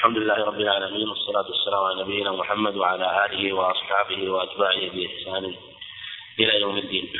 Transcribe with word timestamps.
الحمد 0.00 0.16
لله 0.16 0.34
رب 0.34 0.60
العالمين 0.60 1.08
والصلاة 1.08 1.46
والسلام 1.50 1.84
على 1.84 2.02
نبينا 2.02 2.32
محمد 2.32 2.76
وعلى 2.76 3.26
آله 3.26 3.52
وأصحابه 3.52 4.30
وأتباعه 4.30 4.88
بإحسان 4.90 5.54
إلى 6.40 6.60
يوم 6.60 6.76
الدين. 6.78 7.12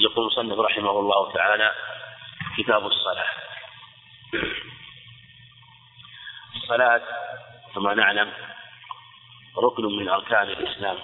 يقول 0.00 0.24
المصنف 0.24 0.58
رحمه 0.58 0.90
الله 0.90 1.32
تعالى 1.32 1.72
كتاب 2.58 2.86
الصلاة. 2.86 3.26
الصلاة 6.56 7.02
كما 7.74 7.94
نعلم 7.94 8.32
ركن 9.56 9.84
من 9.84 10.08
أركان 10.08 10.48
الإسلام 10.48 10.98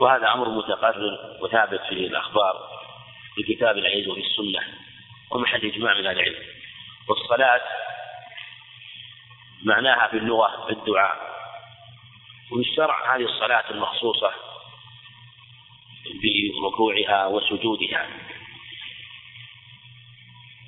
وهذا 0.00 0.32
أمر 0.32 0.48
متقرر 0.48 1.38
وثابت 1.40 1.80
في 1.88 2.06
الأخبار 2.06 2.68
في 3.34 3.54
كتاب 3.54 3.78
العزيز 3.78 4.08
وفي 4.08 4.20
السنة 4.20 4.62
ومحل 5.30 5.66
إجماع 5.66 5.94
من 5.94 6.06
العلم 6.06 6.63
والصلاة 7.08 7.62
معناها 9.64 10.08
في 10.08 10.16
اللغة 10.16 10.70
الدعاء. 10.70 11.34
وفي 12.52 12.70
الشرع 12.70 13.16
هذه 13.16 13.22
الصلاة 13.22 13.70
المخصوصة 13.70 14.32
بركوعها 16.62 17.26
وسجودها. 17.26 18.08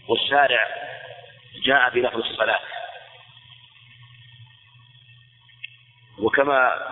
والشارع 0.09 0.69
جاء 1.65 1.91
بلفظ 1.91 2.17
الصلاة. 2.17 2.61
وكما 6.19 6.87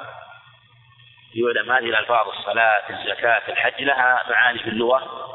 يعلم 1.34 1.73
هذه 1.73 1.84
الألفاظ 1.84 2.29
الصلاة 2.29 2.90
الزكاة 2.90 3.42
الحج 3.48 3.82
لها 3.82 4.23
معاني 4.30 4.59
في 4.59 4.68
اللغة 4.68 5.30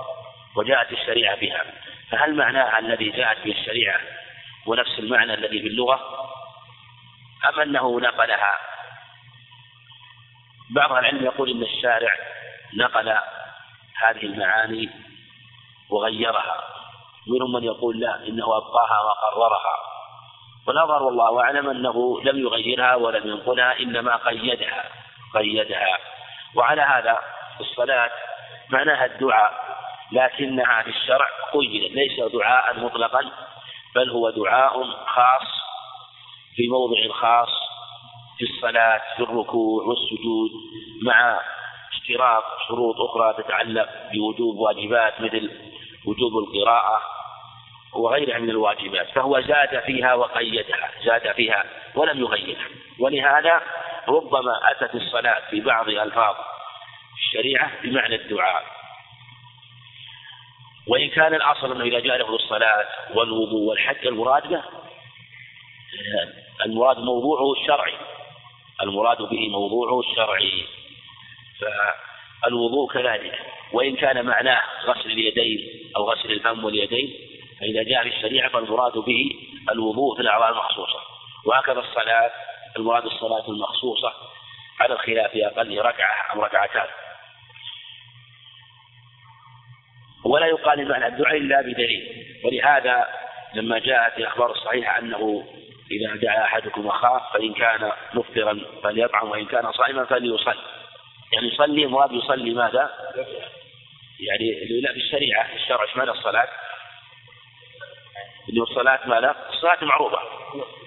وجاءت 0.56 0.92
الشريعة 0.92 1.36
بها. 1.36 1.66
فهل 2.12 2.36
معناها 2.36 2.80
الذي 2.80 3.10
جاءت 3.10 3.38
به 3.46 3.52
الشريعة 3.52 4.00
هو 4.68 4.76
نفس 4.76 5.00
المعنى 5.00 5.34
الذي 5.34 5.62
في 5.62 5.68
اللغة 5.68 6.00
أم 7.46 7.60
أنه 7.60 8.00
نقلها؟ 8.00 8.60
بعض 10.70 10.92
العلم 10.92 11.26
يقول 11.26 11.50
إن 11.52 11.62
الشارع 11.62 12.16
نقل 12.78 13.10
هذه 14.02 14.24
المعاني 14.24 14.90
وغيرها. 15.90 16.64
منهم 17.28 17.54
من 17.54 17.64
يقول 17.64 18.00
لا 18.00 18.28
إنه 18.28 18.58
أبقاها 18.58 19.00
وقررها. 19.02 19.80
والأظهر 20.68 21.04
والله 21.04 21.42
أعلم 21.42 21.70
أنه 21.70 22.22
لم 22.24 22.40
يغيرها 22.40 22.96
ولم 22.96 23.28
ينقلها 23.28 23.80
إنما 23.80 24.16
قيدها 24.16 24.84
قيدها. 25.34 25.98
وعلى 26.56 26.82
هذا 26.82 27.20
الصلاة 27.60 28.12
معناها 28.70 29.06
الدعاء. 29.06 29.69
لكنها 30.12 30.82
في 30.82 30.90
الشرع 30.90 31.28
قيدت 31.54 31.92
ليس 31.92 32.34
دعاء 32.34 32.80
مطلقا 32.80 33.32
بل 33.96 34.10
هو 34.10 34.30
دعاء 34.30 34.84
خاص 35.06 35.48
في 36.56 36.68
موضع 36.68 37.14
خاص 37.14 37.50
في 38.38 38.46
الصلاة 38.46 39.02
في 39.18 39.24
الركوع 39.24 39.84
والسجود 39.84 40.52
مع 41.04 41.40
اشتراط 41.94 42.44
شروط 42.68 42.96
أخرى 43.00 43.44
تتعلق 43.44 43.90
بوجوب 44.14 44.58
واجبات 44.58 45.22
مثل 45.22 45.52
وجوب 46.06 46.38
القراءة 46.38 47.02
وغيرها 47.94 48.40
من 48.40 48.50
الواجبات 48.50 49.10
فهو 49.10 49.42
زاد 49.42 49.84
فيها 49.86 50.14
وقيدها 50.14 50.92
زاد 51.06 51.32
فيها 51.32 51.66
ولم 51.96 52.20
يغيرها. 52.20 52.68
ولهذا 53.00 53.62
ربما 54.08 54.60
أتت 54.72 54.96
الصلاة 54.96 55.50
في 55.50 55.62
بعض 55.62 55.90
ألفاظ 55.90 56.36
الشريعة 57.18 57.72
بمعنى 57.84 58.16
الدعاء. 58.16 58.79
وإن 60.90 61.10
كان 61.10 61.34
الأصل 61.34 61.72
أنه 61.72 61.84
إذا 61.84 62.00
جاء 62.00 62.18
لفظ 62.18 62.34
الصلاة 62.34 62.86
والوضوء 63.16 63.70
والحج 63.70 64.08
المراد 64.08 64.48
به؟ 64.48 64.64
المراد 66.66 66.98
موضوعه 66.98 67.52
الشرعي. 67.62 67.94
المراد 68.82 69.18
به 69.22 69.50
موضوعه 69.50 70.00
الشرعي. 70.00 70.66
فالوضوء 72.42 72.94
كذلك. 72.94 73.40
وإن 73.74 73.96
كان 73.96 74.26
معناه 74.26 74.62
غسل 74.86 75.12
اليدين 75.12 75.92
أو 75.98 76.12
غسل 76.12 76.32
الفم 76.32 76.66
واليدين 76.66 77.14
فإذا 77.60 77.84
جاء 77.84 78.04
في 78.04 78.10
الشريعة 78.10 78.50
فالمراد 78.50 78.98
به 78.98 79.32
الوضوء 79.72 80.16
في 80.16 80.22
الأعضاء 80.22 80.50
المخصوصة. 80.50 81.00
وهكذا 81.46 81.80
الصلاة 81.80 82.32
المراد 82.78 83.06
الصلاة 83.06 83.50
المخصوصة 83.50 84.14
على 84.80 84.94
الخلاف 84.94 85.32
في 85.32 85.48
أقل 85.48 85.80
ركعة 85.80 86.34
أو 86.34 86.44
ركعتان. 86.44 86.88
ولا 90.26 90.46
يقال 90.46 90.80
المعنى 90.80 91.08
الدعاء 91.08 91.38
إلا 91.38 91.62
بدليل. 91.62 92.26
ولهذا 92.46 93.08
لما 93.54 93.80
جاءت 93.80 94.18
الأخبار 94.18 94.52
الصحيحة 94.52 95.00
أنه 95.00 95.48
إذا 95.92 96.16
دعا 96.16 96.44
أحدكم 96.44 96.88
أخاه 96.88 97.22
فإن 97.34 97.54
كان 97.54 97.92
مفطرا 98.14 98.60
فليطعم 98.84 99.30
وإن 99.30 99.46
كان 99.46 99.72
صائما 99.72 100.06
فليصلي. 100.06 100.60
يعني 101.34 101.48
يصلي 101.48 101.88
مراد 101.88 102.12
يصلي 102.12 102.54
ماذا؟ 102.54 102.90
يعني 104.20 104.82
لا 104.82 104.92
في 104.94 104.98
الشريعة 104.98 105.48
في 105.48 105.56
الشرع 105.56 105.86
معنى 105.96 106.12
الصلاة؟ 106.12 106.48
اللي 108.50 108.62
الصلاة 108.62 109.00
ماذا؟ 109.06 109.36
الصلاة 109.50 109.78
معروفة. 109.82 110.20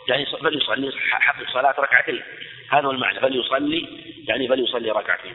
يعني 0.08 0.26
فليصلي 0.26 0.92
حق 1.10 1.40
الصلاة 1.40 1.74
ركعتين. 1.78 2.22
هذا 2.70 2.86
هو 2.86 2.90
المعنى. 2.90 3.20
فليصلي 3.20 3.88
يعني 4.28 4.48
فليصلي 4.48 4.90
ركعتين. 4.90 5.34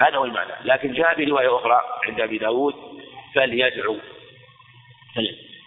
هذا 0.00 0.16
هو 0.16 0.24
المعنى. 0.24 0.52
لكن 0.64 0.92
جاء 0.92 1.24
برواية 1.24 1.56
أخرى 1.56 1.80
عند 2.04 2.20
أبي 2.20 2.38
داود 2.38 2.97
فليدعو 3.38 3.98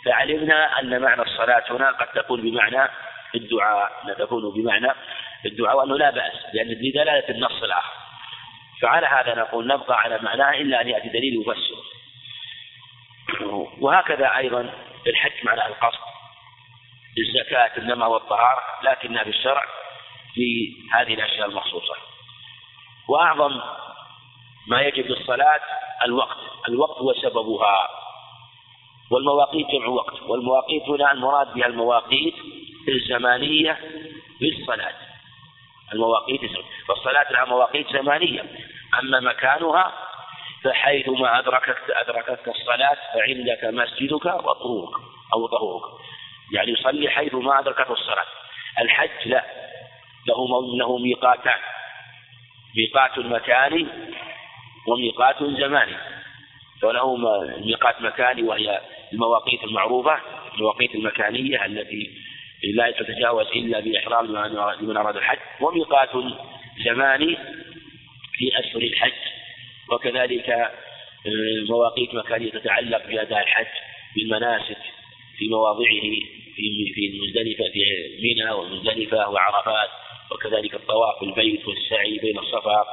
فعلمنا 0.06 0.80
أن 0.80 1.02
معنى 1.02 1.22
الصلاة 1.22 1.64
هنا 1.70 1.92
قد 1.92 2.08
تكون 2.08 2.42
بمعنى 2.42 2.92
الدعاء 3.36 3.92
لا 4.06 4.14
تكون 4.14 4.54
بمعنى 4.54 4.92
الدعاء 5.46 5.78
وأنه 5.78 5.98
لا 5.98 6.10
بأس 6.10 6.34
لأن 6.54 6.68
بدلالة 6.68 7.30
النص 7.30 7.64
الآخر. 7.64 7.94
فعلى 8.82 9.08
هذا 9.08 9.36
نقول 9.36 9.68
نبقى 9.68 10.00
على 10.00 10.20
معناه 10.22 10.52
إلا 10.52 10.82
أن 10.82 10.90
يأتي 10.90 11.10
دليل 11.10 11.42
يفسر. 11.42 11.84
وهكذا 13.80 14.38
أيضا 14.38 14.74
الحج 15.08 15.32
معناه 15.44 15.68
القصد. 15.68 16.00
الزكاة 17.18 17.72
إنما 17.78 18.06
هو 18.06 18.18
الطهارة 18.18 18.62
لكنها 18.84 19.24
في 19.24 19.30
الشرع 19.30 19.66
في 20.34 20.74
هذه 20.94 21.14
الأشياء 21.14 21.48
المخصوصة. 21.48 21.96
وأعظم 23.08 23.62
ما 24.68 24.82
يجب 24.82 25.06
للصلاة 25.06 25.62
الوقت 26.06 26.38
الوقت 26.68 26.98
هو 26.98 27.14
سببها. 27.14 27.90
والمواقيت 29.12 29.68
جمع 29.68 29.88
وقت. 29.88 30.22
والمواقيت 30.22 30.84
هنا 30.90 31.12
المراد 31.12 31.54
بها 31.54 31.66
المواقيت 31.66 32.36
الزمانية 32.88 33.80
للصلاة. 34.42 34.94
المواقيت 35.94 36.42
فالصلاة 36.88 37.32
لها 37.32 37.46
مواقيت 37.46 37.94
زمانية. 37.94 38.46
أما 39.00 39.20
مكانها 39.20 39.94
فحيثما 40.64 41.40
أدركت 41.40 41.90
أدركتك 41.90 42.48
الصلاة 42.48 42.98
فعندك 43.14 43.64
مسجدك 43.64 44.26
وطهورك 44.26 45.02
أو 45.34 45.48
طهورك. 45.48 46.00
يعني 46.54 46.72
يصلي 46.72 47.10
حيثما 47.10 47.60
أدركته 47.60 47.94
الصلاة. 47.94 48.26
الحج 48.80 49.28
لا. 49.28 49.46
له 50.28 50.78
له 50.78 50.98
ميقاتان. 50.98 51.60
ميقات 52.78 53.20
مكاني 53.20 53.88
وميقات 54.88 55.44
زماني. 55.44 55.96
فله 56.82 57.18
ميقات 57.66 58.02
مكاني 58.02 58.44
وهي 58.44 58.82
المواقيت 59.14 59.64
المعروفة 59.64 60.22
المواقيت 60.56 60.96
المكانية 60.96 61.66
التي 61.66 62.10
لا 62.74 62.92
تتجاوز 62.92 63.48
إلا 63.48 63.80
بإحرام 63.80 64.26
لمن 64.82 64.98
أراد 64.98 65.16
الحج. 65.16 65.40
وميقات 65.62 66.10
زماني 66.86 67.38
في 68.34 68.60
أشهر 68.60 68.82
الحج. 68.82 69.22
وكذلك 69.92 70.50
آه، 70.50 70.72
مواقيت 71.70 72.16
مكانية 72.16 72.52
تتعلق 72.52 73.08
بأداء 73.08 73.42
الحج 73.42 73.74
بالمناسك 74.16 74.78
في 75.38 75.48
مواضعه 75.48 76.02
في 76.56 76.94
في 76.96 77.10
المزدلفة 77.14 77.64
في 77.74 77.82
منى 78.24 78.52
والمزدلفة 78.52 79.30
وعرفات. 79.30 79.90
وكذلك 80.32 80.74
الطواف 80.74 81.20
في 81.20 81.26
البيت 81.26 81.68
والسعي 81.68 82.20
بين 82.20 82.40
الصفا. 82.40 82.86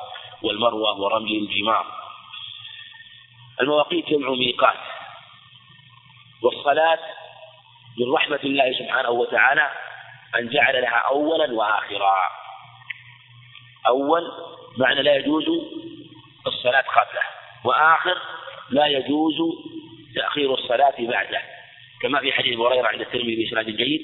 والمروة 0.43 1.01
ورمي 1.01 1.39
الجمار. 1.39 1.87
المواقيت 3.61 4.09
جمع 4.09 4.31
ميقات. 4.31 4.79
والصلاة 6.43 6.99
من 7.99 8.13
رحمة 8.15 8.41
الله 8.45 8.73
سبحانه 8.73 9.11
وتعالى 9.11 9.71
أن 10.39 10.49
جعل 10.49 10.83
لها 10.83 10.97
أولا 10.97 11.53
وآخرا. 11.53 12.17
أول 13.87 14.33
معنى 14.79 15.03
لا 15.03 15.17
يجوز 15.17 15.45
الصلاة 16.47 16.81
قبله 16.81 17.23
وآخر 17.65 18.19
لا 18.71 18.87
يجوز 18.87 19.37
تأخير 20.15 20.55
الصلاة 20.55 20.95
بعده. 20.99 21.43
كما 22.03 22.21
في 22.21 22.33
حديث 22.33 22.59
هريرة 22.59 22.87
عند 22.87 23.01
الترمذي 23.01 23.37
بإسناد 23.37 23.67
جيد 23.67 24.03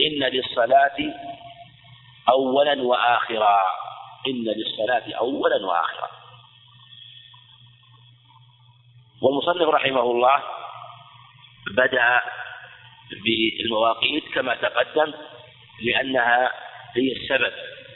إن 0.00 0.28
للصلاة 0.28 0.96
أولا 2.28 2.82
وآخرا. 2.82 3.87
إن 4.26 4.44
للصلاة 4.44 5.12
أولا 5.18 5.66
وآخرا. 5.66 6.10
والمصنف 9.22 9.68
رحمه 9.68 10.02
الله 10.02 10.42
بدأ 11.76 12.20
بالمواقيت 13.24 14.24
كما 14.34 14.54
تقدم 14.54 15.12
لأنها 15.82 16.52
هي 16.96 17.12
السبب 17.12 17.52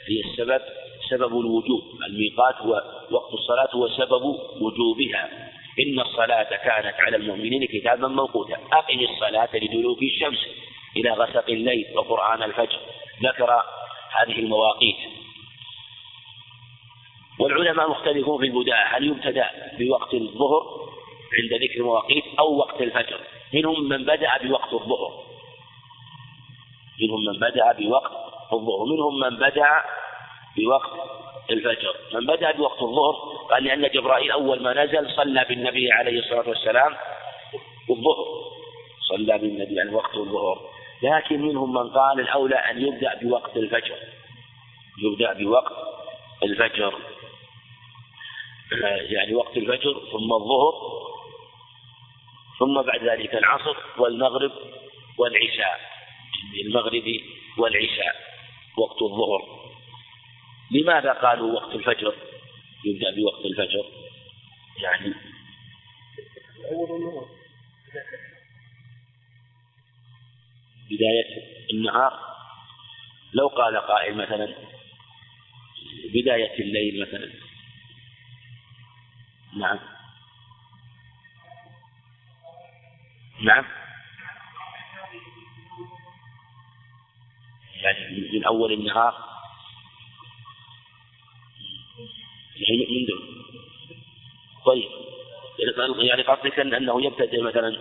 هي 0.09 0.31
السبب 0.31 0.61
سبب 1.09 1.39
الوجوب. 1.39 1.81
الميقات 2.09 2.55
هو 2.55 2.73
وقت 3.11 3.33
الصلاة 3.33 3.69
هو 3.75 3.87
سبب 3.87 4.23
وجوبها. 4.61 5.51
إن 5.79 5.99
الصلاة 5.99 6.49
كانت 6.49 6.95
على 6.99 7.17
المؤمنين 7.17 7.65
كتابا 7.65 8.07
موقوتا. 8.07 8.57
أقم 8.71 8.99
الصلاة 8.99 9.49
لدلوك 9.53 10.01
الشمس 10.01 10.39
إلى 10.97 11.11
غسق 11.11 11.49
الليل 11.49 11.97
وقرآن 11.97 12.43
الفجر. 12.43 12.79
ذكر 13.23 13.63
هذه 14.11 14.39
المواقيت. 14.39 15.12
والعلماء 17.39 17.89
مختلفون 17.89 18.39
في 18.39 18.47
البداء 18.47 18.97
هل 18.97 19.07
يبتدأ 19.07 19.49
بوقت 19.79 20.13
الظهر 20.13 20.83
عند 21.39 21.63
ذكر 21.63 21.79
المواقيت 21.79 22.23
أو 22.39 22.57
وقت 22.57 22.81
الفجر؟ 22.81 23.19
منهم 23.53 23.89
من 23.89 24.03
بدأ 24.05 24.37
بوقت 24.43 24.73
الظهر. 24.73 25.23
منهم 27.01 27.25
من 27.25 27.39
بدأ 27.39 27.71
بوقت 27.71 28.11
الظهر. 28.53 28.85
منهم 28.85 29.19
من 29.19 29.37
بدأ 29.37 29.81
بوقت 30.57 30.91
الفجر. 31.51 31.95
من 32.13 32.25
بدأ 32.25 32.51
بوقت 32.51 32.81
الظهر 32.81 33.15
قال 33.51 33.63
لأن 33.63 33.89
جبرائيل 33.89 34.31
أول 34.31 34.63
ما 34.63 34.83
نزل 34.83 35.09
صلى 35.09 35.45
بالنبي 35.49 35.91
عليه 35.91 36.19
الصلاة 36.19 36.49
والسلام 36.49 36.95
الظهر. 37.89 38.25
صلى 39.09 39.37
بالنبي 39.37 39.81
عن 39.81 39.93
وقت 39.93 40.15
الظهر. 40.15 40.61
لكن 41.03 41.41
منهم 41.41 41.73
من 41.73 41.89
قال 41.89 42.19
الأولى 42.19 42.55
أن 42.55 42.87
يبدأ 42.87 43.19
بوقت 43.21 43.57
الفجر. 43.57 43.95
يبدأ 45.03 45.33
بوقت 45.33 45.73
الفجر. 46.43 46.93
يعني 49.09 49.35
وقت 49.35 49.57
الفجر 49.57 49.93
ثم 50.11 50.33
الظهر 50.33 50.73
ثم 52.59 52.81
بعد 52.81 53.03
ذلك 53.03 53.35
العصر 53.35 53.77
والمغرب 53.97 54.51
والعشاء 55.17 55.79
المغرب 56.65 57.19
والعشاء 57.57 58.15
وقت 58.77 59.01
الظهر. 59.01 59.71
لماذا 60.71 61.13
قالوا 61.13 61.53
وقت 61.53 61.75
الفجر؟ 61.75 62.15
يبدأ 62.85 63.15
بوقت 63.15 63.45
الفجر. 63.45 63.85
يعني 64.83 65.13
بداية 70.91 71.43
النهار. 71.73 72.19
لو 73.33 73.47
قال 73.47 73.77
قائل 73.77 74.15
مثلا 74.15 74.55
بداية 76.13 76.59
الليل 76.59 77.01
مثلا. 77.01 77.42
نعم. 79.57 79.79
نعم. 83.41 83.65
يعني 87.83 88.29
من 88.33 88.45
أول 88.45 88.73
النهار. 88.73 89.33
يعني 92.55 92.87
من 92.89 93.05
دون. 93.05 93.43
طيب. 94.65 94.89
يعني 95.99 96.21
قصدك 96.21 96.59
أنه 96.59 97.05
يبتدئ 97.05 97.41
مثلا 97.41 97.77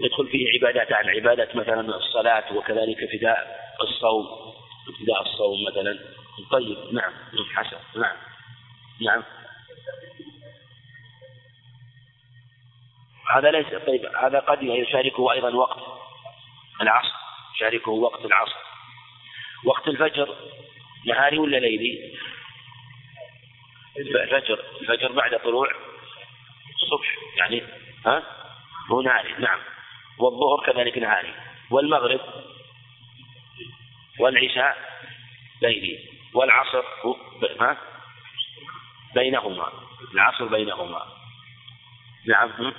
يدخل 0.00 0.28
فيه 0.28 0.46
عبادات 0.58 0.92
عن 0.92 1.08
عبادة 1.08 1.48
مثلا 1.54 1.96
الصلاة 1.96 2.56
وكذلك 2.56 3.02
ابتداء 3.02 3.60
الصوم 3.82 4.26
ابتداء 4.88 5.22
الصوم 5.22 5.64
مثلا. 5.64 5.98
طيب. 6.50 6.78
نعم. 6.92 7.12
حسن. 7.54 8.00
نعم. 8.00 8.16
نعم. 9.00 9.22
هذا 13.30 13.50
ليس 13.50 13.66
طيب 13.66 14.06
هذا 14.16 14.38
قد 14.38 14.62
يشاركه 14.62 15.32
أيضا 15.32 15.54
وقت 15.54 15.78
العصر 16.80 17.22
يشاركه 17.54 17.90
وقت 17.90 18.24
العصر. 18.24 18.56
وقت 19.64 19.88
الفجر 19.88 20.36
نهاري 21.06 21.38
ولا 21.38 21.56
ليلي؟ 21.56 22.18
الفجر 23.96 24.64
الفجر 24.80 25.12
بعد 25.12 25.40
طلوع 25.40 25.68
الصبح 26.82 27.16
يعني 27.36 27.62
ها؟ 28.06 28.22
هو 28.90 29.02
نهاري 29.02 29.32
نعم. 29.38 29.60
والظهر 30.18 30.72
كذلك 30.72 30.98
نهاري. 30.98 31.34
والمغرب 31.70 32.20
والعشاء 34.18 34.76
ليلي. 35.62 35.98
والعصر 36.34 36.84
ها؟ 37.60 37.78
بينهما 39.14 39.72
العصر 40.14 40.44
بينهما. 40.44 41.06
نعم 42.26 42.74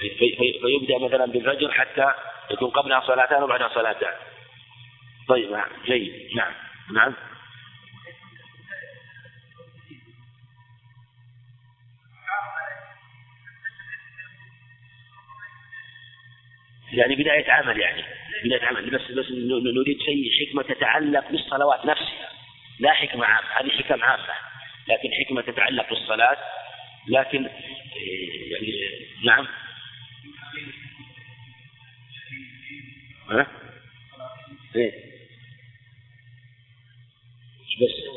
في 0.00 0.36
في 0.36 0.60
فيبدأ 0.60 0.98
مثلا 0.98 1.26
بالفجر 1.26 1.70
حتى 1.72 2.12
يكون 2.50 2.70
قبلها 2.70 3.00
صلاتان 3.00 3.42
وبعدها 3.42 3.68
صلاتان. 3.68 4.14
طيب 5.28 5.50
نعم 5.50 5.68
جيد. 5.86 6.12
نعم 6.36 6.52
نعم. 6.92 7.14
يعني 16.92 17.16
بداية 17.16 17.50
عمل 17.50 17.80
يعني 17.80 18.04
بداية 18.44 18.64
عمل. 18.64 18.90
بس 18.90 19.10
بس 19.10 19.26
نريد 19.76 19.98
شيء 20.00 20.48
حكمة 20.48 20.62
تتعلق 20.62 21.30
بالصلوات 21.30 21.86
نفسها. 21.86 22.30
لا 22.80 22.92
حكمة 22.92 23.24
عامة 23.24 23.48
هذه 23.60 23.82
حكم 23.82 24.02
عامة. 24.02 24.34
لكن 24.88 25.08
حكمة 25.24 25.42
تتعلق 25.42 25.88
بالصلاة 25.88 26.36
لكن 27.08 27.48
يعني 28.50 28.72
نعم. 29.24 29.46
ها؟ 33.30 33.46
إيه. 34.76 35.10
بس. 37.80 38.10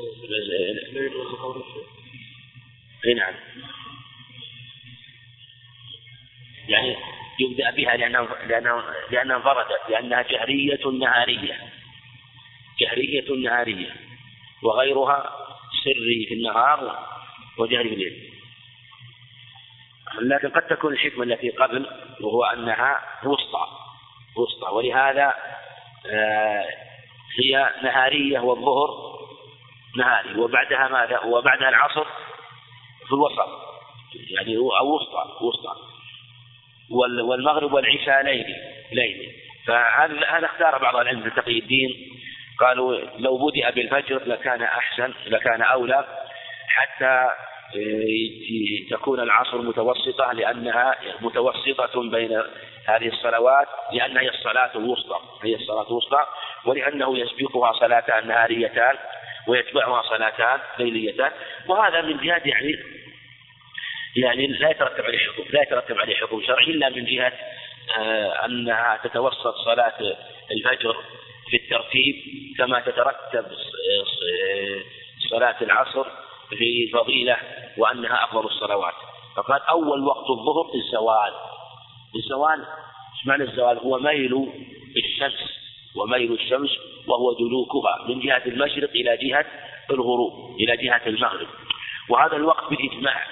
اي 3.06 3.14
نعم. 3.14 3.34
يعني 6.68 6.96
يبدأ 7.40 7.72
بها 7.72 7.98
لأنها 7.98 8.46
لأنها 8.48 8.94
لأنها 9.12 9.36
انفردت 9.36 9.90
لأنها 9.90 10.22
جهرية 10.22 10.92
نهارية. 10.92 11.60
جهرية 12.80 13.50
نهارية. 13.50 13.96
وغيرها 14.64 15.48
سري 15.84 16.26
في 16.28 16.34
النهار 16.34 17.08
وجهري 17.58 17.90
في 17.90 17.96
الليل. 17.96 18.34
لكن 20.22 20.50
قد 20.50 20.68
تكون 20.68 20.94
الحكمة 20.94 21.24
التي 21.24 21.50
قبل 21.50 21.88
وهو 22.22 22.44
أنها 22.44 23.02
وسطى. 23.24 23.83
وسطى. 24.38 24.74
ولهذا 24.74 25.34
آه، 26.10 26.66
هي 27.40 27.70
نهارية 27.84 28.40
والظهر 28.40 28.90
نهاري. 29.98 30.40
وبعدها 30.40 30.88
ماذا؟ 30.88 31.20
وبعدها 31.20 31.70
العصر 31.70 32.06
في 33.08 33.14
الوسط. 33.14 33.50
يعني 34.30 34.58
أو 34.58 34.96
وسطى 34.96 35.46
وسطى. 35.46 35.94
والمغرب 37.30 37.74
والعشاء 37.74 38.24
ليلي 38.24 38.56
ليلي 38.92 39.32
فهذا 39.68 40.26
هذا 40.30 40.46
اختار 40.46 40.78
بعض 40.78 40.96
العلم 40.96 41.30
تقي 41.30 41.60
الدين؟ 41.60 41.90
قالوا 42.60 43.00
لو 43.18 43.48
بدأ 43.48 43.70
بالفجر 43.70 44.22
لكان 44.26 44.62
أحسن 44.62 45.14
لكان 45.26 45.62
أولى 45.62 46.06
حتى 46.68 47.30
تكون 48.92 49.20
العصر 49.20 49.62
متوسطة 49.62 50.32
لأنها 50.32 50.96
متوسطة 51.22 52.10
بين 52.10 52.44
هذه 52.88 53.08
الصلوات 53.08 53.68
لأنها 53.92 54.22
هي 54.22 54.30
الصلاة 54.30 54.72
الوسطى 54.76 55.20
هي 55.44 55.56
الصلاة 55.56 55.88
الوسطى 55.88 56.26
ولأنه 56.66 57.18
يسبقها 57.18 57.74
صلاتان 57.74 58.28
نهاريتان 58.28 58.98
ويتبعها 59.48 60.02
صلاتان 60.02 60.60
ليليتان 60.80 61.32
وهذا 61.68 62.02
من 62.02 62.18
جهة 62.18 62.42
يعني 62.46 62.80
يعني 64.16 64.48
لا 64.48 64.70
يترتب 64.70 65.04
عليه 65.04 65.18
حكم 65.18 65.44
لا 65.50 65.62
يترتب 65.62 65.98
عليه 65.98 66.16
حكم 66.16 66.42
شرعي 66.48 66.66
إلا 66.66 66.90
من 66.90 67.06
جهة 67.06 67.34
آه 67.98 68.46
أنها 68.46 69.00
تتوسط 69.04 69.56
صلاة 69.66 69.94
الفجر 70.52 70.96
في 71.50 71.58
الترتيب 71.58 72.16
كما 72.58 72.80
تترتب 72.80 73.46
آه، 73.46 74.84
صلاة 75.30 75.56
العصر 75.62 76.06
في 76.50 76.92
فضيلة 76.94 77.38
وأنها 77.78 78.24
أفضل 78.24 78.46
الصلوات. 78.46 78.94
فقال 79.36 79.62
أول 79.62 80.04
وقت 80.04 80.30
الظهر 80.30 80.72
الزوال. 80.76 81.34
الزوال 82.16 82.60
إيش 82.60 83.28
معنى 83.28 83.44
الزوال؟ 83.44 83.78
هو 83.78 84.00
ميل 84.00 84.50
الشمس 84.98 85.60
وميل 85.96 86.34
الشمس 86.34 86.70
وهو 87.08 87.34
دلوكها 87.34 88.06
من 88.08 88.20
جهة 88.20 88.42
المشرق 88.46 88.90
إلى 88.90 89.18
جهة 89.18 89.46
الغروب 89.92 90.56
إلى 90.60 90.78
جهة 90.78 91.02
المغرب. 91.08 91.48
وهذا 92.10 92.36
الوقت 92.36 92.70
بالإجماع 92.70 93.28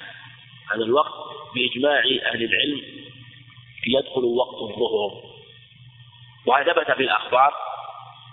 هذا 0.74 0.84
الوقت 0.84 1.12
بإجماع 1.54 1.98
أهل 1.98 2.44
العلم 2.44 2.82
يدخل 3.86 4.24
وقت 4.24 4.70
الظهر. 4.70 5.32
وهذا 6.46 6.72
ثبت 6.72 6.90
في 6.90 7.02
الأخبار 7.02 7.52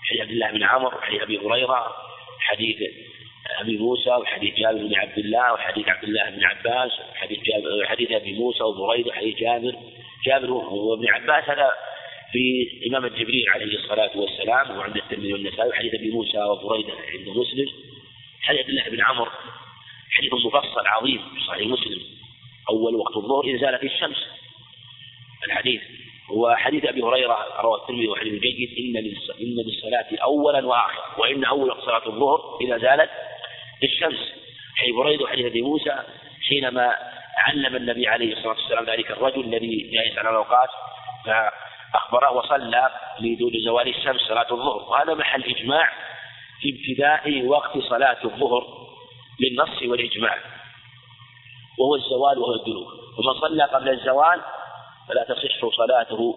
حديث 0.09 0.21
عبد 0.21 0.31
الله 0.31 0.51
بن 0.51 0.63
عمرو 0.63 0.97
وحديث 0.97 1.21
أبي 1.21 1.37
هريرة 1.37 1.95
حديث 2.39 2.77
أبي 3.59 3.77
موسى 3.77 4.09
وحديث 4.09 4.55
جابر 4.55 4.77
بن 4.77 4.95
عبد 4.95 5.17
الله 5.17 5.53
وحديث 5.53 5.89
عبد 5.89 6.03
الله 6.03 6.29
بن 6.29 6.45
عباس 6.45 6.91
وحديث 7.11 7.39
وحديث 7.83 8.11
أبي 8.11 8.33
موسى 8.33 8.63
وبريدة 8.63 9.09
وحديث 9.09 9.37
جابر 9.37 9.75
جابر 10.25 10.51
وابن 10.51 11.07
عباس 11.07 11.49
هذا 11.49 11.71
في 12.31 12.67
إمامة 12.87 13.07
جبريل 13.07 13.49
عليه 13.49 13.77
الصلاة 13.77 14.17
والسلام 14.17 14.77
وعند 14.77 14.97
الترمذي 14.97 15.33
والنسائي 15.33 15.69
وحديث 15.69 15.93
أبي 15.93 16.11
موسى 16.11 16.43
وبريدة 16.43 16.93
عند 16.93 17.29
مسلم 17.29 17.67
حديث 18.41 18.59
عبد 18.59 18.69
الله 18.69 18.89
بن 18.89 19.01
عمرو 19.01 19.31
حديث 20.11 20.33
مفصل 20.33 20.87
عظيم 20.87 21.17
في 21.17 21.45
صحيح 21.47 21.67
مسلم. 21.67 22.01
أول 22.69 22.95
وقت 22.95 23.17
الظهر 23.17 23.43
إذا 23.43 23.57
زالت 23.57 23.83
الشمس. 23.83 24.27
الحديث 25.47 25.81
وحديث 26.29 26.85
أبي 26.85 27.01
هريرة 27.01 27.61
رواه 27.61 27.81
الترمذي 27.81 28.07
وحديث 28.07 28.41
جيد 28.41 28.69
إن 28.77 28.97
إن 29.41 29.55
للصلاة 29.65 30.23
أولا 30.23 30.67
وآخرا 30.67 31.19
وإن 31.19 31.43
أول 31.43 31.69
وقت 31.69 31.81
صلاة 31.81 32.07
الظهر 32.07 32.57
إذا 32.61 32.77
زالت 32.77 33.09
الشمس. 33.83 34.33
حديث 34.75 34.95
بريد 34.95 35.21
وحديث 35.21 35.45
أبي 35.45 35.61
موسى 35.61 36.03
حينما 36.49 36.95
علم 37.39 37.75
النبي 37.75 38.07
عليه 38.07 38.33
الصلاة 38.33 38.53
والسلام 38.53 38.85
ذلك 38.85 39.11
الرجل 39.11 39.39
الذي 39.41 39.91
جاء 39.93 40.19
عن 40.19 40.27
الأوقات 40.27 40.69
فأخبره 41.25 42.31
وصلى 42.31 42.89
لدون 43.19 43.51
زوال 43.65 43.87
الشمس 43.87 44.21
صلاة 44.21 44.47
الظهر. 44.51 44.89
وهذا 44.89 45.13
محل 45.13 45.43
إجماع 45.43 45.89
في 46.61 46.69
ابتداء 46.69 47.45
وقت 47.45 47.77
صلاة 47.77 48.17
الظهر 48.23 48.67
للنص 49.39 49.81
والإجماع. 49.81 50.37
وهو 51.79 51.95
الزوال 51.95 52.37
وهو 52.37 52.55
الدلوك 52.55 52.87
ومن 53.17 53.39
صلى 53.41 53.63
قبل 53.63 53.89
الزوال 53.89 54.41
فلا 55.07 55.23
تصح 55.23 55.77
صلاته 55.77 56.35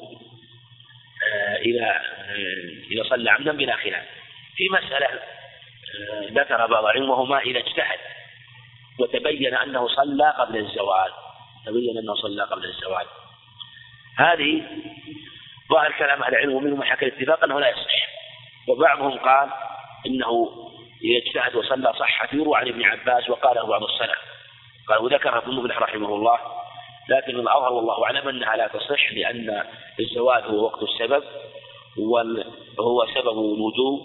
آه، 1.33 1.57
إذا 1.57 1.87
آه، 1.87 2.93
إذا 2.93 3.03
صلى 3.11 3.31
عمدا 3.31 3.53
بلا 3.53 3.77
خلاف. 3.77 4.05
في 4.57 4.69
مسألة 4.69 5.07
آه، 5.07 6.29
ذكر 6.31 6.67
بعض 6.67 6.85
العلم 6.85 7.29
ما 7.29 7.39
إذا 7.39 7.59
اجتهد. 7.59 7.99
وتبين 9.01 9.55
أنه 9.55 9.89
صلى 9.89 10.35
قبل 10.39 10.57
الزوال. 10.57 11.11
تبين 11.67 11.99
أنه 11.99 12.15
صلى 12.15 12.43
قبل 12.43 12.65
الزوال. 12.65 13.07
هذه 14.19 14.63
ظاهر 15.71 15.93
كلام 15.93 16.23
أهل 16.23 16.33
العلم 16.33 16.53
ومنهم 16.53 16.83
حكى 16.83 17.07
الاتفاق 17.07 17.45
أنه 17.45 17.61
لا 17.61 17.69
يصح. 17.69 18.09
وبعضهم 18.69 19.19
قال 19.19 19.51
إنه 20.07 20.49
اجتهد 21.27 21.55
وصلى 21.55 21.93
صحت 21.99 22.35
يروى 22.35 22.57
عن 22.57 22.69
ابن 22.69 22.83
عباس 22.83 23.31
وقاله 23.31 23.67
بعض 23.67 23.83
السلف. 23.83 24.19
قال 24.89 24.99
وذكر 24.99 25.39
ابن 25.39 25.53
مفلح 25.53 25.79
رحمه 25.79 26.15
الله 26.15 26.39
لكن 27.09 27.41
الأظهر 27.41 27.73
والله 27.73 28.05
أعلم 28.05 28.29
أنها 28.29 28.57
لا 28.57 28.69
تصح 28.69 29.13
لأن 29.13 29.65
الزواج 30.01 30.43
هو 30.43 30.65
وقت 30.65 30.83
السبب 30.83 31.25
وهو 31.99 33.07
سبب 33.15 33.39
الوجوب 33.39 34.01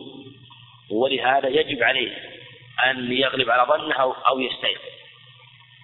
ولهذا 0.91 1.47
يجب 1.47 1.83
عليه 1.83 2.36
أن 2.85 3.11
يغلب 3.11 3.49
على 3.49 3.63
ظنه 3.63 4.15
أو 4.27 4.39
يستيقظ. 4.39 4.81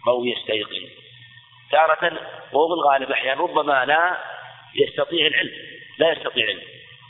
أو 0.07 0.25
يستيقظ. 0.25 0.89
تارة 1.71 2.19
وهو 2.53 2.67
بالغالب 2.67 3.11
أحيانا 3.11 3.41
ربما 3.41 3.85
لا 3.85 4.17
يستطيع 4.75 5.27
العلم. 5.27 5.51
لا 5.97 6.11
يستطيع 6.11 6.43
العلم. 6.43 6.61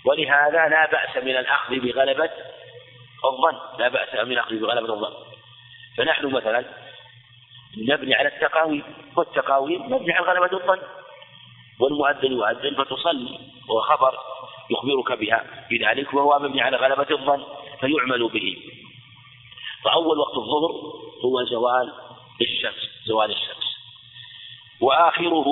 ولهذا 0.05 0.67
لا 0.67 0.91
بأس 0.91 1.23
من 1.23 1.37
الأخذ 1.37 1.79
بغلبة 1.79 2.29
الظن. 3.25 3.79
لا 3.79 3.87
بأس 3.87 4.13
من 4.13 4.31
الأخذ 4.31 4.59
بغلبة 4.59 4.93
الظن. 4.93 5.13
فنحن 5.97 6.27
مثلا 6.27 6.65
نبني 7.77 8.15
على 8.15 8.27
التقاويم. 8.27 8.83
والتقاويم 9.15 9.93
مبني 9.93 10.13
على 10.13 10.25
غلبة 10.25 10.57
الظن. 10.57 10.79
والمؤذن 11.79 12.31
يؤذن 12.31 12.83
فتصلي. 12.83 13.39
وهو 13.69 13.81
خبر 13.81 14.17
يخبرك 14.71 15.19
بها. 15.19 15.45
بذلك 15.71 16.13
وهو 16.13 16.39
مبني 16.39 16.61
على 16.61 16.77
غلبة 16.77 17.07
الظن. 17.11 17.43
فيعمل 17.79 18.29
به. 18.29 18.57
فأول 19.83 20.17
وقت 20.17 20.37
الظهر 20.37 20.71
هو 21.25 21.43
زوال 21.43 21.93
الشمس 22.41 22.89
زوال 23.05 23.31
الشمس. 23.31 23.63
وآخره 24.81 25.47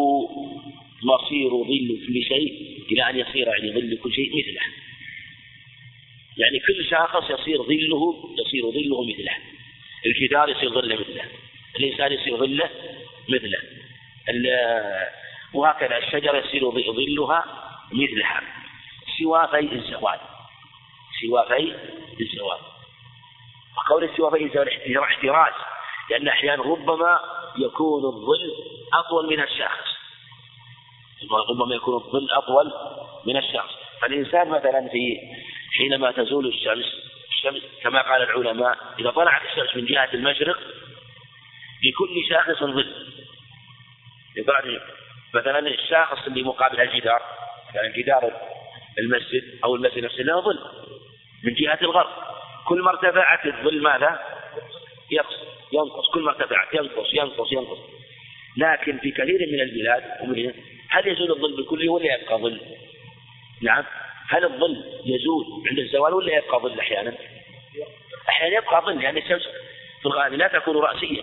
مصير 1.04 1.50
ظل 1.50 2.08
كل 2.08 2.24
شيء 2.24 2.78
إلى 2.92 3.10
أن 3.10 3.18
يصير 3.20 3.48
يعني 3.48 3.72
ظل 3.72 3.98
كل 4.04 4.14
شيء 4.14 4.30
مثله. 4.30 4.62
يعني 6.38 6.60
كل 6.68 6.86
شاخص 6.90 7.30
يصير 7.30 7.58
ظله 7.64 8.34
يصير 8.40 8.72
ظله 8.72 9.04
مثله. 9.04 9.36
الجدار 10.06 10.50
يصير 10.50 10.70
ظله 10.70 10.96
مثله. 10.96 11.24
الإنسان 11.80 12.12
يصير 12.12 12.38
ظله 12.38 12.70
مثله. 13.30 13.60
وهكذا 15.54 15.98
الشجرة 15.98 16.38
يصير 16.38 16.72
ظلها 16.72 17.46
مثلها. 17.94 18.42
سوى 19.20 19.48
في 19.48 19.76
الزوال. 19.76 20.20
سوى 21.22 21.46
في 21.50 21.76
الزوال. 22.22 22.71
وقول 23.78 24.10
سوى 24.18 24.32
في 24.32 24.46
الزوال 24.46 25.04
احتراز 25.04 25.54
لأن 26.10 26.28
أحيانا 26.28 26.64
ربما 26.64 27.20
يكون 27.58 28.06
الظل 28.06 28.52
أطول 28.94 29.30
من 29.30 29.44
الشخص. 29.44 29.92
ربما 31.50 31.76
يكون 31.76 31.94
الظل 31.94 32.32
أطول 32.32 32.72
من 33.26 33.38
الشخص. 33.38 33.72
فالإنسان 34.02 34.50
مثلا 34.50 34.90
في 34.92 35.18
حينما 35.78 36.12
تزول 36.12 36.48
الشمس 36.48 36.86
الشمس 37.30 37.62
كما 37.84 38.02
قال 38.02 38.22
العلماء 38.22 38.78
إذا 39.00 39.10
طلعت 39.12 39.42
الشمس 39.52 39.76
من 39.76 39.86
جهة 39.86 40.10
المشرق 40.14 40.58
لكل 41.84 42.30
شاخص 42.30 42.64
ظل. 42.64 42.96
مثلا 45.34 45.60
الشاخص 45.60 46.28
اللي 46.28 46.44
مقابل 46.44 46.82
الجدار 46.82 47.22
يعني 47.76 48.02
جدار 48.04 48.32
المسجد 49.00 49.60
أو 49.64 49.76
المسجد 49.76 50.04
نفسه 50.04 50.24
له 50.24 50.42
ظل 50.42 50.60
من 51.44 51.54
جهة 51.54 51.80
الغرب. 51.82 52.31
كل 52.68 52.82
ما 52.82 52.90
ارتفعت 52.90 53.46
الظل 53.46 53.82
ماذا؟ 53.82 54.20
ينقص 55.12 55.36
ينقص 55.74 56.10
كل 56.14 56.22
ما 56.22 56.32
ارتفعت 56.32 56.74
ينقص 56.74 57.14
ينقص 57.14 57.52
ينقص 57.52 57.80
لكن 58.58 58.98
في 58.98 59.12
كثير 59.12 59.40
من 59.52 59.62
البلاد 59.62 60.04
هل 60.90 61.08
يزول 61.08 61.32
الظل 61.32 61.56
بالكلية 61.56 61.90
ولا 61.90 62.16
يبقى 62.16 62.38
ظل؟ 62.38 62.62
نعم 63.62 63.84
هل 64.30 64.44
الظل 64.46 64.84
يزول 65.06 65.46
عند 65.70 65.80
الزوال 65.80 66.14
ولا 66.14 66.38
يبقى 66.38 66.60
ظل 66.60 66.80
أحيانا؟ 66.80 67.14
أحيانا 68.30 68.58
يبقى 68.58 68.82
ظل 68.86 69.04
يعني 69.04 69.20
الشمس 69.20 69.48
في 70.02 70.06
الغالب 70.06 70.34
لا 70.34 70.48
تكون 70.48 70.78
رأسية 70.78 71.22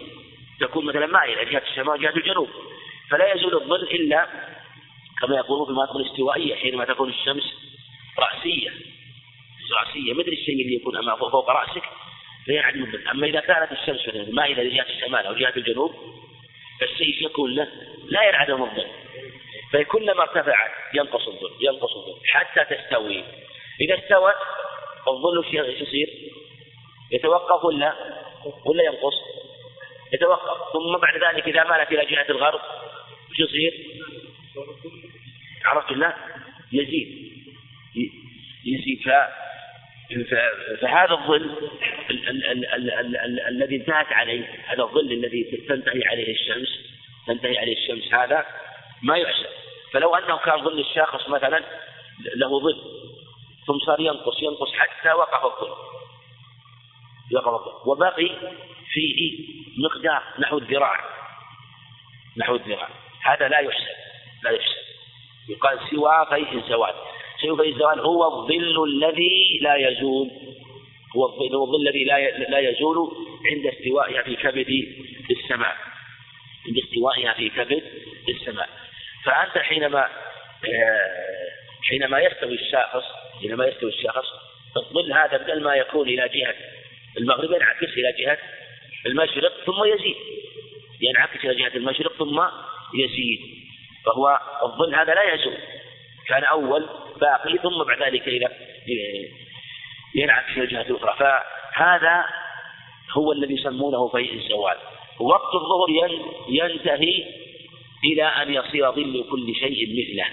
تكون 0.61 0.85
مثلا 0.85 1.07
مائلة 1.07 1.43
جهة 1.45 1.63
الشمال 1.71 2.01
جهة 2.01 2.17
الجنوب 2.17 2.49
فلا 3.11 3.33
يزول 3.35 3.55
الظل 3.55 3.83
إلا 3.83 4.27
كما 5.21 5.37
يقولون 5.37 5.65
في 5.65 5.71
المناطق 5.71 5.97
الاستوائية 5.97 6.55
حينما 6.55 6.85
تكون 6.85 7.09
الشمس 7.09 7.55
رأسية 8.19 8.71
رأسية 9.73 10.13
مثل 10.13 10.29
الشيء 10.29 10.63
اللي 10.63 10.75
يكون 10.75 10.97
أمام 10.97 11.17
فوق 11.17 11.51
رأسك 11.51 11.83
فيعدم 12.45 12.83
الظل 12.83 13.09
أما 13.09 13.27
إذا 13.27 13.41
كانت 13.41 13.73
الشمس 13.73 14.09
مثلا 14.09 14.31
مائلة 14.33 14.63
لجهة 14.63 14.87
الشمال 14.89 15.27
أو 15.27 15.35
جهة 15.35 15.53
الجنوب 15.57 15.95
فالسيف 16.81 17.23
يكون 17.23 17.55
له 17.55 17.69
لا 18.09 18.29
ينعدم 18.29 18.63
الظل 18.63 18.87
فكلما 19.73 20.23
ارتفعت 20.23 20.71
ينقص 20.95 21.29
الظل 21.29 21.51
ينقص 21.61 21.97
الظل 21.97 22.21
حتى 22.27 22.77
تستوي 22.77 23.25
إذا 23.81 23.99
استوت 23.99 24.35
الظل 25.09 25.45
إيش 25.65 25.81
يصير؟ 25.81 26.09
يتوقف 27.13 27.65
ولا 27.65 27.95
ولا 28.65 28.83
ينقص؟ 28.83 29.15
يتوقف 30.13 30.73
ثم 30.73 30.99
بعد 30.99 31.15
ذلك 31.15 31.49
إذا 31.49 31.65
مالت 31.65 31.93
إلى 31.93 32.07
جهة 32.07 32.27
الغرب 32.29 32.61
وش 33.31 33.39
يصير؟ 33.41 33.73
عرفت 35.65 35.93
الله؟ 35.93 36.15
يزيد 36.73 37.33
يزيد 38.65 39.03
ف... 39.05 39.09
فهذا 40.81 41.13
الظل 41.13 41.71
الذي 43.49 43.77
انتهت 43.77 44.13
عليه 44.13 44.65
هذا 44.67 44.83
الظل 44.83 45.13
الذي 45.13 45.67
تنتهي 45.69 46.05
عليه 46.05 46.35
الشمس 46.35 46.69
تنتهي 47.27 47.59
عليه 47.59 47.77
الشمس 47.77 48.15
هذا 48.15 48.47
ما 49.03 49.17
يحسب 49.17 49.47
فلو 49.93 50.15
أنه 50.15 50.39
كان 50.39 50.65
ظل 50.65 50.81
الشاخص 50.81 51.29
مثلا 51.29 51.65
له 52.37 52.61
ظل 52.61 52.99
ثم 53.67 53.79
صار 53.87 54.01
ينقص 54.01 54.43
ينقص 54.43 54.73
حتى 54.73 55.13
وقف 55.13 55.45
الظل. 55.45 55.75
وقف 57.35 57.49
الظل. 57.49 57.91
وبقي 57.91 58.31
فيه 58.93 59.47
مقدار 59.79 60.23
نحو 60.39 60.59
الذراع. 60.59 61.05
نحو 62.37 62.55
الذراع. 62.55 62.89
هذا 63.23 63.49
لا 63.49 63.59
يحسب 63.59 63.97
لا 64.45 64.51
يحسب. 64.51 64.79
يقال 65.49 65.79
سوى 65.91 66.27
فيء 66.31 66.59
الزوال 66.59 66.95
فيء 67.41 67.63
الزوال 67.63 68.01
هو 68.01 68.25
الظل 68.25 68.85
الذي 68.85 69.59
لا 69.63 69.77
يزول. 69.77 70.31
هو 71.17 71.27
الظل, 71.27 71.55
هو 71.55 71.65
الظل 71.65 71.89
الذي 71.89 72.05
لا 72.05 72.31
لا 72.31 72.59
يزول 72.59 72.97
عند 73.47 73.67
استوائها 73.67 74.23
في 74.23 74.37
كبد 74.37 74.97
السماء. 75.31 75.77
عند 76.67 76.79
استوائها 76.85 77.33
في 77.33 77.49
كبد 77.49 77.83
السماء. 78.29 78.69
فأنت 79.25 79.59
حينما 79.59 80.09
آه، 80.65 81.49
حينما 81.89 82.21
يستوي 82.21 82.55
الشخص 82.55 83.05
حينما 83.41 83.67
يستوي 83.67 83.91
الشخص 83.91 84.27
الظل 84.77 85.13
هذا 85.13 85.37
بدل 85.37 85.63
ما 85.63 85.75
يكون 85.75 86.09
إلى 86.09 86.29
جهة 86.29 86.55
المغرب 87.19 87.53
ينعكس 87.53 87.89
إلى 87.97 88.25
جهة 88.25 88.39
المشرق 89.07 89.53
ثم 89.67 89.85
يزيد. 89.85 90.17
ينعكس 91.01 91.45
إلى 91.45 91.55
جهة 91.55 91.77
المشرق 91.77 92.13
ثم 92.19 92.43
يزيد. 92.95 93.41
فهو 94.07 94.41
الظل 94.63 94.95
هذا 94.95 95.15
لا 95.15 95.35
يزول. 95.35 95.59
كان 96.29 96.45
أول 96.45 96.89
باقي 97.21 97.59
ثم 97.59 97.85
بعد 97.85 98.03
ذلك 98.03 98.51
ينعكس 100.15 100.53
في 100.53 100.61
الجهة 100.61 100.83
الأخرى. 100.83 101.17
فهذا 101.75 102.25
هو 103.11 103.33
الذي 103.33 103.55
يسمونه 103.55 104.09
فيء 104.09 104.35
الزوال. 104.35 104.77
وقت 105.21 105.55
الظهر 105.55 106.11
ينتهي 106.49 107.25
إلى 108.05 108.23
أن 108.23 108.55
يصير 108.55 108.93
ظل 108.93 109.25
كل 109.31 109.55
شيء 109.55 109.89
مثله. 109.99 110.27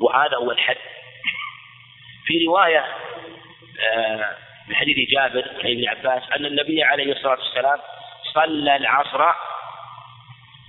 وهذا 0.00 0.36
هو 0.36 0.50
الحد. 0.50 0.76
في 2.26 2.46
رواية 2.46 2.86
آه، 3.92 4.36
من 4.68 4.74
حديث 4.74 5.10
جابر 5.10 5.44
عن 5.64 5.70
ابن 5.70 5.88
عباس 5.88 6.22
أن 6.32 6.46
النبي 6.46 6.82
عليه 6.82 7.12
الصلاة 7.12 7.38
والسلام 7.38 7.78
صلى 8.34 8.76
العصر 8.76 9.24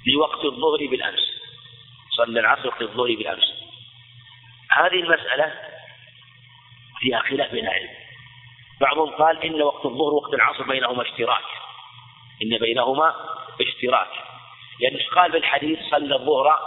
في 0.04 0.16
وقت 0.16 0.46
الظهر 0.46 0.88
بالأمس. 0.92 1.32
صلى 2.18 2.40
العصر 2.40 2.68
وقت 2.68 2.82
الظهر 2.82 3.16
بالأمس. 3.16 3.71
هذه 4.72 5.00
المسألة 5.00 5.54
فيها 7.00 7.20
خلاف 7.20 7.52
بين 7.52 7.68
العلم 7.68 7.90
بعضهم 8.82 9.10
قال 9.10 9.44
إن 9.44 9.62
وقت 9.62 9.86
الظهر 9.86 10.14
وقت 10.14 10.34
العصر 10.34 10.64
بينهما 10.64 11.02
اشتراك. 11.02 11.44
إن 12.44 12.58
بينهما 12.58 13.16
اشتراك. 13.62 14.08
لأن 14.80 14.92
يعني 14.92 15.04
قال 15.16 15.32
بالحديث 15.32 15.80
صلى 15.92 16.16
الظهر 16.16 16.60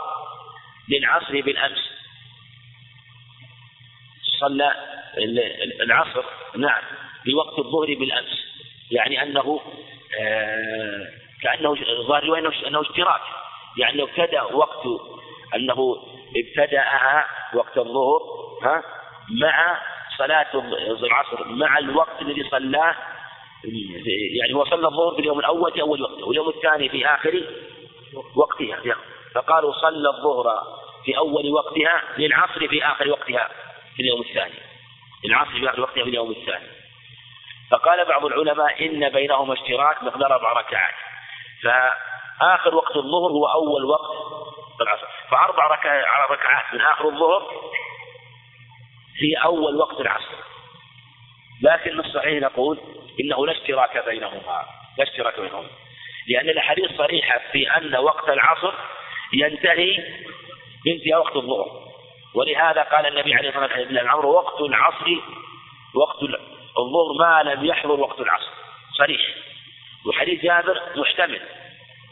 للعصر 0.89 1.41
بالأمس. 1.41 1.91
صلى 4.41 4.75
العصر 5.81 6.25
نعم 6.57 6.83
بوقت 7.27 7.59
الظهر 7.59 7.95
بالأمس. 7.95 8.45
يعني 8.91 9.23
أنه 9.23 9.61
آه 10.21 11.09
كأنه 11.43 11.77
رواية 12.09 12.67
أنه 12.67 12.81
اشتراك. 12.81 13.21
يعني 13.79 13.97
لو 13.99 14.05
ابتدأ 14.05 14.43
وقت 14.43 14.87
أنه 15.55 15.97
ابتدأها 16.37 17.27
وقت 17.55 17.79
الظهر 17.79 18.21
ها 18.63 18.83
مع 19.43 19.79
صلاة 20.19 20.47
العصر 21.03 21.45
مع 21.45 21.79
الوقت 21.79 22.23
الذي 22.23 22.49
صلاه 22.51 22.95
يعني 24.41 24.55
هو 24.55 24.65
صلى 24.65 24.89
الظهر 24.89 25.15
في 25.15 25.21
اليوم 25.21 25.39
الأول 25.39 25.73
في 25.73 25.81
أول 25.81 26.03
وقته 26.03 26.27
واليوم 26.27 26.49
الثاني 26.49 26.89
في 26.89 27.07
آخر 27.07 27.45
وقتها 28.37 28.97
فقالوا 29.35 29.73
صلى 29.73 30.09
الظهر 30.09 30.63
في 31.05 31.19
أول 31.19 31.51
وقتها 31.51 32.03
للعصر 32.19 32.69
في 32.69 32.85
آخر 32.87 33.09
وقتها 33.09 33.49
في 33.97 34.03
اليوم 34.03 34.21
الثاني. 34.21 34.55
العصر 35.25 35.51
في 35.51 35.69
آخر 35.69 35.81
وقتها 35.81 36.05
في 36.05 36.11
اليوم 36.11 36.31
الثاني. 36.31 36.69
فقال 37.71 38.05
بعض 38.05 38.25
العلماء 38.25 38.87
إن 38.87 39.09
بينهما 39.09 39.55
اشتراك 39.55 40.03
مقدار 40.03 40.35
أربع 40.35 40.53
ركعات. 40.53 40.95
فآخر 41.63 42.75
وقت 42.75 42.97
الظهر 42.97 43.31
هو 43.31 43.47
أول 43.47 43.85
وقت 43.85 44.11
العصر. 44.81 45.07
فأربع 45.31 45.67
ركعات 46.31 46.75
من 46.75 46.81
آخر 46.81 47.09
الظهر 47.09 47.71
في 49.19 49.35
أول 49.45 49.77
وقت 49.77 50.01
العصر. 50.01 50.35
لكن 51.63 52.01
الصحيح 52.01 52.43
نقول 52.43 52.79
إنه 53.21 53.47
لا 53.47 53.53
اشتراك 53.53 54.05
بينهما 54.07 54.67
لا 54.99 55.05
اشتراك 55.05 55.41
بينهما. 55.41 55.69
لأن 56.29 56.49
الأحاديث 56.49 56.97
صريحة 56.97 57.41
في 57.53 57.71
أن 57.77 57.97
وقت 57.97 58.29
العصر 58.29 58.75
ينتهي 59.33 59.97
بانتهاء 60.85 61.21
وقت 61.21 61.37
الظهر. 61.37 61.85
ولهذا 62.35 62.83
قال 62.83 63.07
النبي 63.07 63.35
عليه 63.35 63.49
الصلاة 63.49 63.63
والسلام 63.63 63.89
الأمر 63.89 64.27
وقت 64.27 64.61
العصر 64.61 65.07
وقت 65.95 66.23
الظهر 66.79 67.13
ما 67.19 67.43
لم 67.51 67.65
يحضر 67.65 68.01
وقت 68.01 68.21
العصر. 68.21 68.51
صريح. 68.99 69.21
وحديث 70.07 70.43
جابر 70.43 70.83
محتمل. 70.97 71.41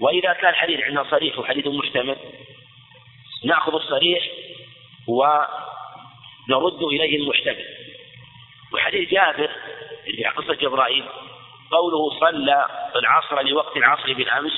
وإذا 0.01 0.33
كان 0.33 0.55
حديث 0.55 0.81
عندنا 0.81 1.05
صريح 1.11 1.39
وحديث 1.39 1.67
محتمل 1.67 2.17
نأخذ 3.45 3.75
الصريح 3.75 4.23
ونرد 5.09 6.83
إليه 6.83 7.19
المحتمل 7.19 7.65
وحديث 8.75 9.11
جابر 9.11 9.51
في 10.05 10.25
قصة 10.25 10.55
جبرائيل 10.55 11.05
قوله 11.71 12.21
صلى 12.21 12.67
العصر 12.97 13.43
لوقت 13.43 13.77
العصر 13.77 14.13
بالأمس 14.13 14.53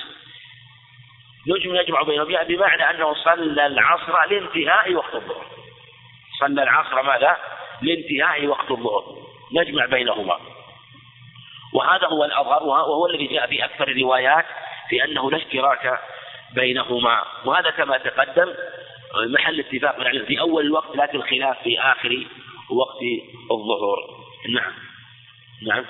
نجم 1.47 1.75
يجمع 1.75 2.03
بينهم 2.03 2.45
بمعنى 2.45 2.91
أنه 2.91 3.15
صلى 3.15 3.67
العصر 3.67 4.25
لانتهاء 4.31 4.95
وقت 4.95 5.15
الظهر. 5.15 5.47
صلى 6.41 6.63
العصر 6.63 7.03
ماذا؟ 7.03 7.37
لانتهاء 7.83 8.47
وقت 8.47 8.71
الظهر. 8.71 9.05
نجمع 9.53 9.87
بينهما. 9.87 10.39
وهذا 11.75 12.07
هو 12.07 12.25
الأظهر 12.25 12.63
وهو 12.63 13.07
الذي 13.07 13.27
جاء 13.27 13.47
في 13.47 13.65
أكثر 13.65 13.89
الروايات. 13.89 14.45
في 14.95 15.05
أنه 15.05 15.31
لا 15.31 15.37
اشتراك 15.37 16.01
بينهما. 16.55 17.23
وهذا 17.45 17.71
كما 17.71 17.99
تقدم 17.99 18.55
محل 19.27 19.61
اتفاق 19.61 19.99
من 19.99 20.25
في 20.25 20.41
أول 20.41 20.67
الوقت 20.67 20.97
لكن 20.97 21.23
خلاف 21.23 21.63
في 21.63 21.81
آخر 21.81 22.27
وقت 22.71 23.03
الظهور. 23.51 23.99
نعم. 24.49 24.73
نعم. 25.63 25.85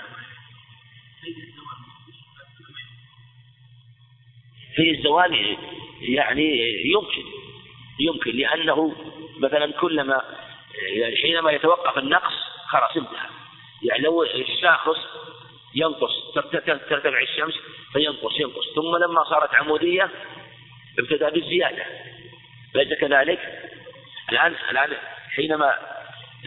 في 4.77 4.91
الزوال 4.91 5.57
يعني 6.01 6.59
يمكن. 6.87 7.25
يمكن 8.01 8.31
لأنه 8.31 8.95
مثلا 9.39 9.73
كلما 9.73 10.23
يعني 10.83 11.17
حينما 11.17 11.51
يتوقف 11.51 11.99
النقص 11.99 12.35
خلاص 12.69 12.97
انتهى. 12.97 13.29
يعني 13.83 14.03
لو 14.03 14.23
الشاخص 14.23 14.99
ينقص 15.75 16.35
ترتفع 16.35 17.23
الشمس 17.23 17.55
فينقص 17.93 18.41
ينقص. 18.41 18.75
ثم 18.75 18.97
لما 18.97 19.25
صارت 19.25 19.55
عمودية 19.55 20.11
ابتدأ 20.99 21.31
بالزيادة. 21.31 21.85
ليس 22.75 22.99
كذلك؟ 22.99 23.71
الآن 24.33 24.55
الآن 24.71 24.97
حينما 25.37 25.69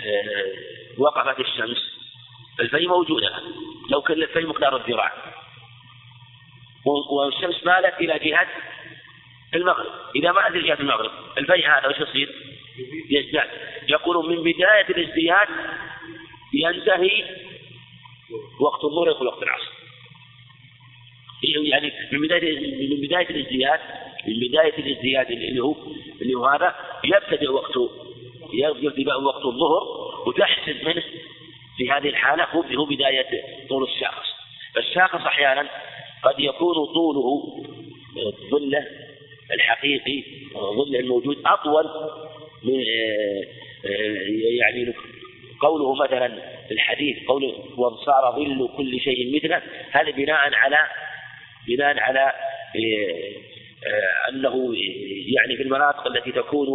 آه، 0.06 0.54
وقفت 0.98 1.40
الشمس 1.40 1.98
الفي 2.60 2.88
موجودة 2.88 3.32
لو 3.92 4.02
كان 4.02 4.22
الفي 4.22 4.46
مقدار 4.46 4.76
الذراع. 4.76 5.14
والشمس 6.86 7.66
مالت 7.66 8.00
إلى 8.00 8.20
جهة 8.20 8.48
المغرب. 9.56 9.92
إذا 10.16 10.32
مالت 10.32 10.56
إلى 10.56 10.68
جهة 10.68 10.80
المغرب؟ 10.80 11.12
الفي 11.38 11.66
هذا 11.66 11.88
وش 11.88 12.00
يصير؟ 12.00 12.30
يزداد. 13.10 13.50
يقول 13.90 14.30
من 14.30 14.44
بداية 14.44 14.90
الازدياد 14.90 15.48
ينتهي 16.54 17.24
وقت 18.60 18.84
الظهر 18.84 19.10
يدخل 19.10 19.28
وقت 19.28 19.44
العصر. 19.44 19.72
يعني 21.44 21.92
من 22.12 22.22
بداية 22.22 22.60
من 22.90 23.02
بداية 23.02 23.30
الازدياد 23.30 23.80
من 24.28 24.48
بداية 24.48 24.78
الازدياد 24.78 25.32
اللي 25.32 25.60
هو 25.60 25.76
اللي 26.22 26.34
هو 26.34 26.46
هذا 26.46 26.76
يبتدئ 27.04 27.52
وقت 27.52 27.74
يبتدئ 28.54 29.14
وقت 29.14 29.46
الظهر 29.46 29.84
وتحسب 30.28 30.86
منه 30.86 31.04
في 31.78 31.92
هذه 31.92 32.10
الحالة 32.10 32.44
هو 32.54 32.86
بداية 32.86 33.26
طول 33.70 33.84
الشاخص. 33.84 34.28
فالشاخص 34.76 35.26
أحيانا 35.26 35.70
قد 36.24 36.40
يكون 36.40 36.86
طوله 36.86 37.44
ظله 38.52 38.88
الحقيقي 39.54 40.24
ظله 40.54 41.00
الموجود 41.00 41.38
أطول 41.46 41.86
من 42.64 42.84
يعني 44.60 44.94
قوله 45.62 45.96
مثلا 45.96 46.57
الحديث 46.72 47.28
قوله 47.28 47.54
وصار 47.78 48.36
ظل 48.36 48.70
كل 48.78 49.00
شيء 49.00 49.36
مثله 49.36 49.62
هذا 49.92 50.12
بناء 50.12 50.54
على 50.54 50.78
بناء 51.68 52.00
على 52.00 52.34
أنه 54.30 54.74
يعني 55.36 55.58
في 55.58 55.64
المناطق 55.64 56.08
التي 56.08 56.32
تكون 56.32 56.68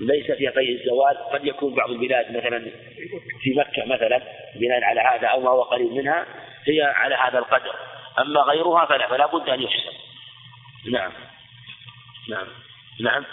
ليس 0.00 0.30
فيها 0.30 0.50
في 0.50 0.60
الزوال 0.60 1.16
قد 1.32 1.44
يكون 1.44 1.74
بعض 1.74 1.90
البلاد 1.90 2.36
مثلا 2.36 2.70
في 3.40 3.54
مكة 3.56 3.84
مثلا 3.84 4.22
بناء 4.54 4.84
على 4.84 5.00
هذا 5.00 5.28
أو 5.28 5.40
ما 5.40 5.50
هو 5.50 5.62
قريب 5.62 5.92
منها 5.92 6.26
هي 6.68 6.82
على 6.82 7.14
هذا 7.14 7.38
القدر. 7.38 7.74
أما 8.18 8.40
غيرها 8.40 8.86
فلا 8.86 9.08
فلا 9.08 9.26
بد 9.26 9.48
أن 9.48 9.62
يحسب 9.62 9.92
نعم. 10.90 11.12
نعم. 12.28 12.46
نعم. 13.00 13.24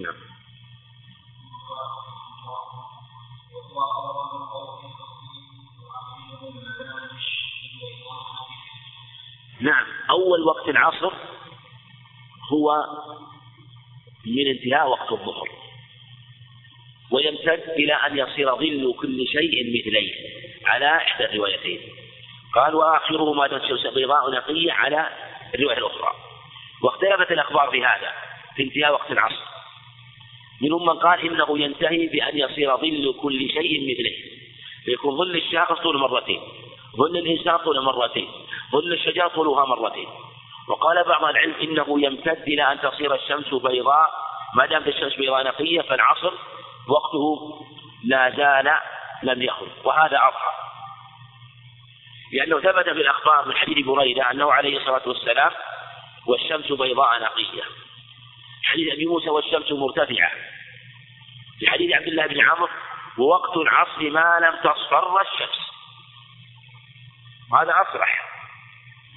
نعم. 0.00 0.14
نعم. 9.60 9.86
أول 10.10 10.42
وقت 10.42 10.68
العصر 10.68 11.12
هو 12.52 12.86
من 14.26 14.46
انتهاء 14.46 14.88
وقت 14.88 15.12
الظهر. 15.12 15.48
ويمتد 17.10 17.68
إلى 17.68 17.92
أن 17.92 18.18
يصير 18.18 18.56
ظل 18.56 18.94
كل 19.00 19.26
شيء 19.26 19.80
مثليه 19.80 20.14
على 20.66 20.96
إحدى 20.96 21.24
الروايتين. 21.24 21.80
قال 22.54 22.74
وآخره 22.74 23.32
ما 23.32 23.46
بيضاء 23.94 24.30
نقية 24.30 24.72
على 24.72 25.08
الرواية 25.54 25.78
الأخرى. 25.78 26.10
واختلفت 26.82 27.32
الأخبار 27.32 27.70
في 27.70 27.84
هذا 27.84 28.12
في 28.56 28.62
انتهاء 28.62 28.92
وقت 28.92 29.10
العصر. 29.10 29.44
منهم 30.62 30.86
من 30.86 30.98
قال 30.98 31.20
إنه 31.20 31.58
ينتهي 31.58 32.06
بأن 32.06 32.38
يصير 32.38 32.76
ظل 32.76 33.14
كل 33.22 33.48
شيء 33.48 33.92
مثله. 33.92 34.14
فيكون 34.84 35.16
ظل 35.16 35.36
الشاخص 35.36 35.80
طول 35.80 35.98
مرتين. 35.98 36.40
ظل 36.96 37.16
الإنسان 37.16 37.56
طول 37.56 37.80
مرتين 37.80 38.28
ظل 38.72 38.92
الشجر 38.92 39.28
طولها 39.28 39.64
مرتين. 39.64 40.08
وقال 40.68 41.04
بعض 41.04 41.24
العلم 41.24 41.54
إنه 41.62 42.00
يمتد 42.00 42.42
إلى 42.42 42.72
أن 42.72 42.80
تصير 42.80 43.14
الشمس 43.14 43.54
بيضاء 43.54 44.10
ما 44.54 44.66
دامت 44.66 44.88
الشمس 44.88 45.14
بيضاء 45.14 45.44
نقية 45.44 45.80
فالعصر 45.80 46.32
وقته 46.88 47.54
لا 48.04 48.30
زال 48.30 48.70
لم 49.22 49.42
يخرج 49.42 49.68
وهذا 49.84 50.16
أظهر 50.16 50.54
لأنه 52.32 52.60
ثبت 52.60 52.84
في 52.84 53.00
الأخبار 53.00 53.48
من 53.48 53.56
حديث 53.56 53.86
بريدة 53.86 54.30
أنه 54.30 54.52
عليه 54.52 54.78
الصلاة 54.78 55.02
والسلام 55.06 55.50
والشمس 56.26 56.72
بيضاء 56.72 57.22
نقية. 57.22 57.62
حديث 58.64 58.92
أبي 58.92 59.06
موسى 59.06 59.30
والشمس 59.30 59.72
مرتفعة. 59.72 60.30
في 61.58 61.66
حديث 61.66 61.94
عبد 61.94 62.06
الله 62.06 62.26
بن 62.26 62.40
عمرو 62.40 62.68
ووقت 63.18 63.56
العصر 63.56 64.10
ما 64.10 64.38
لم 64.40 64.70
تصفر 64.70 65.20
الشمس. 65.20 65.63
هذا 67.52 67.72
أصرح 67.72 68.34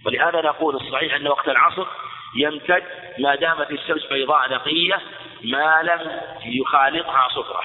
ولهذا 0.06 0.42
نقول 0.42 0.76
الصحيح 0.76 1.14
أن 1.16 1.28
وقت 1.28 1.48
العصر 1.48 1.88
يمتد 2.36 2.84
ما 3.20 3.36
دامت 3.36 3.72
الشمس 3.72 4.06
بيضاء 4.06 4.52
نقية 4.52 5.02
ما 5.44 5.82
لم 5.84 6.22
يخالطها 6.46 7.28
صفرة. 7.30 7.62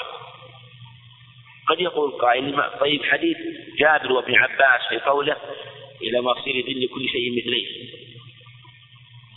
قد 1.69 1.81
يقول 1.81 2.11
قائل 2.11 2.63
طيب 2.81 3.05
حديث 3.05 3.37
جابر 3.79 4.13
وابن 4.13 4.35
عباس 4.35 4.89
في 4.89 4.99
قوله 4.99 5.37
إلى 6.03 6.21
مصير 6.21 6.67
ظل 6.67 6.89
كل 6.95 7.09
شيء 7.09 7.33
مثليه. 7.39 7.67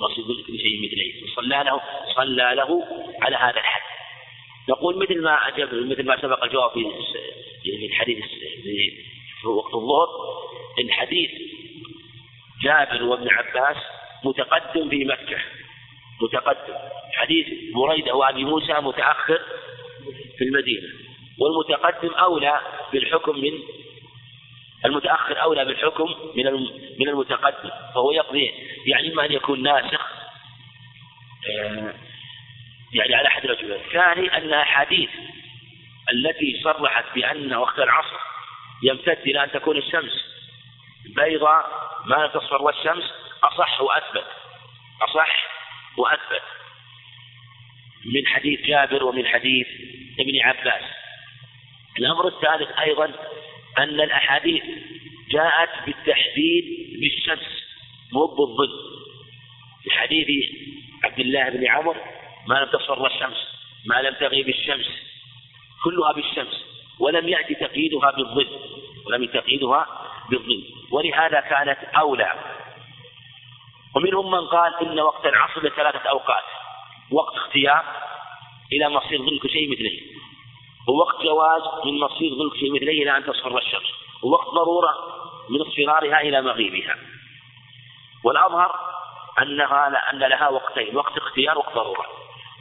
مصير 0.01 0.23
ظل 0.25 0.43
كل 0.47 0.59
شيء 0.59 0.85
مثليه. 0.85 1.35
صلى 1.35 1.63
له 1.63 1.81
صلى 2.15 2.55
له 2.55 2.83
على 3.21 3.35
هذا 3.35 3.59
الحد. 3.59 3.81
نقول 4.69 4.97
مثل 4.97 5.21
ما 5.21 5.39
مثل 5.71 6.05
ما 6.05 6.21
سبق 6.21 6.43
الجواب 6.43 6.71
في 7.63 7.85
الحديث 7.85 8.25
في 8.63 9.14
وقت 9.49 9.73
الظهر 9.73 10.08
الحديث 10.79 11.31
جابر 12.63 13.03
وابن 13.03 13.29
عباس 13.29 13.77
متقدم 14.23 14.89
في 14.89 15.05
مكة. 15.05 15.38
متقدم. 16.21 16.75
حديث 17.13 17.47
بريدة 17.75 18.15
وأبي 18.15 18.43
موسى 18.43 18.73
متأخر 18.73 19.39
في 20.38 20.43
المدينة. 20.43 20.88
والمتقدم 21.39 22.13
أولى 22.13 22.60
بالحكم 22.93 23.39
من 23.39 23.51
المتأخر 24.86 25.41
أولى 25.41 25.65
بالحكم 25.65 26.15
من 26.36 26.45
من 26.99 27.10
المتقدم. 27.10 27.69
فهو 27.93 28.12
يقضي 28.12 28.51
يعني 28.88 29.13
إما 29.13 29.25
أن 29.25 29.31
يكون 29.31 29.63
ناسخ 29.63 30.15
آه، 31.49 31.93
يعني 32.93 33.15
على 33.15 33.27
أحد 33.27 33.45
الوجهين 33.45 33.71
الثاني 33.71 34.38
أن 34.38 34.53
أحاديث 34.53 35.10
التي 36.13 36.62
صرحت 36.63 37.05
بأن 37.15 37.53
وقت 37.53 37.79
العصر 37.79 38.35
يمتد 38.83 39.17
إلى 39.27 39.43
أن 39.43 39.51
تكون 39.51 39.77
الشمس. 39.77 40.25
بيضاء 41.15 41.89
ما 42.05 42.27
تصفر 42.27 42.69
الشمس 42.69 43.03
أصح 43.43 43.81
وأثبت. 43.81 44.27
أصح 45.01 45.47
وأثبت. 45.97 46.41
من 48.05 48.27
حديث 48.27 48.61
جابر 48.61 49.03
ومن 49.03 49.25
حديث 49.25 49.67
ابن 50.19 50.41
عباس. 50.41 50.83
الأمر 51.99 52.27
الثالث 52.27 52.79
أيضا 52.79 53.05
أن 53.77 54.01
الأحاديث 54.01 54.63
جاءت 55.31 55.85
بالتحديد 55.85 56.65
بالشمس 56.99 57.65
مو 58.13 58.25
بالظل. 58.25 58.95
في 59.83 59.91
حديث 59.91 60.27
عبد 61.03 61.19
الله 61.19 61.49
بن 61.49 61.67
عمر 61.67 61.97
ما 62.47 62.55
لم 62.55 62.69
تصفر 62.71 63.07
الشمس 63.07 63.38
ما 63.85 64.01
لم 64.01 64.13
تغيب 64.13 64.49
الشمس. 64.49 64.88
كلها 65.83 66.11
بالشمس. 66.11 66.74
ولم 66.99 67.29
يأتي 67.29 67.55
تقييدها 67.55 68.12
بالظل 68.12 68.47
ولم 69.08 69.25
تقييدها 69.25 69.88
بالظل. 70.29 70.63
ولهذا 70.91 71.39
كانت 71.39 71.77
أولى. 71.97 72.34
ومنهم 73.95 74.31
من 74.31 74.47
قال 74.47 74.75
إن 74.81 74.99
وقت 74.99 75.25
العصر 75.25 75.63
لثلاثة 75.63 76.10
أوقات 76.10 76.43
وقت 77.12 77.36
اختيار 77.36 77.84
إلى 78.73 78.89
مصير 78.89 79.21
ظل 79.21 79.39
كل 79.39 79.49
شيء 79.49 79.71
مثله 79.71 79.99
ووقت 80.88 81.23
جواز 81.23 81.62
من 81.86 81.99
مصير 81.99 82.36
ظل 82.36 82.51
كل 82.51 82.60
شيء 82.60 82.73
مثله 82.73 82.91
إلى 82.91 83.17
أن 83.17 83.25
تصفر 83.25 83.58
الشمس. 83.58 83.91
ووقت 84.23 84.47
ضرورة 84.47 84.93
من 85.49 85.62
اصفرارها 85.62 86.21
إلى 86.21 86.41
مغيبها. 86.41 86.95
والأظهر 88.23 88.75
أنها 89.41 90.12
أن 90.12 90.19
لها 90.19 90.49
وقتين 90.49 90.95
وقت 90.95 91.17
اختيار 91.17 91.58
وقت 91.58 91.75
ضرورة. 91.75 92.05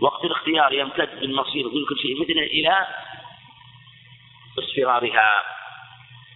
وقت 0.00 0.24
الاختيار 0.24 0.72
يمتد 0.72 1.22
من 1.22 1.34
مصير 1.34 1.68
ظل 1.68 1.86
كل 1.88 1.98
شيء 2.02 2.20
مثله 2.20 2.42
إلى 2.42 2.86
اصفرارها 4.58 5.42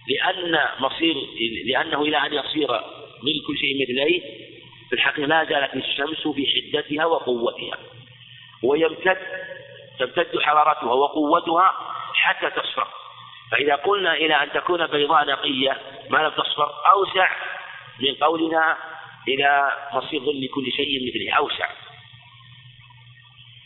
لأن 0.09 0.59
مصير 0.79 1.15
لأنه 1.65 2.01
إلى 2.01 2.17
أن 2.17 2.33
يصير 2.33 2.67
ظل 3.23 3.43
كل 3.47 3.57
شيء 3.57 3.81
مثليه 3.81 4.21
في 4.89 4.95
الحقيقة 4.95 5.27
لا 5.27 5.45
زالت 5.45 5.75
الشمس 5.75 6.27
في 6.27 6.47
حدتها 6.47 7.05
وقوتها. 7.05 7.77
ويمتد 8.63 9.17
تمتد 9.99 10.39
حرارتها 10.41 10.93
وقوتها 10.93 11.73
حتى 12.13 12.49
تصفر. 12.49 12.87
فإذا 13.51 13.75
قلنا 13.75 14.13
إلى 14.13 14.43
أن 14.43 14.51
تكون 14.51 14.87
بيضاء 14.87 15.25
نقية 15.25 15.81
ما 16.09 16.17
لم 16.17 16.29
تصفر 16.29 16.71
أوسع 16.93 17.29
من 17.99 18.15
قولنا 18.15 18.77
إلى 19.27 19.71
مصير 19.93 20.19
ظل 20.19 20.49
كل 20.55 20.71
شيء 20.71 21.07
مثله 21.07 21.37
أوسع. 21.37 21.69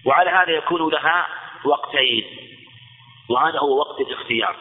وعلى 0.06 0.30
هذا 0.30 0.52
يكون 0.52 0.92
لها 0.92 1.28
وقتين. 1.66 2.53
وهذا 3.30 3.60
هو 3.60 3.80
وقت 3.80 4.02
الاختيار 4.02 4.56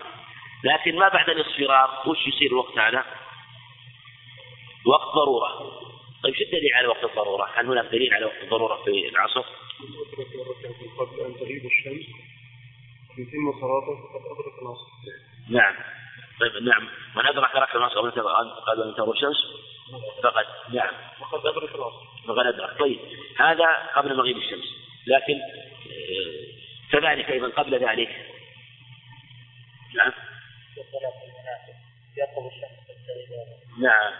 لكن 0.65 0.97
ما 0.97 1.09
بعد 1.09 1.31
الاصفرار 1.31 2.03
وش 2.07 2.27
يصير 2.27 2.51
الوقت 2.51 2.79
هذا؟ 2.79 3.05
وقت 4.87 5.15
ضرورة 5.15 5.49
طيب 6.23 6.35
شو 6.35 6.45
الدليل 6.45 6.75
على 6.75 6.87
وقت 6.87 7.05
الضرورة؟ 7.05 7.51
هل 7.55 7.67
هناك 7.67 7.87
دليل 7.87 8.15
على 8.15 8.25
وقت 8.25 8.43
الضرورة 8.43 8.83
في 8.85 9.09
العصر؟ 9.09 9.45
قبل 10.99 11.21
أن 11.21 11.35
تغيب 11.35 11.67
الشمس 11.67 12.07
يتم 13.19 13.53
صلاته 13.61 13.95
فقد 14.13 14.23
أدرك 14.33 14.63
العصر. 14.63 14.87
نعم. 15.49 15.75
طيب 16.41 16.63
نعم 16.63 16.89
من 17.17 17.27
أدرك 17.27 17.51
ركعة 17.51 17.77
العصر 17.77 18.01
قبل 18.01 18.83
أن 18.83 18.95
تغيب 18.95 19.11
الشمس 19.11 19.37
فقد 20.23 20.45
نعم. 20.75 20.95
فقد 21.21 21.47
أدرك 21.47 21.75
العصر. 21.75 22.13
فقد 22.27 22.47
أدرك 22.47 22.79
طيب 22.79 22.99
هذا 23.39 23.67
قبل 23.97 24.17
مغيب 24.17 24.37
الشمس 24.37 24.83
لكن 25.07 25.35
آه، 25.35 26.93
كذلك 26.93 27.31
أيضا 27.31 27.49
قبل 27.49 27.75
ذلك 27.75 28.09
نعم. 29.95 30.13
نعم 33.79 34.13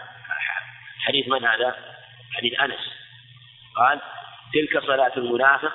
حديث 1.05 1.27
من 1.27 1.45
هذا؟ 1.45 1.75
حديث 2.33 2.59
أنس. 2.59 2.93
قال 3.75 4.01
تلك 4.53 4.83
صلاة 4.83 5.11
المنافق 5.17 5.73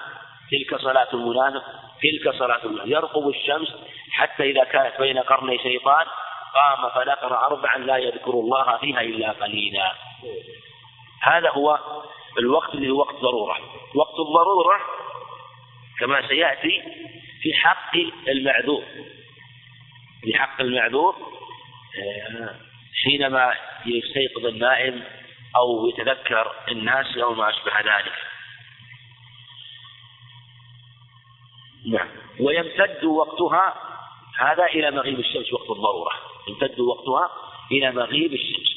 تلك 0.50 0.80
صلاة 0.80 1.08
المنافق 1.12 1.64
تلك 2.02 2.34
صلاة 2.34 2.64
المنافق. 2.64 2.88
يرقب 2.88 3.28
الشمس 3.28 3.68
حتى 4.10 4.42
إذا 4.50 4.64
كانت 4.64 5.00
بين 5.00 5.18
قرني 5.18 5.58
شيطان 5.58 6.06
قام 6.54 6.90
فنقر 6.90 7.46
أربعا 7.46 7.78
لا 7.78 7.96
يذكر 7.96 8.30
الله 8.30 8.76
فيها 8.76 9.00
إلا 9.00 9.30
قليلا. 9.30 9.92
هذا 11.22 11.50
هو 11.50 11.78
الوقت 12.38 12.74
اللي 12.74 12.90
هو 12.90 12.98
وقت 12.98 13.14
ضرورة. 13.14 13.58
وقت 13.94 14.18
الضرورة 14.18 14.80
كما 16.00 16.28
سيأتي 16.28 16.82
في 17.42 17.54
حق 17.54 17.92
المعذور. 18.28 18.84
في 20.22 20.34
حق 20.34 20.60
المعذور 20.60 21.16
آه، 21.98 22.54
حينما 23.04 23.54
يستيقظ 23.86 24.46
النائم 24.46 25.04
أو 25.56 25.88
يتذكر 25.88 26.52
الناس 26.68 27.16
أو 27.16 27.34
ما 27.34 27.50
أشبه 27.50 27.80
ذلك. 27.80 28.12
نعم. 31.86 32.08
ويمتد 32.40 33.04
وقتها 33.04 33.74
هذا 34.38 34.64
إلى 34.66 34.90
مغيب 34.90 35.18
الشمس 35.18 35.52
وقت 35.52 35.70
الضرورة. 35.70 36.12
يمتد 36.48 36.80
وقتها 36.80 37.30
إلى 37.72 37.92
مغيب 37.92 38.32
الشمس. 38.32 38.68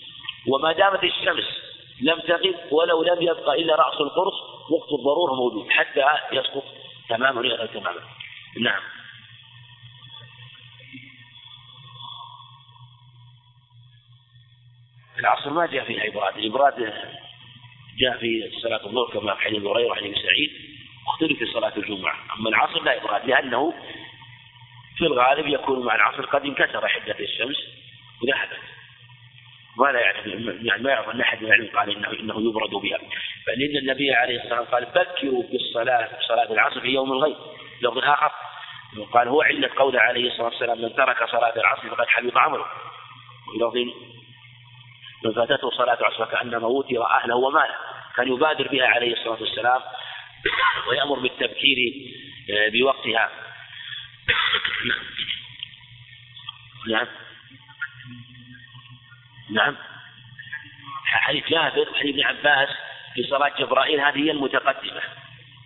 وما 0.48 0.72
دامت 0.72 1.04
الشمس 1.04 1.62
لم 2.02 2.20
تغب 2.20 2.56
ولو 2.72 3.04
لم 3.04 3.22
يبقى 3.22 3.62
إلا 3.62 3.76
رأس 3.76 4.02
القرص 4.02 4.34
وقت 4.70 4.92
الضرورة 4.92 5.34
موجود 5.34 5.70
حتى 5.70 6.06
يسقط 6.32 6.64
تماما 7.10 7.66
تماما. 7.66 8.02
نعم. 8.60 8.82
العصر 15.22 15.50
ما 15.50 15.66
جاء 15.66 15.84
فيها 15.84 16.08
إبراد 16.08 16.38
الإبراد 16.38 16.94
جاء 18.00 18.18
في 18.18 18.52
صلاة 18.62 18.86
الظهر 18.86 19.10
كما 19.14 19.36
في 19.36 19.42
حديث 19.42 19.64
هريرة 19.64 19.92
وحديث 19.92 20.18
سعيد 20.18 20.52
واختلف 21.08 21.40
في 21.40 21.46
صلاة 21.46 21.74
الجمعة. 21.78 22.16
أما 22.40 22.50
العصر 22.50 22.84
لا 22.84 22.98
إبراد 22.98 23.26
لأنه 23.26 23.74
في 24.98 25.06
الغالب 25.06 25.48
يكون 25.48 25.86
مع 25.86 25.96
العصر 25.96 26.26
قد 26.26 26.46
انكسر 26.46 26.88
حدة 26.88 27.16
الشمس 27.20 27.58
وذهبت 28.24 28.60
ولا 29.78 30.00
يعرف 30.00 30.26
يعني 30.66 30.84
ما 30.84 30.90
يعرف 30.90 31.10
أن 31.10 31.22
أحد 31.22 31.44
العلم 31.44 31.70
قال 31.76 31.90
انه 31.90 32.20
إنه 32.20 32.50
يبرد 32.50 32.70
بها. 32.70 32.98
بل 33.48 33.64
إن 33.64 33.78
النبي 33.78 34.14
عليه 34.14 34.44
الصلاة 34.44 34.60
والسلام 34.60 34.86
قال 34.86 35.06
بكروا 35.06 35.44
بالصلاه 35.44 36.10
صلاة 36.28 36.52
العصر 36.52 36.82
في 36.82 36.88
يوم 36.88 37.12
الغيب 37.12 37.36
لفظ 37.82 37.98
اخر 37.98 38.32
قال 39.14 39.28
هو 39.28 39.42
علة 39.42 39.70
قوله 39.76 40.00
عليه 40.00 40.28
الصلاة 40.28 40.46
والسلام 40.46 40.82
من 40.82 40.96
ترك 40.96 41.30
صلاة 41.30 41.56
العصر 41.56 41.90
فقد 41.90 42.08
حبط 42.08 42.38
عمله. 42.38 42.66
ولفظ 43.48 43.78
من 45.26 45.34
فاتته 45.34 45.70
صلاة 45.70 45.98
العصر 46.00 46.26
كأنما 46.26 46.68
وتر 46.68 47.06
أهله 47.06 47.36
وماله. 47.36 47.76
كان 48.16 48.28
يبادر 48.28 48.68
بها 48.68 48.88
عليه 48.88 49.14
الصلاة 49.14 49.42
والسلام 49.42 49.82
ويأمر 50.88 51.20
بالتبكير 51.20 51.78
آه، 52.50 52.70
بوقتها. 52.70 53.30
نعم. 56.88 57.08
نعم. 59.50 59.76
حديث 61.06 61.50
جابر 61.50 61.90
وحديث 61.92 62.16
ابن 62.16 62.24
عباس 62.24 62.70
في 63.14 63.24
صلاة 63.24 63.52
جبرائيل 63.60 64.00
هذه 64.00 64.18
هي 64.18 64.32
المتقدمة. 64.32 65.02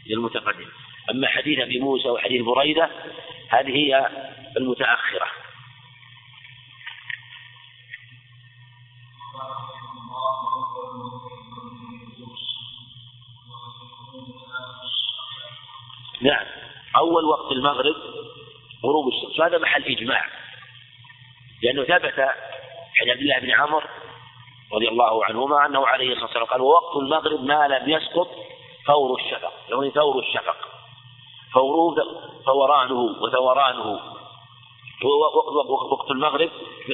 هي 0.07 0.13
المتقدمة. 0.13 0.71
أما 1.11 1.27
حديث 1.27 1.59
أبي 1.59 1.79
موسى 1.79 2.09
وحديث 2.09 2.41
بريدة 2.41 2.89
هذه 3.49 3.69
هي 3.69 4.09
المتأخرة. 4.57 5.44
نعم. 16.25 16.45
أول 16.97 17.25
وقت 17.25 17.51
المغرب 17.51 17.95
غروب 18.83 19.07
الشمس. 19.07 19.41
هذا 19.41 19.57
محل 19.57 19.83
إجماع. 19.83 20.25
لأنه 21.63 21.83
ثبت 21.83 22.19
عن 23.01 23.09
عبد 23.09 23.21
الله 23.21 23.39
بن 23.39 23.51
عمرو 23.51 23.87
رضي 24.73 24.87
الله 24.87 25.25
عنهما 25.25 25.65
أنه 25.65 25.87
عليه 25.87 26.07
الصلاة 26.07 26.25
والسلام 26.25 26.45
قال 26.45 26.61
ووقت 26.61 26.95
المغرب 26.95 27.43
ما 27.43 27.67
لم 27.67 27.89
يسقط 27.89 28.27
فور 28.85 29.19
الشفق. 29.19 29.53
يعني 29.69 29.91
ثور 29.91 30.19
الشفق. 30.19 30.57
فوروه 31.53 31.95
فورانه 32.45 32.99
وثورانه. 33.21 33.99
وقت 35.91 36.11
المغرب 36.11 36.49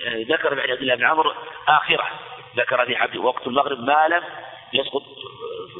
ذكر 0.06 0.56
بعد 0.56 0.70
عبد 0.70 0.82
الله 0.82 0.96
بن 0.96 1.06
عمرو 1.06 1.34
آخرة. 1.68 2.08
ذكر 2.58 2.86
في 2.86 2.96
حديث 2.96 3.22
وقت 3.22 3.48
المغرب 3.48 3.80
ما 3.80 4.08
لم 4.08 4.24
يسقط 4.74 5.04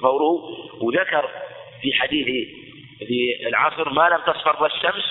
فوره 0.02 0.50
وذكر 0.82 1.30
في 1.82 1.94
حديث 1.94 2.48
في 3.08 3.48
العصر 3.48 3.90
ما 3.90 4.10
لم 4.10 4.34
تصفر 4.34 4.66
الشمس 4.66 5.04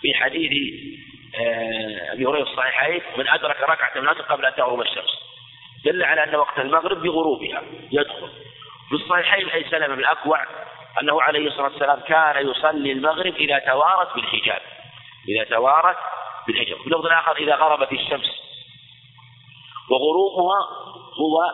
في 0.00 0.14
حديث 0.14 0.52
آه، 1.40 2.12
أبي 2.12 2.26
هريرة 2.26 2.42
الصحيحين 2.42 3.02
من 3.18 3.28
أدرك 3.28 3.60
ركعة 3.60 3.92
من 3.96 4.02
العصر 4.02 4.22
قبل 4.22 4.46
أن 4.46 4.54
تغرب 4.54 4.80
الشمس. 4.80 5.18
دل 5.84 6.02
على 6.02 6.24
أن 6.24 6.34
وقت 6.34 6.58
المغرب 6.58 7.02
بغروبها 7.02 7.62
يدخل. 7.92 8.28
في 8.88 8.94
الصحيحين 8.94 9.48
اي 9.48 9.64
سلمة 9.70 9.94
بن 9.94 10.00
الاكوع 10.00 10.46
أنه 11.02 11.22
عليه 11.22 11.46
الصلاة 11.48 11.68
والسلام 11.68 12.00
كان 12.00 12.48
يصلي 12.48 12.92
المغرب 12.92 13.34
إذا 13.34 13.58
توارت 13.58 14.14
بالحجاب. 14.14 14.60
إذا 15.28 15.44
توارت 15.44 15.96
بالحجاب. 16.46 16.78
في 16.78 16.86
الآخر 16.86 17.36
إذا 17.36 17.54
غربت 17.54 17.92
الشمس. 17.92 18.30
وغروبها 19.90 20.58
هو 21.20 21.44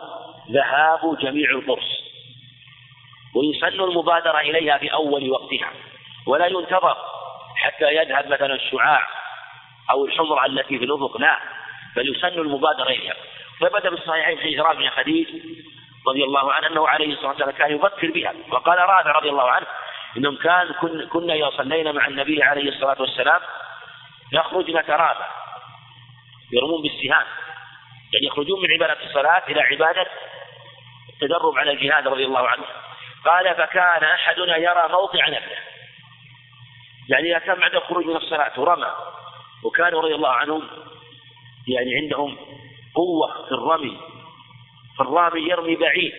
ذهاب 0.51 1.17
جميع 1.19 1.49
القرص 1.49 1.94
ويسن 3.35 3.81
المبادرة 3.81 4.39
إليها 4.39 4.77
في 4.77 4.93
أول 4.93 5.31
وقتها 5.31 5.71
ولا 6.27 6.45
ينتظر 6.45 6.97
حتى 7.55 7.95
يذهب 7.95 8.27
مثلا 8.27 8.53
الشعاع 8.53 9.07
أو 9.91 10.05
الحمرة 10.05 10.45
التي 10.45 10.79
في 10.79 10.85
الأفق 10.85 11.17
لا 11.17 11.39
بل 11.95 12.15
يسن 12.15 12.27
المبادرة 12.27 12.89
إليها. 12.89 13.15
ثبت 13.59 13.81
في 13.81 13.93
الصحيحين 13.93 14.37
في 14.37 14.55
إجراء 14.55 14.75
بن 14.75 14.89
خديج 14.89 15.27
رضي 16.07 16.23
الله 16.23 16.53
عنه 16.53 16.67
أنه 16.67 16.87
عليه 16.87 17.13
الصلاة 17.13 17.29
والسلام 17.29 17.51
كان 17.51 17.75
يفكر 17.75 18.11
بها. 18.11 18.33
وقال 18.51 18.79
رافع 18.79 19.11
رضي 19.11 19.29
الله 19.29 19.51
عنه 19.51 19.65
إنهم 20.17 20.35
كان 20.35 20.73
كنا 21.09 21.33
إذا 21.33 21.49
صلينا 21.57 21.91
مع 21.91 22.07
النبي 22.07 22.43
عليه 22.43 22.69
الصلاة 22.69 23.01
والسلام 23.01 23.41
يخرجن 24.33 24.81
كرامة 24.81 25.25
يرمون 26.51 26.81
بالسهام 26.81 27.25
يعني 28.13 28.25
يخرجون 28.27 28.61
من 28.61 28.71
عبادة 28.71 29.05
الصلاة 29.05 29.43
إلى 29.47 29.61
عبادة 29.61 30.07
التدرب 31.13 31.57
على 31.57 31.71
الجهاد 31.71 32.07
رضي 32.07 32.25
الله 32.25 32.47
عنه. 32.47 32.63
قال 33.25 33.55
فكان 33.55 34.03
أحدنا 34.03 34.57
يرى 34.57 34.87
موقع 34.89 35.27
نبله 35.27 35.57
يعني 37.09 37.31
إذا 37.31 37.39
كان 37.39 37.59
بعد 37.59 37.75
الخروج 37.75 38.05
من 38.05 38.15
الصلاة 38.15 38.59
ورمى 38.59 38.93
وكانوا 39.63 40.01
رضي 40.01 40.15
الله 40.15 40.29
عنهم 40.29 40.67
يعني 41.67 41.95
عندهم 41.95 42.37
قوة 42.95 43.45
في 43.45 43.51
الرمي 43.51 43.99
فالرامي 44.99 45.41
يرمي 45.41 45.75
بعيد 45.75 46.13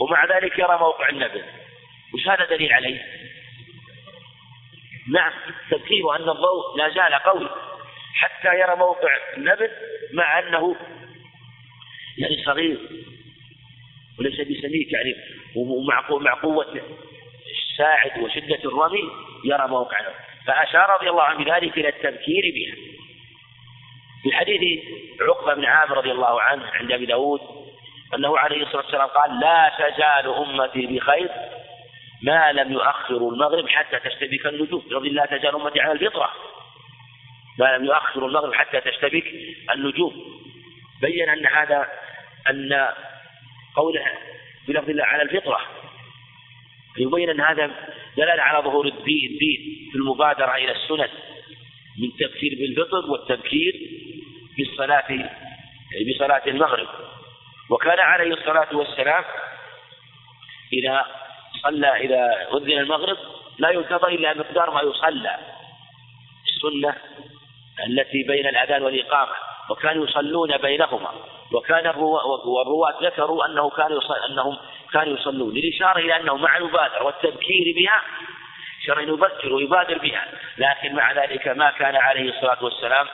ومع 0.00 0.24
ذلك 0.24 0.58
يرى 0.58 0.78
موقع 0.78 1.08
النبل 1.08 1.44
وش 2.14 2.28
هذا 2.28 2.44
دليل 2.44 2.72
عليه؟ 2.72 3.02
نعم 5.08 5.32
تذكير 5.70 6.16
أن 6.16 6.28
الضوء 6.28 6.76
لا 6.76 6.88
زال 6.88 7.14
قوي 7.14 7.48
حتى 8.14 8.60
يرى 8.60 8.76
موقع 8.76 9.08
النبل 9.36 9.70
مع 10.12 10.38
أنه 10.38 10.76
يعني 12.18 12.44
صغير 12.44 12.78
وليس 14.18 14.40
بسميك 14.40 14.92
يعني 14.92 15.14
ومع 15.58 16.04
مع 16.10 16.34
قوة 16.34 16.80
الساعد 17.58 18.18
وشدة 18.18 18.60
الرمي 18.64 19.10
يرى 19.44 19.68
موقعه. 19.68 20.14
فأشار 20.46 20.90
رضي 20.90 21.10
الله 21.10 21.22
عنه 21.22 21.44
بذلك 21.44 21.78
إلى 21.78 21.88
التذكير 21.88 22.42
بها. 22.54 22.76
في 24.22 24.32
حديث 24.32 24.84
عقبة 25.20 25.54
بن 25.54 25.64
عامر 25.64 25.96
رضي 25.96 26.12
الله 26.12 26.40
عنه 26.40 26.66
عند 26.66 26.92
أبي 26.92 27.06
داود 27.06 27.40
أنه 28.14 28.38
عليه 28.38 28.62
الصلاة 28.62 28.82
والسلام 28.82 29.08
قال 29.08 29.40
لا 29.40 29.72
تزال 29.78 30.34
أمتي 30.34 30.86
بخير 30.86 31.30
ما 32.22 32.52
لم 32.52 32.72
يؤخروا 32.72 33.32
المغرب 33.32 33.68
حتى 33.68 33.98
تشتبك 33.98 34.46
النجوم. 34.46 34.82
رضي 34.92 35.08
لا 35.08 35.26
تزال 35.26 35.54
أمتي 35.54 35.80
على 35.80 35.92
الفطرة 35.92 36.32
ما 37.58 37.76
لم 37.76 37.84
يؤخروا 37.84 38.28
المغرب 38.28 38.54
حتى 38.54 38.80
تشتبك 38.80 39.24
النجوم. 39.74 40.40
بين 41.00 41.28
أن 41.28 41.46
هذا 41.46 41.88
أن 42.50 42.88
قوله 43.76 44.04
بلفظ 44.68 44.90
الله 44.90 45.04
على 45.04 45.22
الفطرة. 45.22 45.60
يبين 46.98 47.30
أن 47.30 47.40
هذا 47.40 47.70
دلالة 48.16 48.42
على 48.42 48.64
ظهور 48.64 48.86
الدين 48.86 49.30
الدين 49.30 49.88
في 49.92 49.98
المبادرة 49.98 50.54
إلى 50.54 50.72
السنن 50.72 51.08
من 51.98 52.10
تكفير 52.20 52.56
بالفطر 52.60 53.10
والتبكير 53.10 53.74
بالصلاة 54.58 55.30
بصلاة 56.14 56.42
المغرب. 56.46 56.88
وكان 57.70 57.98
عليه 57.98 58.34
الصلاة 58.34 58.76
والسلام 58.76 59.24
إذا 60.72 61.06
صلى 61.62 61.96
إذا 61.96 62.48
أذن 62.56 62.78
المغرب 62.78 63.16
لا 63.58 63.70
ينتظر 63.70 64.08
إلا 64.08 64.34
مقدار 64.34 64.70
ما 64.70 64.80
يصلى. 64.80 65.38
السنة 66.48 66.94
التي 67.86 68.22
بين 68.22 68.46
الأذان 68.46 68.82
والإقامة 68.82 69.32
وكانوا 69.70 70.04
يصلون 70.06 70.56
بينهما. 70.56 71.37
وكان 71.52 71.86
والرواة 71.86 72.94
ذكروا 73.02 73.46
أنه 73.46 73.70
كان 73.70 74.00
أنهم 74.30 74.58
كانوا 74.92 75.18
يصلون 75.18 75.54
للإشارة 75.54 75.98
إلى 75.98 76.16
أنه 76.16 76.36
مع 76.36 76.56
المبادرة 76.56 77.02
والتذكير 77.02 77.74
بها 77.76 78.02
شرع 78.86 79.00
يبكر 79.00 79.52
ويبادر 79.52 79.98
بها 79.98 80.26
لكن 80.58 80.94
مع 80.94 81.12
ذلك 81.12 81.48
ما 81.48 81.70
كان 81.70 81.96
عليه 81.96 82.30
الصلاة 82.30 82.64
والسلام 82.64 83.06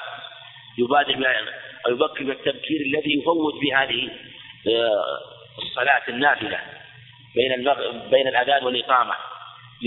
يبادر 0.79 1.15
بها 1.15 1.41
أو 1.87 1.93
يبكر 1.93 2.25
بالتبكير 2.25 2.81
الذي 2.81 3.19
يفوت 3.19 3.55
بهذه 3.63 4.11
آه، 4.69 5.19
الصلاة 5.63 6.03
النافلة 6.09 6.61
بين 7.35 7.75
بين 8.11 8.29
الأذان 8.29 8.65
والإقامة. 8.65 9.15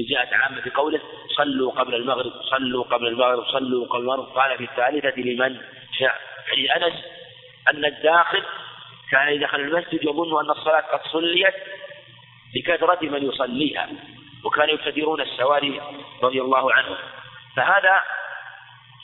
جاءت 0.10 0.34
عامة 0.34 0.62
في 0.62 0.70
قوله 0.70 1.00
صلوا 1.38 1.72
قبل 1.72 1.96
المغرب 1.96 2.32
صلوا 2.42 2.84
قبل 2.84 3.08
المغرب 3.08 3.46
صلوا 3.46 3.88
قبل 3.88 4.00
المغرب. 4.00 4.26
قال 4.26 4.58
في 4.58 4.64
الثالثة 4.64 5.22
لمن 5.22 5.58
شاء؟ 6.00 6.16
حديث 6.52 6.72
أنس 6.72 6.94
أن 7.74 7.86
الداخل 7.86 8.44
كان 9.12 9.28
إذا 9.28 9.48
دخل 9.48 9.60
المسجد 9.60 10.04
يظن 10.04 10.46
أن 10.46 10.50
الصلاة 10.50 10.82
قد 10.82 11.02
صليت 11.12 11.56
لكثرة 12.56 13.00
من 13.02 13.30
يصليها 13.30 13.90
وكانوا 14.46 14.74
يبتدرون 14.74 15.22
السواري 15.22 15.82
رضي 16.24 16.42
الله 16.42 16.74
عنهم 16.74 16.98
فهذا 17.56 18.02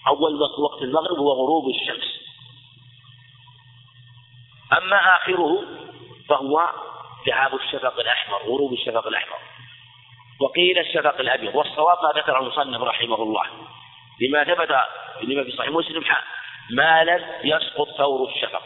أول 0.08 0.42
وقت 0.60 0.82
المغرب 0.82 1.18
هو 1.18 1.32
غروب 1.32 1.70
الشمس. 1.70 2.24
أما 4.78 5.16
آخره 5.16 5.64
فهو 6.30 6.70
ذهاب 7.28 7.56
الشفق 7.56 8.00
الأحمر 8.00 8.38
غروب 8.38 8.74
الشفق 8.74 9.08
الأحمر. 9.08 9.38
وقيل 10.42 10.80
الشفق 10.80 11.20
الأبيض 11.20 11.56
والصواب 11.56 11.98
ما 12.04 12.22
ذكر 12.22 12.40
المصنف 12.40 12.82
رحمه 12.82 13.24
الله. 13.24 13.46
لما 14.22 14.44
ثبت 14.44 14.72
لما 15.22 15.44
في 15.44 15.52
صحيح 15.52 15.70
مسلم 15.70 16.04
ما 16.72 17.04
لم 17.04 17.26
يسقط 17.44 17.88
ثور 17.98 18.30
الشفق. 18.30 18.64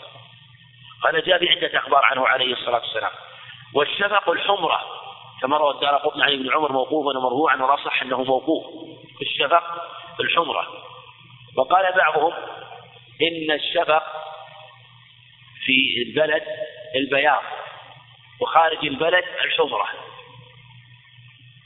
هذا 1.09 1.19
جاء 1.19 1.39
في 1.39 1.49
عدة 1.49 1.79
أخبار 1.79 2.01
عنه 2.03 2.27
عليه 2.27 2.53
الصلاة 2.53 2.79
والسلام. 2.79 3.11
والشفق 3.73 4.29
الحمرة 4.29 4.81
كما 5.41 5.57
روى 5.57 5.73
الدار 5.73 5.95
قطن 5.95 6.21
عن 6.21 6.33
ابن 6.33 6.53
عمر 6.53 6.71
موقوفا 6.71 7.19
ومرفوعا 7.19 7.55
ونصح 7.55 8.01
أنه 8.01 8.23
موقوف. 8.23 8.65
الشفق 9.21 9.63
الحمرة. 10.19 10.67
وقال 11.57 11.93
بعضهم 11.97 12.33
إن 13.21 13.51
الشفق 13.51 14.03
في 15.65 16.03
البلد 16.07 16.43
البياض 16.95 17.43
وخارج 18.41 18.85
البلد 18.85 19.25
الحمرة. 19.45 19.87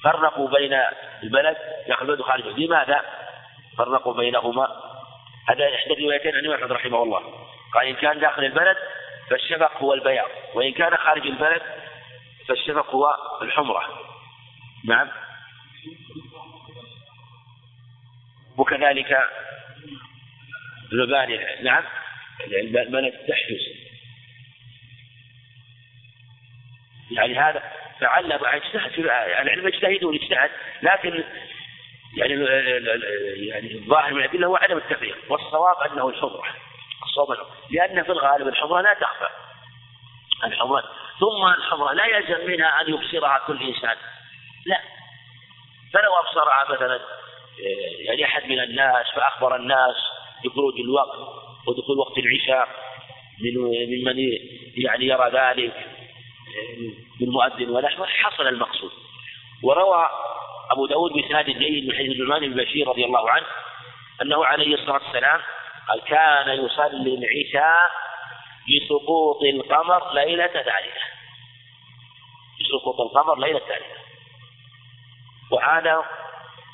فرقوا 0.03 0.49
بين 0.49 0.81
البلد 1.23 1.57
داخل 1.87 2.01
البلد 2.05 2.21
البلد. 2.21 2.59
لماذا؟ 2.59 3.01
فرقوا 3.77 4.13
بينهما 4.13 4.80
هذا 5.49 5.75
إحدى 5.75 5.93
الروايتين 5.93 6.35
عن 6.35 6.51
أحمد 6.51 6.71
رحمه 6.71 7.03
الله. 7.03 7.47
قال 7.73 7.87
إن 7.87 7.95
كان 7.95 8.19
داخل 8.19 8.45
البلد 8.45 8.77
فالشفق 9.29 9.77
هو 9.77 9.93
البياض 9.93 10.29
وإن 10.53 10.71
كان 10.71 10.97
خارج 10.97 11.27
البلد 11.27 11.61
فالشفق 12.47 12.89
هو 12.89 13.15
الحمرة. 13.41 13.83
نعم. 14.85 15.07
وكذلك 18.57 19.17
المباني 20.91 21.63
نعم. 21.63 21.83
المباني 22.45 23.11
تحجز 23.11 23.91
يعني 27.11 27.39
هذا 27.39 27.63
فعل 27.99 28.31
اجتهد 28.31 28.99
العلم 28.99 29.67
يجتهدون 29.67 30.15
يجتهد 30.15 30.49
لكن 30.81 31.23
يعني 32.17 32.33
يعني 33.47 33.73
الظاهر 33.75 34.13
من 34.13 34.19
الأدلة 34.19 34.47
هو 34.47 34.55
عدم 34.55 34.77
التفريق 34.77 35.17
والصواب 35.29 35.75
أنه 35.91 36.09
الحمره 36.09 36.43
الصواب 37.03 37.37
لأن 37.69 38.03
في 38.03 38.11
الغالب 38.11 38.47
الحمره 38.47 38.81
لا 38.81 38.93
تخفى. 38.93 39.27
الحمره 40.43 40.83
ثم 41.19 41.45
الحمره 41.57 41.93
لا 41.93 42.05
يلزم 42.05 42.47
منها 42.47 42.81
أن 42.81 42.93
يبصرها 42.93 43.41
كل 43.47 43.63
إنسان. 43.63 43.97
لا. 44.65 44.81
فلو 45.93 46.13
أبصرها 46.13 46.65
مثلا 46.69 46.99
يعني 47.99 48.25
أحد 48.25 48.45
من 48.45 48.59
الناس 48.59 49.05
فأخبر 49.15 49.55
الناس 49.55 49.95
بخروج 50.43 50.79
الوقت 50.79 51.17
ودخول 51.67 51.97
وقت 51.97 52.17
العشاء 52.17 52.67
من 53.39 53.53
ممن 53.63 54.17
يعني 54.75 55.05
يرى 55.05 55.31
ذلك 55.33 55.87
من 57.21 57.27
مؤذن 57.27 57.69
ونحوه 57.69 58.07
حصل 58.07 58.47
المقصود. 58.47 58.91
وروى 59.63 60.05
أبو 60.71 60.85
داود 60.85 61.11
بسناد 61.11 61.45
جيد 61.45 61.87
من 61.87 61.95
حديث 61.95 62.11
النعمان 62.11 62.53
بن 62.53 62.63
بشير 62.63 62.87
رضي 62.87 63.05
الله 63.05 63.29
عنه 63.29 63.45
أنه 64.21 64.45
عليه 64.45 64.73
الصلاة 64.73 65.03
والسلام 65.03 65.41
قال 65.89 66.01
كان 66.01 66.65
يصلي 66.65 67.15
العشاء 67.15 67.91
بسقوط 68.69 69.43
القمر 69.43 70.13
ليلة 70.13 70.47
ثالثة. 70.47 71.01
بسقوط 72.59 73.01
القمر 73.01 73.39
ليلة 73.39 73.59
ثالثة. 73.59 74.01
وهذا 75.51 76.03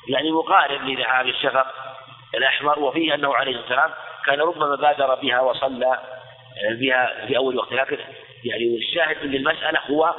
يعني 0.08 0.30
مقارب 0.30 0.82
لذهاب 0.82 1.26
الشفق 1.26 1.66
الأحمر 2.34 2.78
وفيه 2.78 3.14
أنه 3.14 3.34
عليه 3.34 3.56
الصلاة 3.56 3.82
والسلام 3.82 3.90
كان 4.26 4.40
ربما 4.40 4.76
بادر 4.76 5.14
بها 5.14 5.40
وصلى 5.40 5.98
بها 6.70 7.26
في 7.26 7.36
أول 7.36 7.56
وقت. 7.56 7.72
لكن 7.72 7.98
يعني 8.44 8.76
الشاهد 8.76 9.26
من 9.26 9.34
المسألة 9.34 9.80
هو 9.90 10.14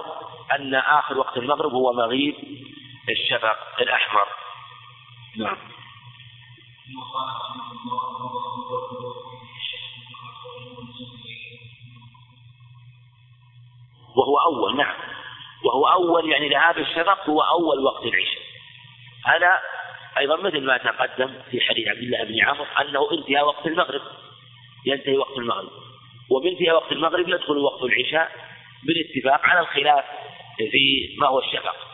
أن 0.56 0.76
آخر 0.76 1.18
وقت 1.18 1.38
المغرب 1.38 1.74
هو 1.74 1.94
مغيب 1.94 2.36
الشفق 3.10 3.82
الأحمر. 3.82 4.28
نعم. 5.38 5.58
وهو 14.15 14.38
أول 14.38 14.78
نعم. 14.78 14.95
وهو 15.65 15.88
أول 15.88 16.32
يعني 16.32 16.50
ذهاب 16.50 16.78
الشفق 16.78 17.30
هو 17.30 17.41
أول 17.41 17.84
وقت 17.84 18.04
العشاء. 18.04 18.41
هذا 19.26 19.60
أيضا 20.17 20.36
مثل 20.36 20.65
ما 20.65 20.78
تقدم 20.78 21.41
في 21.52 21.62
حديث 21.62 21.88
عبد 21.88 22.00
الله 22.00 22.24
بن 22.24 22.45
عمرو 22.45 22.65
أنه 22.65 23.12
انتهى 23.12 23.41
وقت 23.41 23.67
المغرب. 23.67 24.02
ينتهي 24.86 25.17
وقت 25.17 25.38
المغرب. 25.38 25.69
وبانتهاء 26.30 26.76
وقت 26.76 26.91
المغرب 26.91 27.30
يدخل 27.30 27.58
وقت 27.58 27.84
العشاء 27.84 28.32
بالاتفاق 28.84 29.45
على 29.45 29.60
الخلاف 29.60 30.06
في 30.72 31.15
ما 31.19 31.28
هو 31.28 31.39
الشفق. 31.39 31.88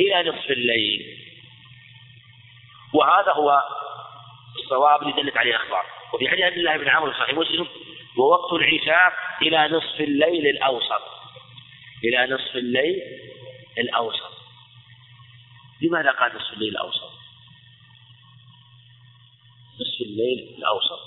إلى 0.00 0.30
نصف 0.30 0.50
الليل. 0.50 1.18
وهذا 2.92 3.32
هو 3.32 3.62
الصواب 4.56 5.02
اللي 5.02 5.22
دلت 5.22 5.36
عليه 5.36 5.50
الأخبار. 5.50 5.84
وفي 6.14 6.28
حديث 6.28 6.44
عبد 6.44 6.56
الله 6.56 6.76
بن 6.76 6.88
عمرو 6.88 7.12
صحيح 7.12 7.34
مسلم 7.34 7.66
ووقت 8.18 8.52
العشاء 8.52 9.12
إلى 9.42 9.68
نصف 9.68 10.00
الليل 10.00 10.46
الأوسط. 10.46 11.02
إلى 12.04 12.34
نصف 12.34 12.56
الليل 12.56 13.02
الأوسط. 13.78 14.32
لماذا 15.82 16.10
قال 16.10 16.36
نصف 16.36 16.52
الليل 16.52 16.68
الأوسط؟ 16.68 17.10
نصف 19.80 20.00
الليل 20.00 20.54
الأوسط. 20.58 21.05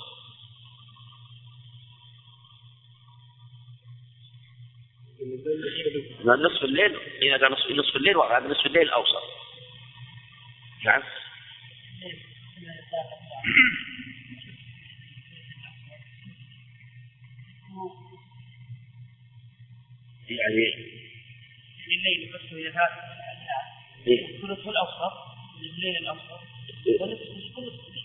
نصف 6.24 6.64
الليل. 6.64 6.96
إذا 7.22 7.36
كان 7.36 7.52
نصف, 7.52 7.70
نصف 7.70 7.96
الليل 7.96 8.16
وهذا 8.16 8.46
نصف 8.46 8.66
الليل 8.66 8.82
الأوسط 8.82 9.22
نعم. 10.84 11.02
يعني 20.30 20.74
الليل 21.88 22.32
بس 22.34 22.52
كان 22.52 22.88
الثلث 24.06 24.68
الأوسط 24.68 25.12
الليل 25.60 25.96
الأوسط. 26.02 26.40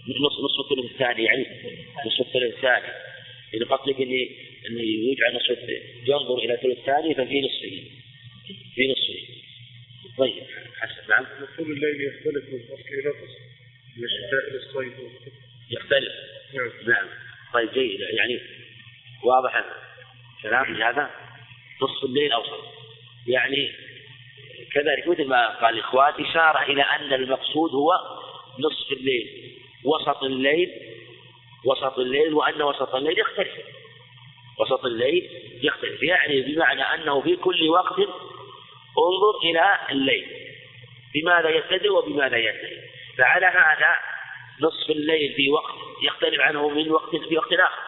نصف 0.08 0.40
نصف 0.40 0.72
الثلث 0.72 0.92
الثاني 0.92 1.24
يعني. 1.24 1.46
نصف 2.06 2.28
الثلث 2.28 2.56
الثاني. 2.56 3.15
إذا 3.54 3.66
قصدك 3.66 4.02
إني 4.02 4.36
أنه 4.70 4.82
يجعل 4.82 5.36
نصف 5.36 5.70
ينظر 6.08 6.38
إلى 6.38 6.58
ثلث 6.58 6.78
الثاني 6.78 7.16
ففي 7.16 7.42
نصفه. 7.42 7.84
في 8.76 8.88
نصفه. 8.92 9.36
طيب. 10.18 10.44
حسن. 10.80 11.10
نعم. 11.10 11.26
طول 11.58 11.72
الليل 11.72 12.02
يختلف 12.02 12.54
من 12.54 12.60
فصل 12.60 12.90
إلى 12.94 13.12
فصل 13.12 13.42
من 13.98 14.04
الشتاء 14.04 14.50
إلى 14.50 14.58
الصيف. 14.58 14.94
يختلف. 15.72 16.14
نعم. 16.54 16.72
نعم. 16.88 17.08
طيب 17.54 17.74
جيد. 17.74 18.00
يعني 18.00 18.40
واضح 19.24 19.66
كلام 20.44 20.82
هذا 20.82 21.10
نصف 21.82 22.04
الليل 22.04 22.32
أوسط. 22.32 22.64
يعني 23.28 23.72
كذلك 24.72 25.08
مثل 25.08 25.26
ما 25.26 25.60
قال 25.62 25.74
الإخوان 25.74 26.14
إشارة 26.26 26.72
إلى 26.72 26.82
أن 26.82 27.14
المقصود 27.14 27.72
هو 27.72 27.92
نصف 28.60 28.92
الليل. 28.92 29.52
وسط 29.84 30.24
الليل 30.24 30.95
وسط 31.66 32.00
الليل 32.00 32.34
وأن 32.34 32.62
وسط 32.62 32.96
الليل 32.96 33.20
يختلف. 33.20 33.52
وسط 34.60 34.86
الليل 34.86 35.30
يختلف. 35.64 36.04
يعني 36.04 36.42
بمعنى 36.42 36.82
أنه 36.82 37.22
في 37.22 37.36
كل 37.36 37.70
وقت 37.70 38.00
انظر 38.98 39.40
إلى 39.44 39.80
الليل. 39.90 40.28
بماذا 41.14 41.50
يبتدئ 41.50 41.90
وبماذا 41.90 42.38
ينتهي. 42.38 42.78
فعلى 43.18 43.46
هذا 43.46 44.00
نصف 44.62 44.90
الليل 44.90 45.34
في 45.34 45.50
وقت 45.50 45.74
يختلف 46.04 46.40
عنه 46.40 46.70
من 46.70 46.92
وقت 46.92 47.16
في 47.16 47.38
وقت 47.38 47.54
آخر. 47.54 47.86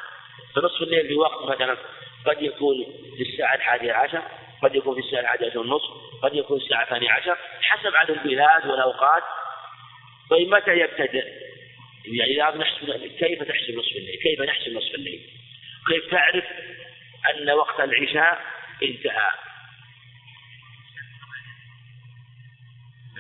فنصف 0.56 0.82
الليل 0.82 1.08
في 1.08 1.16
وقت 1.16 1.50
مثلا 1.50 1.78
قد 2.26 2.42
يكون 2.42 2.76
في 3.18 3.24
الساعة 3.24 3.56
الحادية 3.56 3.94
عشر 3.94 4.22
قد 4.64 4.76
يكون 4.76 4.96
في 4.96 5.08
الساعة 5.08 5.22
الحادية 5.22 5.48
عشر 5.48 5.60
ونصف 5.60 5.90
قد 6.24 6.36
يكون 6.36 6.58
الساعة 6.58 6.84
الثانية 6.84 7.12
عشر 7.12 7.38
حسب 7.62 7.96
عدد 7.96 8.10
البلاد 8.10 8.68
والأوقات. 8.68 9.24
طيب 10.30 10.50
متى 10.50 10.80
يبتدئ؟ 10.80 11.24
يعني 12.08 12.34
إذا 12.34 12.58
نحسب 12.58 12.86
كيف 13.20 13.44
تحسب 13.44 13.76
نصف 13.76 13.96
الليل؟ 13.96 14.20
كيف 14.24 14.42
نحسب 14.42 14.72
نصف 14.72 14.96
الليل؟ 14.96 15.30
كيف 15.88 16.12
تعرف 16.12 16.46
أن 17.34 17.50
وقت 17.50 17.80
العشاء 17.80 18.42
انتهى؟ 18.84 19.32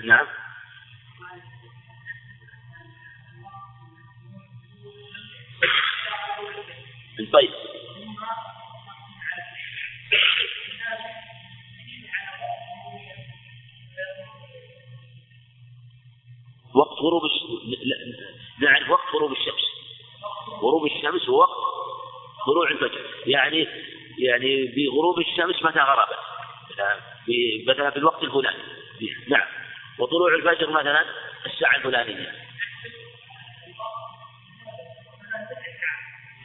نعم 0.03 0.27
طيب 7.33 7.49
وقت 16.75 17.01
غروب 17.01 17.21
نعرف 18.61 18.89
وقت 18.89 19.15
غروب 19.15 19.31
الشمس. 19.31 19.63
غروب 20.61 20.85
الشمس 20.85 21.29
هو 21.29 21.39
وقت 21.39 21.57
طلوع 22.45 22.71
الفجر. 22.71 23.05
يعني 23.25 23.67
يعني 24.19 24.65
بغروب 24.65 25.19
الشمس 25.19 25.63
متى 25.63 25.79
غربت 25.79 26.17
مثلا 27.67 27.89
في 27.89 27.97
الوقت 27.97 28.23
الفلاني. 28.23 28.63
نعم. 29.27 29.47
وطلوع 29.99 30.35
الفجر 30.35 30.69
مثلا 30.69 31.05
الساعة 31.45 31.75
الفلانية. 31.75 32.31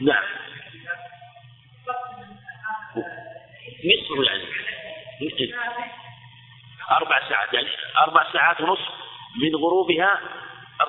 نعم. 0.01 0.25
نصف 3.85 4.27
يعني 4.27 4.45
أربع 6.91 7.29
ساعات 7.29 7.55
يعني 7.55 7.69
أربع 7.99 8.33
ساعات 8.33 8.61
ونصف 8.61 8.89
من 9.43 9.57
غروبها 9.57 10.21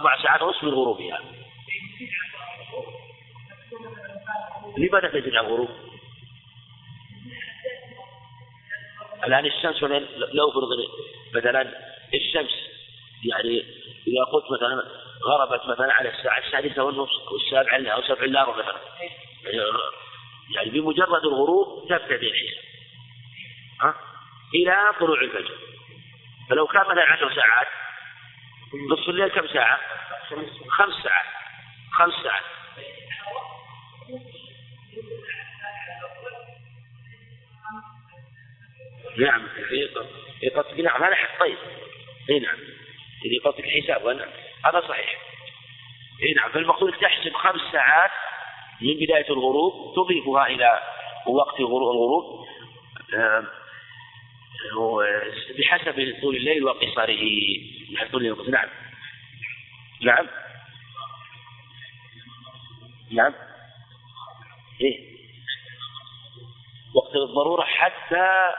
أربع 0.03 0.23
ساعات 0.23 0.41
ونصف 0.41 0.63
من 0.63 0.69
غروبها. 0.69 1.19
لماذا 4.77 5.07
تجد 5.07 5.27
الغروب؟ 5.27 5.69
الآن 9.27 9.45
الشمس 9.45 9.83
لو 10.33 10.51
فرض 10.51 10.67
مثلا 11.35 11.61
الشمس 12.13 12.51
يعني 13.25 13.59
إذا 14.07 14.23
قلت 14.33 14.45
مثلا 14.51 14.83
غربت 15.23 15.65
مثلا 15.65 15.93
على 15.93 16.09
الساعة 16.09 16.39
السادسة 16.39 16.83
والنصف 16.83 17.27
أو 17.27 17.35
السابعة 17.35 17.93
أو 17.93 18.01
سبع 18.01 18.23
إلا 18.23 18.43
ربع 18.43 18.57
مثلا. 18.57 18.79
يعني 20.55 20.69
بمجرد 20.69 21.25
الغروب 21.25 21.87
تبتدئ 21.89 22.31
الحساب 22.31 22.63
ها؟ 23.81 23.95
إلى 24.55 24.93
طلوع 24.99 25.21
الفجر. 25.21 25.57
فلو 26.49 26.67
كان 26.67 26.81
مثلا 26.81 27.03
عشر 27.03 27.35
ساعات 27.35 27.67
نصف 28.73 29.09
الليل 29.09 29.27
كم 29.27 29.47
ساعة؟ 29.47 29.79
خمس 30.69 30.93
ساعات. 31.03 31.25
خمس 31.91 32.13
ساعات. 32.23 32.43
نعم. 39.17 39.47
في 40.39 40.49
قصدك 40.49 40.79
نعم 40.79 41.03
هذا 41.03 41.15
حق 41.15 41.39
طيب. 41.39 41.57
إي 42.29 42.39
نعم. 42.39 42.57
اللي 43.25 43.37
قصدك 43.45 43.59
الحساب 43.59 44.07
نعم 44.07 44.29
هذا 44.65 44.81
صحيح. 44.87 45.17
إي 46.23 46.33
نعم. 46.33 46.51
فالمقصود 46.51 46.93
تحسب 46.93 47.33
خمس 47.33 47.61
ساعات 47.71 48.11
من 48.81 48.93
بداية 48.93 49.29
الغروب 49.29 49.95
تضيفها 49.95 50.47
إلى 50.47 50.79
وقت 51.27 51.59
الغروب. 51.59 52.45
آه، 53.13 53.43
بحسب 55.59 56.15
طول 56.21 56.35
الليل 56.35 56.63
وقصره 56.63 57.17
طول 58.11 58.51
نعم. 58.51 58.69
نعم. 60.01 60.27
نعم. 63.11 63.33
إيه. 64.81 65.13
وقت 66.95 67.15
الضرورة 67.15 67.63
حتى 67.63 68.49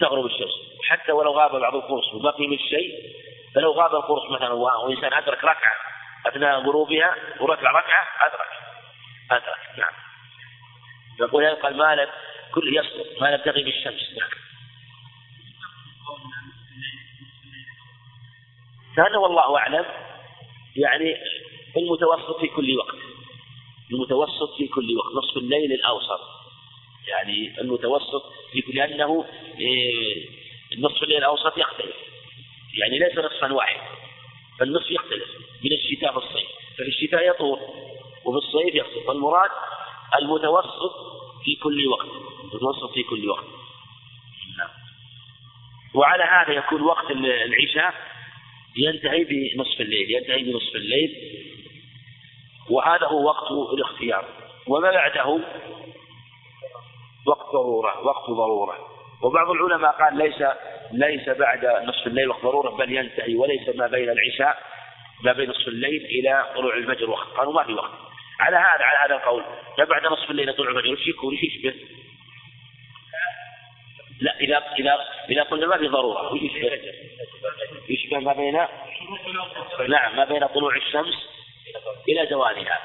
تغرب 0.00 0.26
الشمس. 0.26 0.70
حتى 0.88 1.12
ولو 1.12 1.32
غاب 1.32 1.60
بعض 1.60 1.74
القرص 1.74 2.14
وبقي 2.14 2.46
من 2.46 2.54
الشيء 2.54 3.12
فلو 3.54 3.72
غاب 3.72 3.94
القرص 3.94 4.30
مثلا 4.30 4.52
وإنسان 4.52 5.12
أدرك 5.12 5.44
ركعة 5.44 5.72
أثناء 6.26 6.60
غروبها 6.60 7.14
وركع 7.40 7.70
ركعة 7.70 8.08
أدرك. 8.26 8.50
أدرك. 9.30 9.78
نعم. 9.78 9.92
يقول 11.20 11.44
يبقى 11.44 11.74
ما 11.74 11.94
لم 11.94 12.08
كل 12.54 12.76
يسقط 12.76 13.22
ما 13.22 13.26
لم 13.26 13.42
تغيب 13.42 13.68
الشمس 13.68 14.18
نعم. 14.18 14.49
هذا 19.00 19.16
والله 19.16 19.58
أعلم. 19.58 19.84
يعني 20.76 21.16
المتوسط 21.76 22.40
في 22.40 22.46
كل 22.46 22.78
وقت. 22.78 22.96
المتوسط 23.92 24.56
في 24.56 24.68
كل 24.68 24.96
وقت. 24.96 25.14
نصف 25.14 25.36
الليل 25.36 25.72
الأوسط. 25.72 26.20
يعني 27.08 27.60
المتوسط 27.60 28.22
في 28.52 28.62
كل 28.62 28.74
لأنه 28.74 29.24
إيه، 29.58 30.28
النصف 30.72 31.02
الليل 31.02 31.18
الأوسط 31.18 31.58
يختلف. 31.58 31.96
يعني 32.74 32.98
ليس 32.98 33.18
نصفا 33.18 33.52
واحد 33.52 33.80
فالنصف 34.58 34.90
يختلف 34.90 35.28
من 35.64 35.72
الشتاء 35.72 36.12
في 36.12 36.18
الصيف 36.18 36.48
ففي 36.74 36.88
الشتاء 36.88 37.30
يطول 37.30 37.58
وفي 38.24 38.38
الصيف 38.46 38.74
يقصر 38.74 39.00
فالمراد 39.06 39.50
المتوسط 40.22 40.92
في 41.44 41.56
كل 41.56 41.88
وقت. 41.88 42.08
المتوسط 42.40 42.92
في 42.92 43.02
كل 43.02 43.28
وقت. 43.28 43.44
نعم. 44.58 44.68
وعلى 45.94 46.24
هذا 46.24 46.52
يكون 46.52 46.82
وقت 46.82 47.10
العشاء. 47.10 48.09
ينتهي 48.76 49.24
بنصف 49.24 49.80
الليل 49.80 50.10
ينتهي 50.10 50.42
بنصف 50.42 50.76
الليل. 50.76 51.16
وهذا 52.70 53.06
هو 53.06 53.24
وقت 53.24 53.50
الاختيار. 53.74 54.24
وما 54.66 54.90
بعده 54.90 55.40
وقت 57.26 57.52
ضرورة 57.52 58.06
وقت 58.06 58.30
ضرورة. 58.30 58.78
وبعض 59.22 59.50
العلماء 59.50 59.90
قال 59.92 60.18
ليس 60.18 60.42
ليس 60.92 61.28
بعد 61.28 61.84
نصف 61.84 62.06
الليل 62.06 62.28
وقت 62.28 62.42
ضرورة 62.42 62.70
بل 62.70 62.92
ينتهي 62.92 63.34
وليس 63.34 63.68
ما 63.68 63.86
بين 63.86 64.10
العشاء 64.10 64.58
ما 65.24 65.32
بين 65.32 65.50
نصف 65.50 65.68
الليل 65.68 66.04
إلى 66.04 66.52
طلوع 66.54 66.76
الفجر 66.76 67.10
وقت. 67.10 67.26
قالوا 67.28 67.52
ما 67.52 67.64
في 67.64 67.72
وقت. 67.72 67.90
على 68.40 68.56
هذا 68.56 68.84
على 68.84 69.08
هذا 69.08 69.14
القول. 69.14 69.44
ما 69.78 69.84
بعد 69.84 70.06
نصف 70.06 70.30
الليل 70.30 70.52
طلوع 70.52 70.70
الفجر. 70.70 70.92
وش 70.92 71.08
يكون؟ 71.08 71.34
وش 71.34 71.42
يشبه؟ 71.42 71.74
لا 74.20 74.40
إذا 74.40 74.62
إذا 74.78 75.04
إذا 75.30 75.42
قلنا 75.42 75.66
ما 75.66 75.78
في 75.78 75.88
ضرورة 75.88 76.36
يشبه؟ 76.36 76.80
يشبه 77.88 78.18
ما 78.18 78.32
بين 78.32 78.66
نعم 79.88 80.16
ما 80.16 80.24
بين 80.24 80.46
طلوع 80.46 80.76
الشمس 80.76 81.14
إلى 82.08 82.26
زوالها 82.30 82.78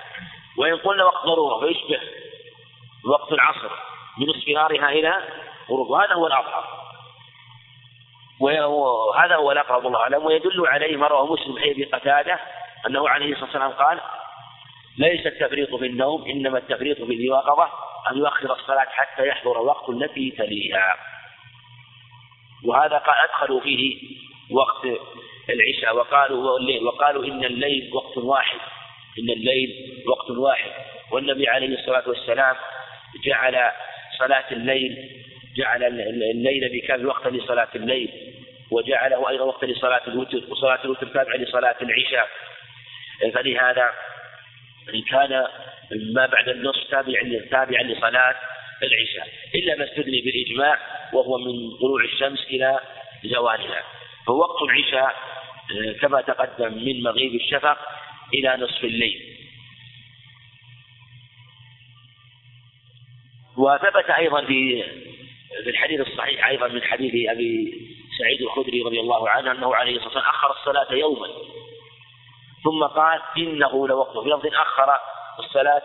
وإن 0.58 0.78
قلنا 0.78 1.04
وقت 1.04 1.26
ضرورة 1.26 1.68
فيشبه 1.68 2.00
وقت 3.06 3.32
العصر 3.32 3.70
من 4.18 4.30
اصفرارها 4.30 4.90
إلى 4.90 5.16
غروب. 5.70 5.90
وهذا 5.90 6.14
هو 6.14 6.28
الأظهر. 6.28 6.86
وهذا 8.40 9.36
هو 9.36 9.52
الأقرب 9.52 9.88
الله 9.88 10.00
أعلم. 10.00 10.26
ويدل 10.26 10.68
عليه 10.68 10.98
ما 10.98 11.08
رواه 11.08 11.34
مسلم 11.34 11.60
حي 11.60 11.84
قتادة 11.84 12.40
أنه 12.88 13.10
عليه 13.10 13.32
الصلاة 13.34 13.46
والسلام 13.46 13.72
قال 13.72 14.02
ليس 14.98 15.26
التفريط 15.26 15.76
في 15.76 15.86
النوم 15.86 16.26
إنما 16.26 16.58
التفريط 16.58 16.98
في 16.98 17.14
اليقظة 17.14 17.70
أن 18.12 18.18
يؤخر 18.18 18.54
الصلاة 18.54 18.88
حتى 18.90 19.28
يحضر 19.28 19.58
وقت 19.58 19.90
التي 19.90 20.32
تليها. 20.32 20.98
وهذا 22.64 22.98
قال 22.98 23.16
أدخلوا 23.30 23.62
فيه 23.62 23.98
وقت 24.52 24.86
العشاء 25.50 25.96
وقالوا 25.96 26.60
الليل 26.60 26.84
وقالوا 26.84 27.26
إن 27.26 27.44
الليل 27.44 27.92
وقت 27.94 28.18
واحد 28.18 28.60
إن 29.20 29.30
الليل 29.30 29.70
وقت 30.08 30.32
واحد. 30.32 30.72
والنبي 31.12 31.48
عليه 31.48 31.80
الصلاة 31.80 32.10
والسلام 32.10 32.56
جعل 33.26 33.72
صلاة 34.20 34.46
الليل 34.52 35.10
جعل 35.58 35.84
الليل 35.84 36.70
بكامل 36.74 37.06
وقتا 37.06 37.30
لصلاة 37.30 37.68
الليل 37.76 38.10
وجعله 38.72 39.30
أيضا 39.30 39.44
وقتا 39.44 39.66
لصلاة 39.66 40.02
الوتر 40.08 40.42
وصلاة 40.50 40.84
الوتر 40.86 41.08
تابعة 41.08 41.36
لصلاة 41.36 41.76
العشاء. 41.82 42.30
فلهذا 43.34 43.92
إن 44.94 45.02
كان 45.02 45.48
ما 46.14 46.26
بعد 46.26 46.50
النصف 46.50 46.90
تابعا 46.92 47.48
تابعا 47.52 47.84
لصلاة 47.84 48.36
العشاء 48.84 49.28
إلا 49.56 49.76
ما 49.76 49.86
استدني 49.86 50.22
بالإجماع 50.22 50.80
وهو 51.14 51.38
من 51.38 51.78
طلوع 51.78 52.04
الشمس 52.04 52.40
إلى 52.50 52.80
زوالها 53.24 53.84
فوقت 54.28 54.62
العشاء 54.62 55.16
آه، 55.72 55.92
كما 56.02 56.22
تقدم 56.22 56.74
من 56.74 57.04
مغيب 57.04 57.36
الشفق 57.36 57.78
إلى 58.34 58.58
نصف 58.58 58.84
الليل. 58.84 59.36
وثبت 63.58 64.10
أيضا 64.10 64.46
في 64.46 64.84
في 65.64 65.70
الحديث 65.70 66.00
الصحيح 66.00 66.48
أيضا 66.48 66.68
من 66.68 66.82
حديث 66.82 67.30
أبي 67.30 67.74
سعيد 68.20 68.42
الخدري 68.42 68.82
رضي 68.82 69.00
الله 69.00 69.30
عنه 69.30 69.52
أنه 69.52 69.76
عليه 69.76 69.92
الصلاة 69.92 70.08
والسلام 70.08 70.30
أخر 70.30 70.52
الصلاة 70.52 70.94
يوما. 70.94 71.28
ثم 72.64 72.84
قال 72.84 73.22
إنه 73.38 73.88
لوقت 73.88 74.18
في 74.18 74.30
لفظ 74.30 74.46
أخر 74.46 75.00
الصلاة 75.40 75.82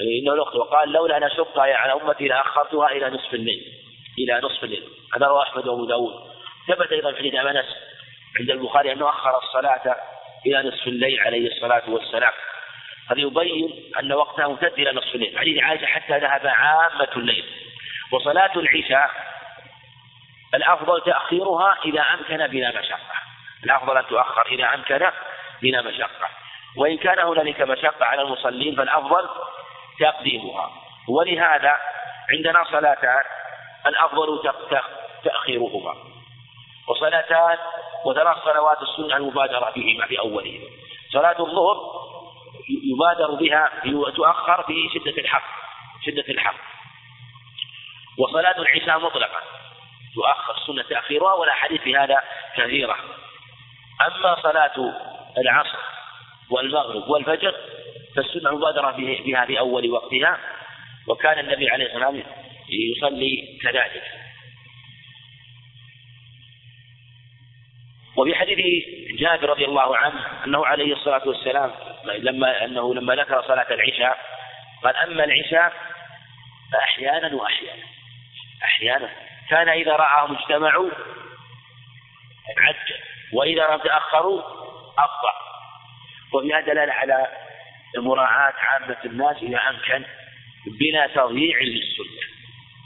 إنه 0.00 0.34
لوقت 0.34 0.54
وقال 0.54 0.92
لولا 0.92 1.16
أن 1.16 1.22
أشق 1.22 1.58
على 1.58 1.92
أمتي 1.92 2.28
لأخرتها 2.28 2.88
إلى 2.88 3.10
نصف 3.10 3.34
الليل. 3.34 3.72
إلى 4.18 4.40
نصف 4.40 4.64
الليل. 4.64 4.88
هذا 5.16 5.26
رواه 5.26 5.42
أحمد 5.42 5.66
وأبو 5.66 5.84
داود. 5.84 6.12
ثبت 6.68 6.92
أيضا 6.92 7.12
في 7.12 7.18
حديث 7.18 7.34
أنس 7.34 7.66
عند 8.40 8.50
البخاري 8.50 8.92
أنه 8.92 9.08
أخر 9.08 9.38
الصلاة 9.38 9.96
إلى 10.46 10.68
نصف 10.68 10.86
الليل 10.86 11.20
عليه 11.20 11.52
الصلاة 11.52 11.82
والسلام. 11.88 12.32
هذا 13.10 13.20
يبين 13.20 13.92
أن 14.00 14.12
وقتها 14.12 14.48
ممتد 14.48 14.72
إلى 14.78 14.92
نصف 14.92 15.14
الليل. 15.14 15.38
حديث 15.38 15.62
عائشة 15.62 15.86
حتى 15.86 16.18
ذهب 16.18 16.46
عامة 16.46 17.08
الليل. 17.16 17.44
وصلاة 18.12 18.52
العشاء 18.56 19.10
الأفضل 20.54 21.00
تأخيرها 21.00 21.78
إذا 21.84 22.00
أمكن 22.00 22.46
بلا 22.46 22.68
مشقة. 22.80 23.14
الأفضل 23.64 23.96
أن 23.96 24.06
تؤخر 24.06 24.46
إذا 24.46 24.74
أمكن 24.74 25.10
بلا 25.62 25.82
مشقة. 25.82 26.28
وإن 26.76 26.98
كان 26.98 27.18
هنالك 27.18 27.60
مشقة 27.60 28.04
على 28.04 28.22
المصلين 28.22 28.76
فالأفضل 28.76 29.28
تقديمها. 30.00 30.70
ولهذا 31.08 31.76
عندنا 32.30 32.64
صلاتان 32.64 33.22
الأفضل 33.86 34.42
تأخيرهما. 35.24 35.94
وصلاتان 36.88 37.58
وثلاث 38.04 38.36
صلوات 38.44 38.78
السنة 38.82 39.16
المبادرة 39.16 39.70
بهما 39.76 40.06
في 40.06 40.18
أولهما. 40.18 40.66
صلاة 41.12 41.40
الظهر 41.40 41.76
يبادر 42.68 43.34
بها 43.34 43.72
تؤخر 44.16 44.62
في 44.62 44.88
شدة 44.94 45.22
الحر 45.22 45.42
شدة 46.06 46.24
الحر 46.28 46.54
وصلاة 48.18 48.58
العشاء 48.58 48.98
مطلقا. 48.98 49.40
تؤخر 50.14 50.56
سنة 50.66 50.82
تأخيرها 50.82 51.34
ولا 51.34 51.52
حديث 51.52 51.80
في 51.80 51.96
هذا 51.96 52.22
كثيرة. 52.56 52.96
أما 54.06 54.42
صلاة 54.42 54.94
العصر 55.38 55.78
والمغرب 56.50 57.08
والفجر 57.08 57.54
فالسنة 58.16 58.50
مبادرة 58.50 58.90
بها 58.90 59.46
في 59.46 59.58
أول 59.58 59.90
وقتها 59.90 60.38
وكان 61.08 61.38
النبي 61.38 61.70
عليه 61.70 61.86
الصلاة 61.86 62.06
والسلام 62.06 62.34
يصلي 62.68 63.58
كذلك. 63.62 64.02
وفي 68.16 68.34
حديث 68.34 68.58
جابر 69.18 69.50
رضي 69.50 69.64
الله 69.64 69.96
عنه 69.96 70.44
أنه 70.44 70.66
عليه 70.66 70.92
الصلاة 70.92 71.28
والسلام 71.28 71.72
لما 72.04 72.64
أنه 72.64 72.94
لما 72.94 73.14
ذكر 73.14 73.42
صلاة 73.42 73.74
العشاء 73.74 74.18
قال 74.84 74.96
أما 74.96 75.24
العشاء 75.24 75.72
فأحيانا 76.72 77.34
وأحيانا 77.34 77.82
أحيانا. 78.64 79.10
كان 79.50 79.68
إذا 79.68 79.92
رآهم 79.92 80.36
اجتمعوا 80.36 80.90
عجل 82.58 82.94
وإذا 83.32 83.70
لم 83.70 83.78
تأخروا 83.78 84.42
أبطأ 84.98 85.34
وفيها 86.32 86.60
دلالة 86.60 86.92
على 86.92 87.28
مراعاة 87.96 88.54
عامة 88.56 88.96
الناس 89.04 89.36
إذا 89.42 89.58
أمكن 89.58 90.04
بلا 90.66 91.06
تضييع 91.06 91.58
للسنة 91.58 92.24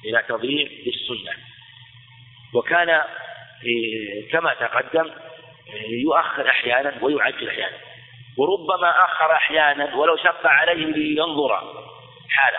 بلا 0.05 0.21
تضييع 0.21 0.69
للسنة. 0.87 1.33
وكان 2.55 3.03
كما 4.33 4.55
تقدم 4.55 5.11
يؤخر 5.89 6.49
أحيانا 6.49 6.95
ويعجل 7.05 7.49
أحيانا. 7.49 7.77
وربما 8.39 9.05
أخر 9.05 9.33
أحيانا 9.33 9.95
ولو 9.95 10.17
شق 10.17 10.47
عليه 10.47 10.75
لينظر 10.75 11.57
حاله. 12.31 12.59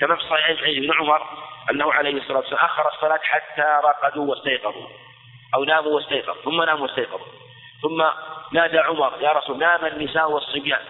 كما 0.00 0.16
في 0.16 0.22
صحيح 0.22 0.80
بن 0.80 0.92
عمر 0.92 1.26
أنه 1.70 1.92
عليه 1.92 2.12
الصلاة 2.12 2.38
والسلام 2.38 2.64
أخر 2.64 2.88
الصلاة 2.88 3.20
حتى 3.22 3.66
رقدوا 3.84 4.30
واستيقظوا 4.30 4.88
أو 5.54 5.64
ناموا 5.64 5.92
واستيقظوا 5.92 6.42
ثم 6.42 6.62
ناموا 6.62 6.82
واستيقظوا. 6.82 7.26
ثم 7.82 8.04
نادى 8.52 8.78
عمر 8.78 9.12
يا 9.20 9.32
رسول 9.32 9.58
نام 9.58 9.84
النساء 9.84 10.30
والصبيان. 10.30 10.80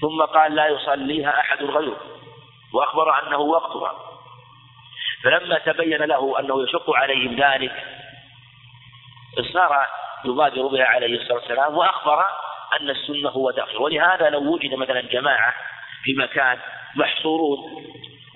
ثم 0.00 0.22
قال 0.22 0.54
لا 0.54 0.66
يصليها 0.66 1.40
أحد 1.40 1.62
غيره 1.62 2.00
وأخبر 2.72 3.26
أنه 3.26 3.38
وقتها. 3.38 4.08
فلما 5.24 5.58
تبين 5.58 6.02
له 6.02 6.40
أنه 6.40 6.62
يشق 6.62 6.90
عليهم 6.90 7.36
ذلك 7.36 7.72
صار 9.52 9.86
يبادر 10.24 10.66
بها 10.66 10.84
عليه 10.84 11.20
الصلاة 11.20 11.38
والسلام 11.38 11.76
وأخبر 11.76 12.24
أن 12.80 12.90
السنة 12.90 13.28
هو 13.28 13.50
تأخير 13.50 13.82
ولهذا 13.82 14.30
لو 14.30 14.54
وجد 14.54 14.74
مثلا 14.74 15.00
جماعة 15.00 15.54
في 16.02 16.14
مكان 16.14 16.58
محصورون 16.96 17.58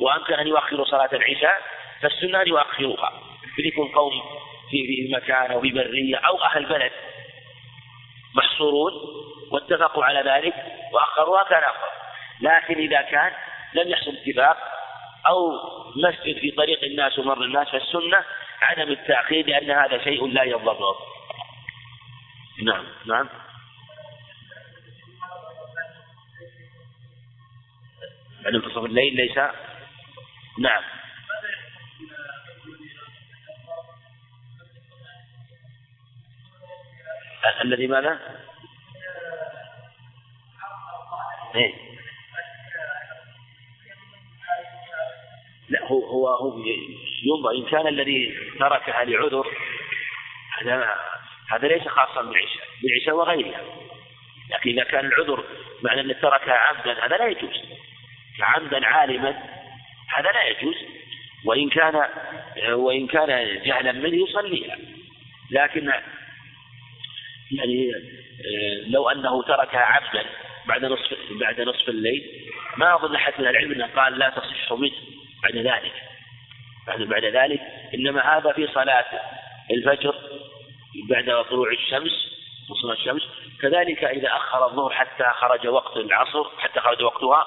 وأمكن 0.00 0.34
أن 0.34 0.46
يؤخروا 0.46 0.84
صلاة 0.84 1.08
العشاء 1.12 1.62
فالسنة 2.02 2.42
أن 2.42 2.48
يؤخروها. 2.48 3.12
فليكن 3.56 3.88
قوم 3.88 4.12
في 4.70 5.10
مكان 5.16 5.50
أو 5.50 5.60
في 5.60 5.70
برية 5.70 6.16
أو 6.16 6.42
أهل 6.42 6.66
بلد. 6.66 6.92
محصورون 8.34 8.92
واتفقوا 9.50 10.04
على 10.04 10.30
ذلك 10.30 10.54
وأخروها 10.92 11.42
كان 11.42 11.62
أفضل 11.62 11.92
لكن 12.40 12.74
إذا 12.74 13.02
كان 13.02 13.32
لم 13.74 13.88
يحصل 13.88 14.10
اتفاق 14.10 14.56
أو 15.28 15.52
مسجد 15.96 16.38
في 16.38 16.50
طريق 16.50 16.84
الناس 16.84 17.18
ومر 17.18 17.44
الناس 17.44 17.68
فالسنة 17.68 18.24
عدم 18.62 18.92
التأخير 18.92 19.46
لأن 19.46 19.70
هذا 19.70 20.04
شيء 20.04 20.26
لا 20.26 20.42
ينضبط. 20.42 20.96
نعم 22.62 22.84
نعم. 23.06 23.28
بعد 28.44 28.52
منتصف 28.52 28.84
الليل 28.84 29.16
ليس؟ 29.16 29.38
نعم. 30.58 30.82
الذي 37.64 37.86
ماذا؟ 37.86 38.18
إيه؟ 41.54 41.74
لا 45.68 45.86
هو 45.86 46.06
هو 46.06 46.28
هو 46.28 46.58
ينظر 47.24 47.50
إن 47.50 47.70
كان 47.70 47.86
الذي 47.86 48.36
تركها 48.58 49.04
لعذر 49.04 49.46
هذا 50.60 50.96
هذا 51.50 51.68
ليس 51.68 51.88
خاصا 51.88 52.22
بالعشاء 52.22 52.66
بالعشاء 52.82 53.14
وغيرها 53.14 53.60
لكن 54.50 54.70
إذا 54.70 54.84
كان 54.84 55.06
العذر 55.06 55.44
معنى 55.82 56.00
أن 56.00 56.20
تركها 56.20 56.54
عمدا 56.54 57.06
هذا 57.06 57.16
لا 57.16 57.26
يجوز 57.26 57.62
عمدا 58.40 58.86
عالما 58.86 59.30
هذا 60.16 60.32
لا 60.32 60.48
يجوز 60.48 60.76
وإن 61.44 61.68
كان 61.68 62.08
وإن 62.72 63.06
كان 63.06 63.62
جهلا 63.62 63.92
منه 63.92 64.28
يصليها 64.28 64.78
لكن 65.50 65.92
يعني 67.52 67.92
لو 68.88 69.08
أنه 69.08 69.42
تركها 69.42 69.80
عبدا 69.80 70.24
بعد 70.66 70.84
نصف 70.84 71.16
بعد 71.40 71.60
نصف 71.60 71.88
الليل 71.88 72.50
ما 72.76 72.94
أظن 72.94 73.14
أحد 73.14 73.32
من 73.38 73.46
العلم 73.46 73.72
أنه 73.72 73.86
قال 73.96 74.18
لا 74.18 74.28
تصح 74.30 74.72
منه 74.72 74.92
بعد 75.42 75.56
ذلك. 75.56 75.92
بعد 76.86 77.02
بعد 77.02 77.24
ذلك 77.24 77.60
إنما 77.94 78.36
هذا 78.38 78.52
في 78.52 78.66
صلاة 78.66 79.06
الفجر 79.70 80.14
بعد 81.08 81.44
طلوع 81.44 81.72
الشمس 81.72 82.12
وصول 82.70 82.92
الشمس. 82.92 83.22
كذلك 83.62 84.04
إذا 84.04 84.36
أخر 84.36 84.66
الظهر 84.66 84.92
حتى 84.92 85.24
خرج 85.24 85.66
وقت 85.66 85.96
العصر 85.96 86.44
حتى 86.58 86.80
خرج 86.80 87.02
وقتها 87.02 87.46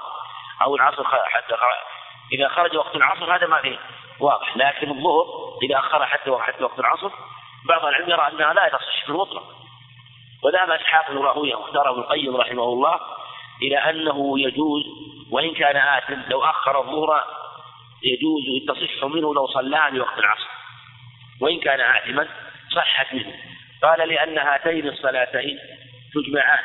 أو 0.61 0.75
العصر 0.75 1.03
حتى 1.05 1.55
خرج 1.55 1.85
إذا 2.33 2.47
خرج 2.47 2.75
وقت 2.75 2.95
العصر 2.95 3.35
هذا 3.35 3.47
ما 3.47 3.61
فيه 3.61 3.79
واضح. 4.19 4.57
لكن 4.57 4.89
الظهر 4.89 5.25
إذا 5.63 5.79
أخر 5.79 6.05
حتى 6.05 6.37
حتى 6.39 6.63
وقت 6.63 6.79
العصر 6.79 7.11
بعض 7.65 7.85
العلم 7.85 8.09
يرى 8.09 8.27
أنها 8.33 8.53
لا 8.53 8.69
تصح 8.69 9.03
في 9.05 9.09
المطلق. 9.09 9.64
وذهب 10.45 10.71
إسحاق 10.71 11.11
بن 11.11 11.17
راهويه 11.17 11.55
واختاره 11.55 11.91
ابن 11.91 11.99
القيم 11.99 12.35
رحمه 12.35 12.63
الله 12.63 12.99
إلى 13.61 13.77
أنه 13.77 14.39
يجوز 14.39 14.83
وإن 15.31 15.53
كان 15.53 15.77
آثم 15.77 16.21
لو 16.29 16.43
أخر 16.43 16.79
الظهر 16.79 17.23
يجوز 18.03 18.67
تصح 18.67 19.05
منه 19.05 19.33
لو 19.33 19.47
صلى 19.47 19.87
في 19.91 19.99
وقت 19.99 20.19
العصر. 20.19 20.47
وإن 21.41 21.59
كان 21.59 21.81
آثما 21.81 22.27
صحت 22.75 23.13
منه. 23.13 23.33
قال 23.83 24.09
لأن 24.09 24.37
هاتين 24.37 24.87
الصلاتين 24.87 25.59
تجمعان 26.13 26.63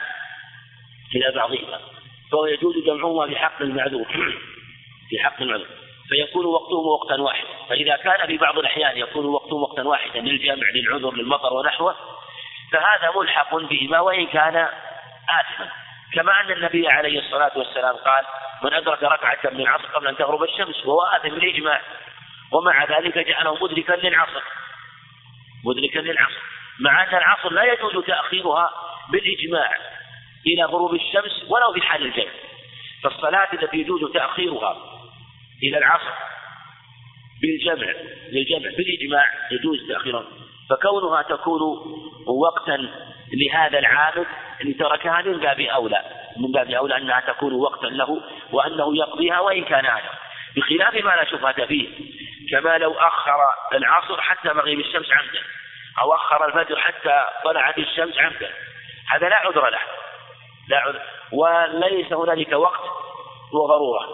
إلى 1.15 1.33
بعضهما 1.37 1.81
فهو 2.33 2.47
يجوز 2.47 2.75
جمعهما 2.87 3.27
في 3.27 3.37
حق 3.37 3.63
المعذور. 3.63 4.07
في 5.11 5.19
حق 5.19 5.43
المعذور. 5.43 5.67
فيكون 6.09 6.47
وقتهما 6.47 6.91
وقتا 6.91 7.23
واحدا. 7.23 7.49
فإذا 7.69 7.97
كان 7.97 8.27
في 8.27 8.37
بعض 8.37 8.59
الأحيان 8.59 8.97
يكون 8.97 9.27
وقتهم 9.27 9.63
وقتا 9.63 9.83
واحدا 9.83 10.21
للجمع 10.21 10.71
للعذر 10.75 11.15
للمطر 11.15 11.55
ونحوه 11.55 12.20
فهذا 12.73 13.13
ملحق 13.17 13.57
بهما 13.57 14.01
وإن 14.01 14.27
كان 14.27 14.57
آثما. 15.29 15.71
كما 16.15 16.41
أن 16.41 16.51
النبي 16.51 16.89
عليه 16.89 17.19
الصلاة 17.19 17.53
والسلام 17.57 17.97
قال 17.97 18.25
من 18.65 18.75
أدرك 18.75 19.03
ركعة 19.03 19.39
من 19.53 19.61
العصر 19.61 19.87
قبل 19.87 20.07
أن 20.07 20.17
تغرب 20.17 20.43
الشمس 20.43 20.87
وهو 20.87 21.03
آثم 21.03 21.29
بالإجماع 21.29 21.81
ومع 22.53 22.85
ذلك 22.85 23.19
جعله 23.19 23.65
مدركا 23.65 23.93
للعصر. 23.93 24.43
مدركا 25.65 25.99
للعصر. 25.99 26.41
مع 26.81 27.03
أن 27.03 27.15
العصر 27.15 27.53
لا 27.53 27.73
يجوز 27.73 28.05
تأخيرها 28.05 28.71
بالإجماع 29.09 29.77
إلى 30.47 30.65
غروب 30.65 30.95
الشمس 30.95 31.45
ولو 31.49 31.73
في 31.73 31.83
حال 31.83 32.03
الجمع 32.03 32.33
فالصلاة 33.03 33.49
التي 33.53 33.77
يجوز 33.77 34.13
تأخيرها 34.13 34.77
إلى 35.63 35.79
العصر 35.79 36.13
بالجمع 37.43 37.93
للجمع 38.33 38.71
بالإجماع 38.77 39.29
يجوز 39.51 39.89
تأخيرها. 39.89 40.25
فكونها 40.71 41.23
تكون 41.23 41.61
وقتا 42.27 42.89
لهذا 43.33 43.79
العابد 43.79 44.27
اللي 44.61 44.75
تركها 44.75 45.23
من 45.23 45.39
باب 45.39 45.61
أولى 45.61 46.03
من 46.37 46.53
باب 46.53 46.71
أولى 46.71 46.97
أنها 46.97 47.21
تكون 47.21 47.55
وقتا 47.55 47.87
له 47.87 48.23
وأنه 48.53 48.97
يقضيها 48.97 49.41
وإن 49.41 49.65
كان 49.65 49.87
هذا 49.87 50.11
بخلاف 50.57 50.95
ما 50.95 51.11
لا 51.11 51.25
شبهة 51.25 51.67
فيه 51.67 51.89
كما 52.51 52.79
لو 52.79 52.93
أخر 52.93 53.39
العصر 53.75 54.21
حتى 54.21 54.53
مغيب 54.53 54.81
الشمس 54.81 55.13
عمدا 55.13 55.43
أو 56.01 56.15
أخر 56.15 56.45
الفجر 56.45 56.81
حتى 56.81 57.25
طلعت 57.45 57.79
الشمس 57.79 58.19
عمدا. 58.19 58.51
هذا 59.09 59.29
لا 59.29 59.37
عذر 59.37 59.71
له. 59.71 59.79
لا 60.69 60.79
عذر. 60.79 61.03
وليس 61.33 62.13
هنالك 62.13 62.53
وقت 62.53 62.81
وضرورة 63.53 64.09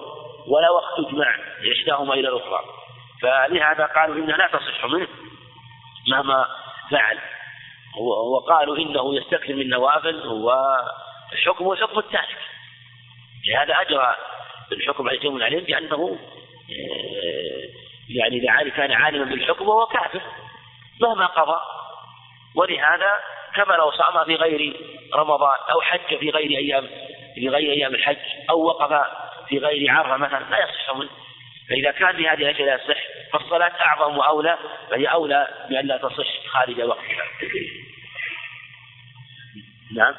ولا 0.47 0.71
وقت 0.71 1.01
تجمع 1.01 1.37
إحداهما 1.73 2.15
إلى 2.15 2.29
الأخرى. 2.29 2.61
فلهذا 3.23 3.87
قالوا 3.87 4.17
إنها 4.17 4.37
لا 4.37 4.47
تصح 4.47 4.85
منه. 4.85 5.09
مهما 6.09 6.47
فعل. 6.91 7.19
وقالوا 8.35 8.77
إنه 8.77 9.17
يستكثر 9.17 9.55
من 9.55 9.61
النوافل 9.61 10.27
وحكمه 10.27 11.77
حكم 11.77 11.99
التارك 11.99 12.39
لهذا 13.47 13.75
أجرى 13.81 14.17
الحكم 14.73 15.09
على 15.09 15.19
جمع 15.19 15.37
العلم 15.37 15.65
بأنه 15.65 16.19
آه، 16.71 17.69
يعني 18.09 18.37
إذا 18.37 18.71
كان 18.71 18.93
عالما 18.93 19.25
بالحكم 19.25 19.69
وهو 19.69 19.87
كافر 19.87 20.21
مهما 21.01 21.27
قضى. 21.27 21.61
ولهذا 22.55 23.13
كما 23.55 23.75
لو 23.75 23.91
صام 23.91 24.25
في 24.25 24.35
غير 24.35 24.77
رمضان 25.15 25.57
أو 25.71 25.81
حج 25.81 26.19
في 26.19 26.31
غير 26.31 26.51
أيام 26.51 26.89
في 27.35 27.49
غير 27.49 27.71
أيام 27.71 27.95
الحج 27.95 28.17
أو 28.51 28.65
وقف 28.65 29.07
في 29.49 29.59
غير 29.59 29.91
عرفة 29.91 30.17
مثلا 30.17 30.51
لا 30.51 30.65
يصح. 30.65 30.97
منه 30.97 31.09
فإذا 31.69 31.91
كان 31.91 32.17
بهذه 32.17 32.43
الأشياء 32.43 32.67
لا 32.67 32.75
يصح. 32.75 33.01
فالصلاة 33.39 33.73
أعظم 33.81 34.19
وأولى 34.19 34.59
فهي 34.91 35.07
أولى 35.07 35.67
بأن 35.71 35.87
لا 35.87 35.97
تصح 35.97 36.47
خارج 36.49 36.81
وقتها. 36.81 37.25
نعم. 39.93 40.15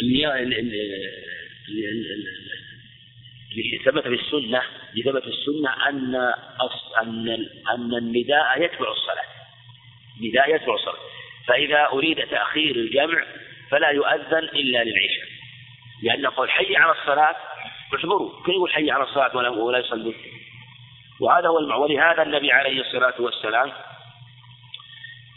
اللي 0.00 0.26
ثبت 3.84 4.02
في 4.02 4.14
السنة 4.14 4.62
اللي 4.92 5.02
ثبت 5.04 5.22
في 5.22 5.28
السنة 5.28 5.88
أن 5.88 6.14
أن 7.02 7.28
أن 7.70 7.94
النداء 7.94 8.62
يتبع 8.62 8.92
الصلاة. 8.92 9.24
النداء 10.20 10.54
يتبع 10.54 10.74
الصلاة. 10.74 10.98
فإذا 11.46 11.86
أريد 11.86 12.26
تأخير 12.26 12.76
الجمع 12.76 13.24
فلا 13.70 13.88
يؤذن 13.88 14.38
إلا 14.38 14.84
للعشاء. 14.84 15.28
لأن 16.02 16.26
قول 16.26 16.50
حي 16.50 16.76
على 16.76 16.92
الصلاة 16.92 17.36
اعتبروا 17.94 18.30
كيف 18.46 18.54
يقول 18.54 18.72
حي 18.72 18.90
على 18.90 19.04
الصلاة 19.04 19.36
ولا 19.36 19.48
ولا 19.48 19.78
يصلون 19.78 20.14
وهذا 21.20 21.48
هو 21.48 21.58
المعنى 21.58 21.82
ولهذا 21.82 22.22
النبي 22.22 22.52
عليه 22.52 22.80
الصلاة 22.80 23.14
والسلام 23.18 23.72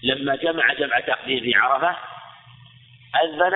لما 0.04 0.36
جمع 0.36 0.74
جمع 0.74 1.00
تقدير 1.00 1.42
في 1.42 1.56
عرفة 1.56 1.96
أذن 3.24 3.54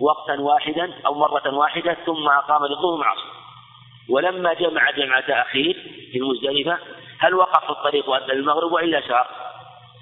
وقتا 0.00 0.40
واحدا 0.40 0.92
أو 1.06 1.14
مرة 1.14 1.54
واحدة 1.54 1.96
ثم 2.06 2.28
أقام 2.28 2.66
للظهر 2.66 2.96
مع 2.96 3.14
ولما 4.08 4.54
جمع 4.54 4.90
جمع 4.90 5.20
تأخير 5.20 5.74
في 6.12 6.18
المزدلفة 6.18 6.78
هل 7.18 7.34
وقف 7.34 7.64
في 7.64 7.70
الطريق 7.70 8.08
وأذن 8.08 8.30
المغرب 8.30 8.72
وإلا 8.72 9.00
سار؟ 9.00 9.28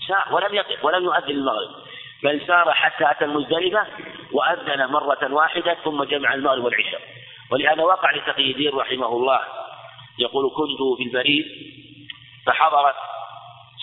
سار 0.09 0.35
ولم 0.35 0.55
يقف 0.55 0.85
ولم 0.85 1.05
يؤذن 1.05 1.31
المغرب 1.31 1.82
بل 2.23 2.47
سار 2.47 2.73
حتى 2.73 3.11
أتى 3.11 3.25
المزدلفة 3.25 3.87
وأذن 4.33 4.87
مرة 4.87 5.33
واحدة 5.33 5.77
ثم 5.85 6.05
جمع 6.05 6.35
المغرب 6.35 6.65
والعشاء 6.65 7.01
ولهذا 7.51 7.83
وقع 7.83 8.11
لتقي 8.11 8.51
الدين 8.51 8.73
رحمه 8.75 9.07
الله 9.07 9.41
يقول 10.19 10.51
كنت 10.57 10.99
في 10.99 11.03
البريد 11.03 11.45
فحضرت 12.47 12.95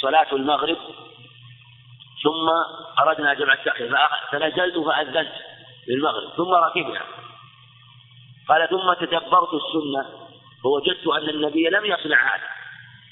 صلاة 0.01 0.27
المغرب 0.33 0.77
ثم 2.23 2.49
أردنا 2.99 3.33
جمع 3.33 3.53
التأخير 3.53 3.97
فنزلت 4.31 4.85
فأذنت 4.85 5.31
للمغرب 5.87 6.29
ثم 6.37 6.53
ركبنا. 6.53 7.01
قال 8.49 8.69
ثم 8.69 8.93
تدبرت 8.93 9.49
السنة 9.53 10.05
فوجدت 10.63 11.07
أن 11.07 11.29
النبي 11.29 11.69
لم 11.69 11.85
يصنع 11.85 12.35
هذا 12.35 12.49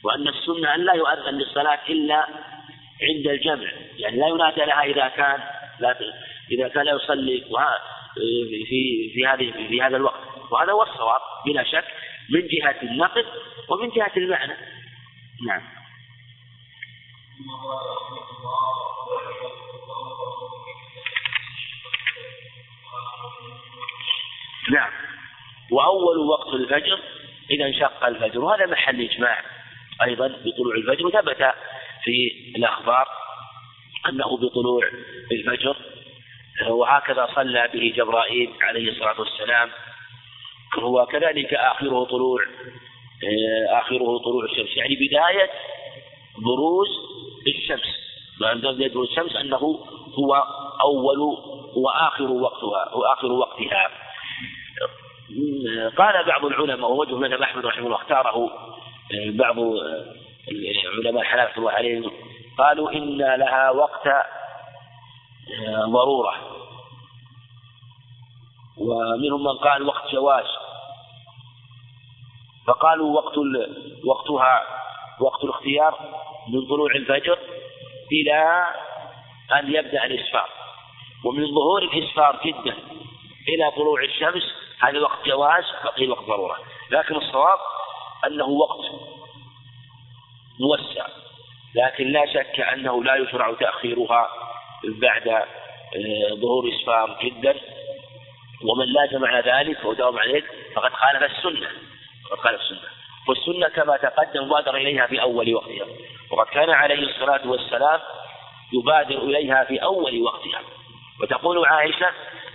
وأن 0.03 0.27
السنة 0.27 0.75
أن 0.75 0.79
لا 0.85 0.93
يؤذن 0.93 1.37
للصلاة 1.37 1.79
إلا 1.89 2.27
عند 3.01 3.27
الجمع. 3.27 3.71
يعني 3.97 4.17
لا 4.17 4.27
ينادى 4.27 4.65
لها 4.65 4.83
إذا 4.83 5.07
كان 5.07 5.43
لا 5.79 5.95
إذا 6.51 6.67
كان 6.67 6.87
يصلي 6.87 7.45
في 8.69 9.11
في 9.13 9.27
هذه 9.27 9.67
في 9.67 9.81
هذا 9.81 9.97
الوقت. 9.97 10.21
وهذا 10.51 10.71
هو 10.71 10.83
الصواب 10.83 11.21
بلا 11.45 11.63
شك 11.63 11.85
من 12.29 12.47
جهة 12.47 12.75
النقد 12.83 13.25
ومن 13.69 13.89
جهة 13.89 14.11
المعنى. 14.17 14.53
نعم. 15.47 15.61
نعم. 24.71 24.91
وأول 25.71 26.17
وقت 26.17 26.53
الفجر 26.53 26.99
إذا 27.51 27.65
انشق 27.65 28.05
الفجر. 28.05 28.39
وهذا 28.39 28.65
محل 28.65 29.01
إجماع 29.01 29.41
أيضا 30.03 30.27
بطلوع 30.27 30.75
الفجر 30.75 31.07
وثبت 31.07 31.53
في 32.07 32.53
الأخبار 32.55 33.07
أنه 34.09 34.37
بطلوع 34.37 34.83
الفجر 35.31 35.75
وهكذا 36.69 37.27
صلى 37.35 37.69
به 37.73 37.93
جبرائيل 37.95 38.49
عليه 38.61 38.89
الصلاة 38.91 39.19
والسلام. 39.19 39.69
وكذلك 40.83 41.53
آخره 41.53 42.05
طلوع 42.05 42.39
آخره 43.69 44.17
طلوع 44.17 44.45
الشمس. 44.45 44.77
يعني 44.77 44.95
بداية 44.95 45.49
بروز 46.37 46.87
الشمس. 47.47 47.95
بداية 48.39 48.93
بروز 48.93 49.09
الشمس؟ 49.09 49.35
أنه 49.35 49.79
هو 50.19 50.43
أول 50.83 51.19
وآخر 51.75 52.31
وقتها 52.31 52.95
وآخر 52.95 53.31
وقتها. 53.31 53.89
قال 55.97 56.25
بعض 56.25 56.45
العلماء 56.45 56.91
ووجه 56.91 57.15
مذهب 57.15 57.41
أحمد 57.41 57.65
رحمه 57.65 57.85
الله 57.85 57.95
اختاره 57.95 58.49
بعض 59.29 59.55
علماء 60.47 61.21
الحنابلة 61.21 61.57
الله 61.57 61.71
عليهم 61.71 62.11
قالوا 62.57 62.91
إن 62.91 63.17
لها 63.17 63.69
وقت 63.71 64.07
ضرورة. 65.85 66.33
ومنهم 68.77 69.43
من 69.43 69.57
قال 69.57 69.87
وقت 69.87 70.11
جواز. 70.11 70.45
فقالوا 72.67 73.15
وقت 73.15 73.37
وقتها 74.05 74.63
وقت 75.19 75.43
الاختيار 75.43 75.99
من 76.47 76.67
طلوع 76.67 76.91
الفجر 76.95 77.39
إلى 78.11 78.67
أن 79.59 79.73
يبدأ 79.73 80.05
الإسفار. 80.05 80.49
ومن 81.25 81.55
ظهور 81.55 81.81
الإسفار 81.83 82.39
جدا 82.45 82.75
إلى 83.49 83.71
طلوع 83.71 84.03
الشمس 84.03 84.43
هذا 84.79 84.99
وقت 84.99 85.25
جواز 85.25 85.63
وقيل 85.85 86.11
وقت 86.11 86.23
ضرورة. 86.23 86.57
لكن 86.91 87.15
الصواب 87.15 87.59
أنه 88.27 88.45
وقت. 88.45 88.79
موسع. 90.59 91.07
لكن 91.75 92.07
لا 92.07 92.25
شك 92.25 92.59
أنه 92.59 93.03
لا 93.03 93.15
يشرع 93.15 93.53
تأخيرها 93.53 94.29
بعد 94.83 95.27
آه، 95.27 96.33
ظهور 96.33 96.69
إسفار 96.69 97.19
جدا. 97.23 97.55
ومن 98.63 98.85
لازم 98.85 99.25
على 99.25 99.51
ذلك 99.51 99.85
وداوم 99.85 100.19
عليه 100.19 100.43
فقد 100.75 100.91
خالف 100.93 101.23
السنة. 101.23 101.67
فقد 102.29 102.39
خالف 102.39 102.61
السنة. 102.61 102.89
والسنة 103.27 103.67
كما 103.67 103.97
تقدم 103.97 104.49
بادر 104.49 104.75
إليها 104.75 105.07
في 105.07 105.21
أول 105.21 105.55
وقتها. 105.55 105.85
وقد 106.31 106.45
كان 106.45 106.69
عليه 106.69 107.03
الصلاة 107.09 107.47
والسلام 107.47 107.99
يبادر 108.73 109.23
إليها 109.23 109.63
في 109.63 109.77
أول 109.83 110.21
وقتها. 110.21 110.61
وتقول 111.21 111.65
عائشة 111.65 112.07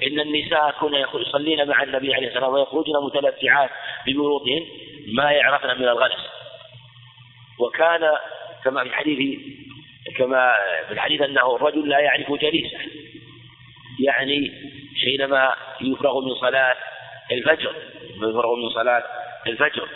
إن 0.07 0.21
النساء 0.21 0.71
كن 0.81 0.95
يصلين 1.21 1.69
مع 1.69 1.83
النبي 1.83 2.15
عليه 2.15 2.29
الصلاة 2.29 2.49
والسلام 2.49 2.77
ويخرجن 2.77 2.93
متلفعات 3.05 3.71
ببروطهن 4.07 4.67
ما 5.15 5.31
يعرفن 5.31 5.69
من 5.69 5.89
الغلس. 5.89 6.32
وكان 7.59 8.17
كما 8.65 8.85
في 8.85 8.91
حديث 8.95 9.41
كما 10.17 10.53
في 10.89 10.95
الحديث 10.95 11.23
أنه 11.23 11.57
الرجل 11.57 11.89
لا 11.89 11.99
يعرف 11.99 12.33
جليسه. 12.33 12.79
يعني 14.01 14.53
حينما 15.05 15.55
يفرغ 15.81 16.21
من 16.21 16.35
صلاة 16.35 16.75
الفجر 17.33 17.75
يفرغ 18.17 18.55
من 18.57 18.71
صلاة 18.71 19.05
الفجر. 19.47 19.89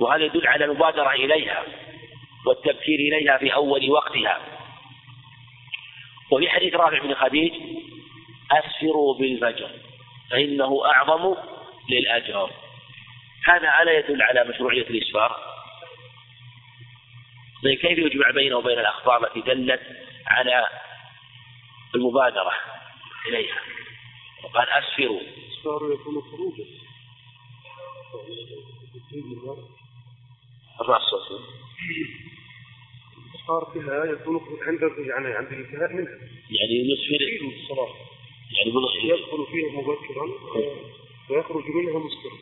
وهذا 0.00 0.24
يدل 0.24 0.46
على 0.46 0.64
المبادرة 0.64 1.10
إليها 1.10 1.64
والتبكير 2.46 2.98
إليها 2.98 3.38
في 3.38 3.54
أول 3.54 3.90
وقتها؟ 3.90 4.40
وفي 6.30 6.48
حديث 6.48 6.74
رافع 6.74 6.98
بن 6.98 7.14
خديج 7.14 7.52
أسفروا 8.52 9.18
بالفجر 9.18 9.70
فإنه 10.30 10.86
أعظم 10.86 11.34
للأجر. 11.90 12.50
هذا 13.46 13.82
ألا 13.82 13.98
يدل 13.98 14.22
على 14.22 14.44
مشروعية 14.44 14.82
الإسفار. 14.82 15.51
كيف 17.62 17.98
يجمع 17.98 18.30
بينه 18.30 18.56
وبين 18.56 18.78
الأخبار 18.78 19.26
التي 19.26 19.40
دلت 19.40 19.80
على 20.26 20.68
المبادرة 21.94 22.52
إليها؟ 23.28 23.60
وقال 24.44 24.68
أسفروا. 24.68 25.20
الإسفار 25.20 25.92
يكون 25.92 26.22
خروجا. 26.22 26.64
الرأس 30.80 31.02
الإسفار 33.34 33.70
فيها 33.72 34.04
يكون 34.04 34.40
عند 34.66 34.80
يعني 34.98 35.34
عند 35.34 35.52
الانتهاء 35.52 35.92
منها. 35.92 36.18
يعني 36.50 36.92
يسفر 36.92 37.44
من 37.44 37.62
الصلاة. 37.62 37.94
يعني 38.52 38.70
يدخل 39.04 39.46
فيها 39.52 39.80
مبكرا 39.80 40.24
ويخرج 41.30 41.64
منها 41.66 41.98
مسكرا 41.98 42.38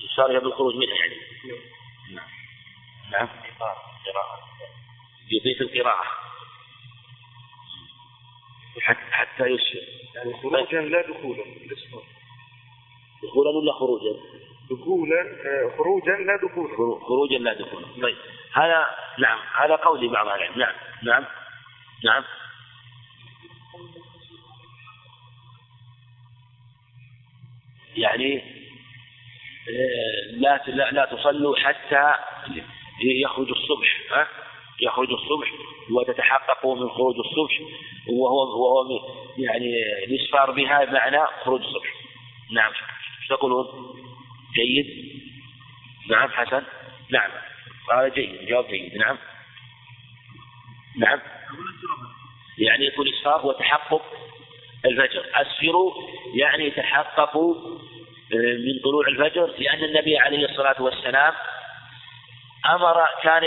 الإسفار 0.00 0.38
بالخروج 0.38 0.74
منها 0.74 0.94
يعني. 0.94 1.14
نعم. 1.44 1.81
نعم. 3.12 3.28
قراءة 4.06 4.38
يضيف 5.30 5.60
القراءة. 5.60 6.04
حتى 9.10 9.46
يسفر 9.46 9.78
يعني 10.14 10.32
خروجا 10.42 10.80
لا 10.80 11.02
دخولا 11.02 11.44
دخولا 13.22 13.50
ولا 13.50 13.72
خروجا؟ 13.72 14.20
دخولا 14.70 15.20
آه، 15.20 15.76
خروجا 15.78 16.12
لا 16.12 16.36
دخولا. 16.36 17.00
خروجا 17.04 17.38
لا 17.38 17.54
دخولا. 17.54 17.86
طيب. 18.02 18.16
هذا 18.52 18.86
نعم 19.18 19.38
هذا 19.54 19.76
قول 19.76 20.08
بعض 20.08 20.26
العلم. 20.26 20.58
نعم 20.58 20.74
نعم 21.02 21.24
نعم. 22.04 22.24
يعني 27.96 28.42
آه، 29.68 30.32
لا 30.32 30.62
لا, 30.66 30.90
لا 30.90 31.04
تصلوا 31.04 31.56
حتى 31.56 32.14
يخرج 33.04 33.48
الصبح 33.50 34.00
ها؟ 34.10 34.28
يخرج 34.80 35.12
الصبح 35.12 35.52
وتتحققوا 35.90 36.76
من 36.76 36.90
خروج 36.90 37.14
الصبح 37.18 37.60
وهو 38.08 38.62
وهو 38.62 39.00
يعني 39.38 39.82
الاسفار 40.08 40.50
بها 40.50 40.84
بمعنى 40.84 41.26
خروج 41.44 41.60
الصبح. 41.60 41.94
نعم. 42.52 42.72
تقولون؟ 43.28 43.66
جيد؟ 44.54 45.12
نعم. 46.10 46.28
حسن؟ 46.28 46.62
نعم. 47.10 47.30
هذا 47.92 48.08
جيد. 48.08 48.46
جواب 48.48 48.68
جيد. 48.68 48.96
نعم. 48.96 49.18
نعم. 50.98 51.20
يعني 52.58 52.84
يكون 52.86 53.06
الاسفار 53.06 53.40
هو 53.40 53.52
تحقق 53.52 54.02
الفجر. 54.84 55.24
اسفروا 55.34 55.92
يعني 56.34 56.70
تحققوا 56.70 57.54
آه، 58.34 58.56
من 58.56 58.80
طلوع 58.84 59.08
الفجر 59.08 59.54
لأن 59.58 59.84
النبي 59.84 60.18
عليه 60.18 60.44
الصلاة 60.44 60.82
والسلام 60.82 61.32
أمر 62.70 63.06
كان 63.22 63.42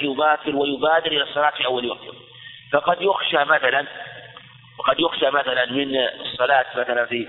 يباكر 0.00 0.56
ويبادر 0.56 1.12
إلى 1.12 1.22
الصلاة 1.22 1.50
في 1.50 1.66
أول 1.66 1.90
وقت 1.90 2.16
فقد 2.72 3.02
يخشى 3.02 3.44
مثلا 3.44 3.86
وقد 4.78 5.00
يخشى 5.00 5.30
مثلا 5.30 5.72
من 5.72 5.96
الصلاة 5.96 6.66
مثلا 6.76 7.06
في 7.06 7.26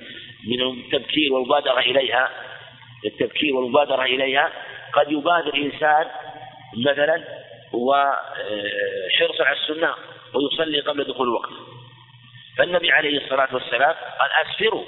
من 0.48 0.62
التبكير 0.62 1.34
والمبادرة 1.34 1.80
إليها. 1.80 2.30
التبكير 3.06 3.56
والمبادرة 3.56 4.04
إليها. 4.04 4.52
قد 4.94 5.12
يبادر 5.12 5.56
إنسان 5.56 6.06
مثلا 6.86 7.24
وحرصا 7.74 9.44
على 9.44 9.58
السنة 9.58 9.94
ويصلي 10.34 10.80
قبل 10.80 11.04
دخول 11.04 11.28
الوقت. 11.28 11.50
فالنبي 12.58 12.92
عليه 12.92 13.18
الصلاة 13.18 13.48
والسلام 13.54 13.96
قال 14.20 14.30
أسفروا. 14.46 14.86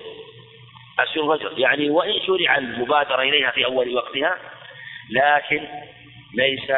أسفروا 0.99 1.35
الفجر. 1.35 1.59
يعني 1.59 1.89
وإن 1.89 2.13
شرع 2.27 2.57
المبادرة 2.57 3.21
إليها 3.21 3.51
في 3.51 3.65
أول 3.65 3.95
وقتها 3.95 4.37
لكن 5.09 5.67
ليس 6.33 6.71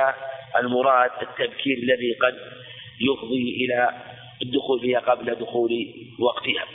المراد 0.55 1.11
التبكير 1.21 1.77
الذي 1.77 2.13
قد 2.13 2.35
يفضي 3.01 3.65
إلى 3.65 4.01
الدخول 4.41 4.79
فيها 4.79 4.99
قبل 4.99 5.35
دخول 5.35 5.69
وقتها. 6.19 6.65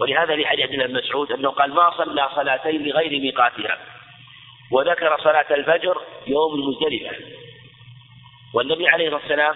ولهذا 0.00 0.36
في 0.36 0.46
حديث 0.46 0.64
ابن 0.70 0.92
مسعود 0.92 1.32
أنه 1.32 1.50
قال 1.50 1.74
ما 1.74 1.90
صلى 1.96 2.28
صلاتين 2.34 2.82
لغير 2.82 3.20
ميقاتها 3.20 3.78
وذكر 4.70 5.18
صلاة 5.18 5.54
الفجر 5.54 6.00
يوم 6.26 6.54
المزدلفة. 6.54 7.16
والنبي 8.54 8.88
عليه 8.88 9.06
الصلاة 9.06 9.20
والسلام 9.22 9.54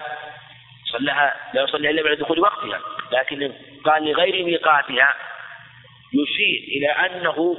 صلىها 0.92 1.34
لا 1.54 1.62
يصلي 1.62 1.90
إلا 1.90 2.02
بعد 2.02 2.16
دخول 2.16 2.40
وقتها 2.40 2.80
لكن 3.12 3.52
قال 3.84 4.04
لغير 4.04 4.44
ميقاتها 4.44 5.14
يشير 6.14 6.76
إلى 6.76 6.86
أنه 6.88 7.56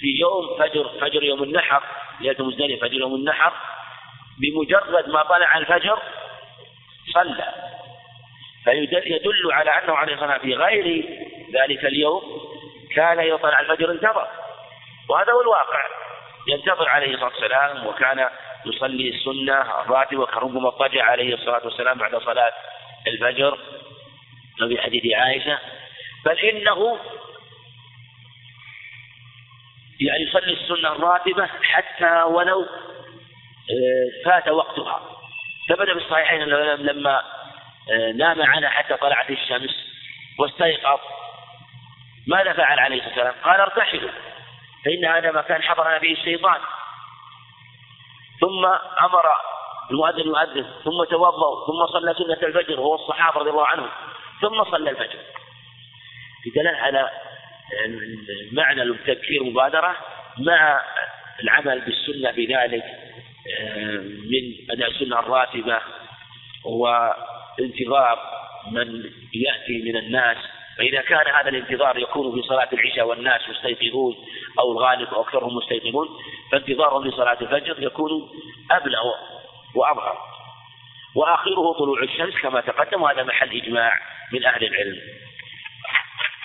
في 0.00 0.06
يوم 0.20 0.58
فجر 0.58 0.88
فجر 1.00 1.22
يوم 1.22 1.42
النحر 1.42 1.82
ليلة 2.20 2.44
مزدلفة 2.44 2.88
فجر 2.88 3.00
يوم 3.00 3.14
النحر 3.14 3.52
بمجرد 4.40 5.08
ما 5.08 5.22
طلع 5.22 5.58
الفجر 5.58 6.02
صلى. 7.14 7.54
فيدل 8.64 9.52
على 9.52 9.70
أنه 9.70 9.94
عليه 9.94 10.14
الصلاة 10.14 10.38
في 10.38 10.54
غير 10.54 11.04
ذلك 11.54 11.84
اليوم 11.84 12.22
كان 12.94 13.20
يطلع 13.20 13.60
الفجر 13.60 13.90
انتظر. 13.90 14.28
وهذا 15.08 15.32
هو 15.32 15.40
الواقع. 15.40 15.86
ينتظر 16.48 16.88
عليه 16.88 17.14
الصلاة 17.14 17.28
والسلام 17.28 17.86
وكان 17.86 18.28
يصلي 18.66 19.08
السنة 19.08 19.80
الراتبة 19.80 20.26
كربما 20.26 20.68
اضطجع 20.68 21.04
عليه 21.04 21.34
الصلاة 21.34 21.64
والسلام 21.64 21.98
بعد 21.98 22.16
صلاة 22.16 22.52
الفجر. 23.06 23.58
في 24.68 24.78
حديث 24.78 25.14
عائشة. 25.14 25.58
بل 26.24 26.38
إنه 26.38 26.98
يعني 30.00 30.22
يصلي 30.22 30.52
السنة 30.52 30.92
الراتبة 30.92 31.46
حتى 31.46 32.22
ولو 32.22 32.66
فات 34.24 34.48
وقتها. 34.48 35.00
ثبت 35.68 35.90
في 35.90 36.04
الصحيحين 36.04 36.42
لما 36.78 37.22
آه، 37.90 38.12
نام 38.12 38.42
عنها 38.42 38.68
حتى 38.68 38.96
طلعت 38.96 39.30
الشمس 39.30 39.70
واستيقظ 40.38 40.98
ماذا 42.26 42.52
فعل 42.52 42.78
عليه 42.78 42.96
الصلاة 42.96 43.24
والسلام؟ 43.24 43.34
قال 43.44 43.60
ارتحلوا 43.60 44.10
فإن 44.84 45.04
هذا 45.04 45.32
مكان 45.32 45.62
حضرنا 45.62 45.98
فيه 45.98 46.12
الشيطان. 46.12 46.60
ثم 48.40 48.66
أمر 49.04 49.24
المؤذن 49.90 50.26
يؤذن 50.26 50.66
ثم 50.84 51.04
توضأ 51.04 51.66
ثم 51.66 51.86
صلى 51.92 52.14
سنة 52.14 52.48
الفجر 52.48 52.80
وهو 52.80 52.94
الصحابة 52.94 53.40
رضي 53.40 53.50
الله 53.50 53.66
عنهم 53.66 53.88
ثم 54.40 54.64
صلى 54.64 54.90
الفجر. 54.90 55.18
في 56.42 56.68
على 56.68 57.10
معنى 58.52 58.82
التذكير 58.82 59.44
مبادرة 59.44 59.96
مع 60.38 60.80
العمل 61.42 61.80
بالسنة 61.80 62.30
بذلك. 62.30 63.07
من 64.30 64.70
أداء 64.70 64.90
السنة 64.90 65.18
الراتبة 65.18 65.80
وانتظار 66.64 68.18
من 68.70 69.04
يأتي 69.34 69.82
من 69.84 69.96
الناس. 69.96 70.36
فإذا 70.78 71.00
كان 71.00 71.34
هذا 71.34 71.48
الانتظار 71.48 71.98
يكون 71.98 72.34
في 72.34 72.48
صلاة 72.48 72.68
العشاء 72.72 73.06
والناس 73.06 73.40
مستيقظون 73.48 74.16
أو 74.58 74.72
الغالب 74.72 75.08
أو 75.08 75.22
أكثرهم 75.22 75.56
مستيقظون 75.56 76.08
فانتظارهم 76.52 77.08
لصلاة 77.08 77.38
الفجر 77.40 77.82
يكون 77.82 78.30
أبلغ 78.70 79.02
وأظهر 79.74 80.18
وآخره 81.14 81.72
طلوع 81.78 82.02
الشمس 82.02 82.34
كما 82.42 82.60
تقدم 82.60 83.02
وهذا 83.02 83.22
محل 83.22 83.56
إجماع 83.62 84.00
من 84.32 84.44
أهل 84.44 84.64
العلم. 84.64 85.00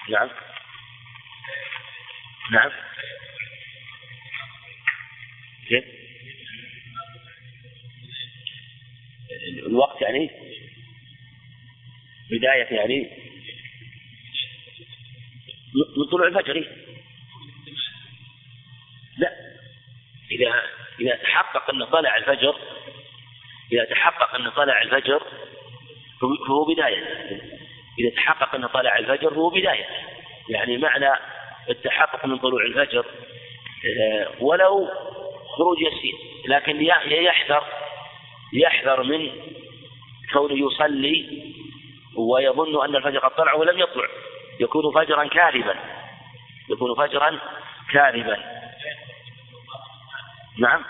نعم. 0.09 0.29
نعم. 2.51 2.71
كيف؟ 5.69 6.02
الوقت 9.67 10.01
يعني 10.01 10.29
بداية 12.31 12.75
يعني 12.75 13.09
من 15.97 16.05
طلوع 16.11 16.27
الفجر 16.27 16.67
لا. 19.17 19.33
إذا 20.31 20.63
إذا 20.99 21.15
تحقق 21.15 21.69
أن 21.69 21.85
طلع 21.85 22.17
الفجر 22.17 22.55
إذا 23.71 23.85
تحقق 23.85 24.35
أن 24.35 24.49
طلع 24.49 24.81
الفجر 24.81 25.23
فهو 26.21 26.65
بداية. 26.65 27.03
إذا 27.99 28.15
تحقق 28.15 28.55
أن 28.55 28.67
طلع 28.67 28.97
الفجر 28.97 29.29
فهو 29.29 29.49
بداية. 29.49 29.85
يعني 30.49 30.77
معنى 30.77 31.09
التحقق 31.69 32.25
من 32.25 32.37
طلوع 32.37 32.65
الفجر 32.65 33.05
آه، 33.99 34.27
ولو 34.39 34.89
خروج 35.57 35.77
يسير 35.81 36.13
لكن 36.47 36.81
يحذر 37.11 37.63
يحذر 38.53 39.03
من 39.03 39.31
كونه 40.33 40.67
يصلي 40.67 41.43
ويظن 42.15 42.85
أن 42.85 42.95
الفجر 42.95 43.19
قد 43.19 43.35
طلع 43.35 43.53
ولم 43.53 43.79
يطلع. 43.79 44.07
يكون 44.59 44.93
فجرا 44.93 45.27
كاذبا. 45.27 45.75
يكون 46.69 47.07
فجرا 47.07 47.39
كاذبا. 47.91 48.37
نعم. 50.59 50.85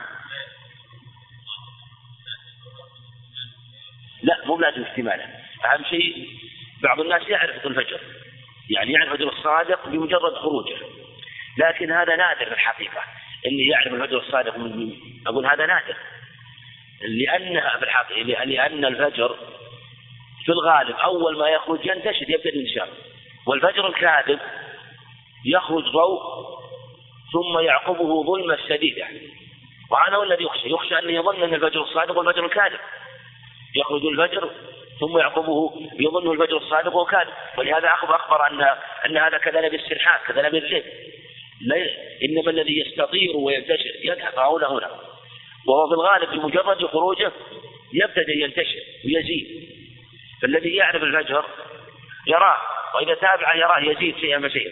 لا 4.24 4.45
مو 4.45 4.59
لازم 4.59 4.84
احتمالا. 4.84 5.26
أهم 5.66 5.84
شيء 5.89 6.28
بعض 6.84 6.99
الناس 6.99 7.28
يعرف 7.28 7.66
الفجر. 7.66 7.99
يعني 8.70 8.91
يعرف 8.93 9.11
الفجر 9.11 9.30
الصادق 9.30 9.88
بمجرد 9.88 10.34
خروجه. 10.34 10.78
لكن 11.57 11.91
هذا 11.91 12.16
نادر 12.16 12.45
في 12.45 12.53
الحقيقة. 12.53 13.01
إني 13.45 13.68
يعرف 13.68 13.93
الفجر 13.93 14.18
الصادق 14.18 14.57
من 14.57 14.93
أقول 15.28 15.45
هذا 15.45 15.66
نادر. 15.66 15.97
لأنها 17.09 17.77
في 17.77 17.83
الحقيقة 17.85 18.43
لأن 18.43 18.85
الفجر 18.85 19.35
في 20.45 20.51
الغالب 20.51 20.95
أول 20.95 21.37
ما 21.37 21.49
يخرج 21.49 21.85
ينتشر 21.85 22.29
يبدأ 22.29 22.49
الانتشار. 22.49 22.87
والفجر 23.47 23.87
الكاذب 23.87 24.39
يخرج 25.45 25.83
ضوء 25.83 26.21
ثم 27.33 27.59
يعقبه 27.59 28.23
ظلمة 28.23 28.57
شديدة. 28.69 29.07
وهذا 29.91 30.15
هو 30.15 30.23
الذي 30.23 30.43
يخشى. 30.43 30.69
يخشى 30.69 30.99
أن 30.99 31.09
يظن 31.09 31.43
أن 31.43 31.53
الفجر 31.53 31.81
الصادق 31.81 32.17
والفجر 32.17 32.45
الكاذب. 32.45 32.79
يخرج 33.75 34.05
الفجر 34.05 34.49
ثم 34.99 35.17
يعقبه 35.17 35.71
يظنه 35.99 36.31
الفجر 36.31 36.57
الصادق 36.57 36.95
وكاذب 36.95 37.33
ولهذا 37.57 37.87
أخبر 37.87 38.15
أخبر 38.15 38.47
أن 38.47 38.61
أن 39.05 39.17
هذا 39.17 39.37
كذلك 39.37 39.71
بالسرحان 39.71 40.19
كذلك 40.27 40.51
بالليل 40.51 41.89
إنما 42.23 42.51
الذي 42.51 42.79
يستطير 42.79 43.37
وينتشر 43.37 43.91
يذهب 44.03 44.39
هنا 44.39 44.67
هنا. 44.67 45.12
وهو 45.68 45.88
في 45.88 45.93
الغالب 45.93 46.41
بمجرد 46.41 46.86
خروجه 46.86 47.32
يبتدئ 47.93 48.38
ينتشر 48.43 48.84
ويزيد. 49.05 49.70
فالذي 50.41 50.76
يعرف 50.76 51.03
الفجر 51.03 51.45
يراه 52.28 52.57
وإذا 52.95 53.16
تابع 53.16 53.55
يراه 53.55 53.80
يزيد 53.80 54.18
شيئا 54.18 54.49
فشيئا 54.49 54.72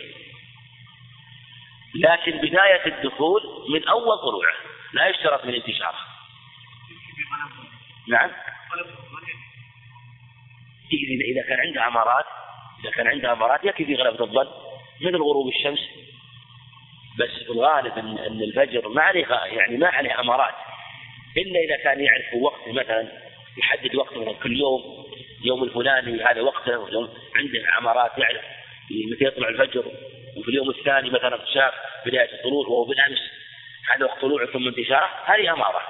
لكن 1.96 2.32
بداية 2.32 2.86
الدخول 2.86 3.42
من 3.70 3.88
أول 3.88 4.18
طلوعه 4.18 4.56
لا 4.94 5.08
يشترط 5.08 5.46
من 5.46 5.54
انتشاره. 5.54 5.98
نعم. 8.08 8.32
إذا 11.32 11.48
كان 11.48 11.60
عنده 11.60 11.88
أمارات 11.88 12.26
إذا 12.84 12.92
كان 12.92 13.08
عنده 13.08 13.32
أمارات 13.32 13.66
يكفي 13.66 13.86
في 13.86 13.96
غلبة 13.96 14.24
الظن 14.24 14.48
مثل 15.02 15.18
غروب 15.18 15.48
الشمس. 15.48 15.80
بس 17.20 17.44
في 17.46 17.50
الغالب 17.52 17.98
أن 17.98 18.42
الفجر 18.42 18.90
ما 18.90 19.02
عليه 19.02 19.28
يعني 19.28 19.78
ما 19.78 19.88
عليه 19.88 20.20
أمارات. 20.20 20.56
إلا 21.38 21.60
إذا 21.60 21.84
كان 21.84 22.02
يعرف 22.02 22.34
وقت 22.42 22.68
مثلا 22.68 23.12
يحدد 23.58 23.96
وقته 23.96 24.34
كل 24.44 24.58
يوم 24.58 25.06
يوم 25.44 25.64
الفلاني 25.64 26.24
هذا 26.24 26.42
وقته 26.42 26.80
ويوم 26.80 27.10
عنده 27.36 27.64
عمارات 27.68 28.12
يعرف 28.18 28.42
متى 29.12 29.26
يطلع 29.26 29.50
الفجر 29.50 29.86
وفي 30.38 30.50
اليوم 30.50 30.70
الثاني 30.70 31.10
مثلا 31.10 31.46
شاف 31.54 31.74
بداية 32.06 32.34
الطلوع 32.34 32.68
وهو 32.68 32.84
بالأمس 32.84 33.20
هذا 33.96 34.06
وقت 34.06 34.22
طلوع 34.22 34.46
ثم 34.46 34.68
انتشاره 34.68 35.10
هذه 35.26 35.54
أمارة. 35.54 35.82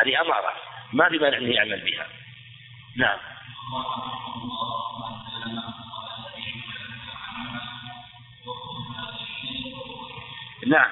هذه 0.00 0.20
أمارة. 0.20 0.52
ما 0.92 1.08
في 1.08 1.18
مانع 1.18 1.38
أنه 1.38 1.54
يعمل 1.54 1.80
بها. 1.80 2.06
نعم. 2.96 3.18
نعم. 10.66 10.90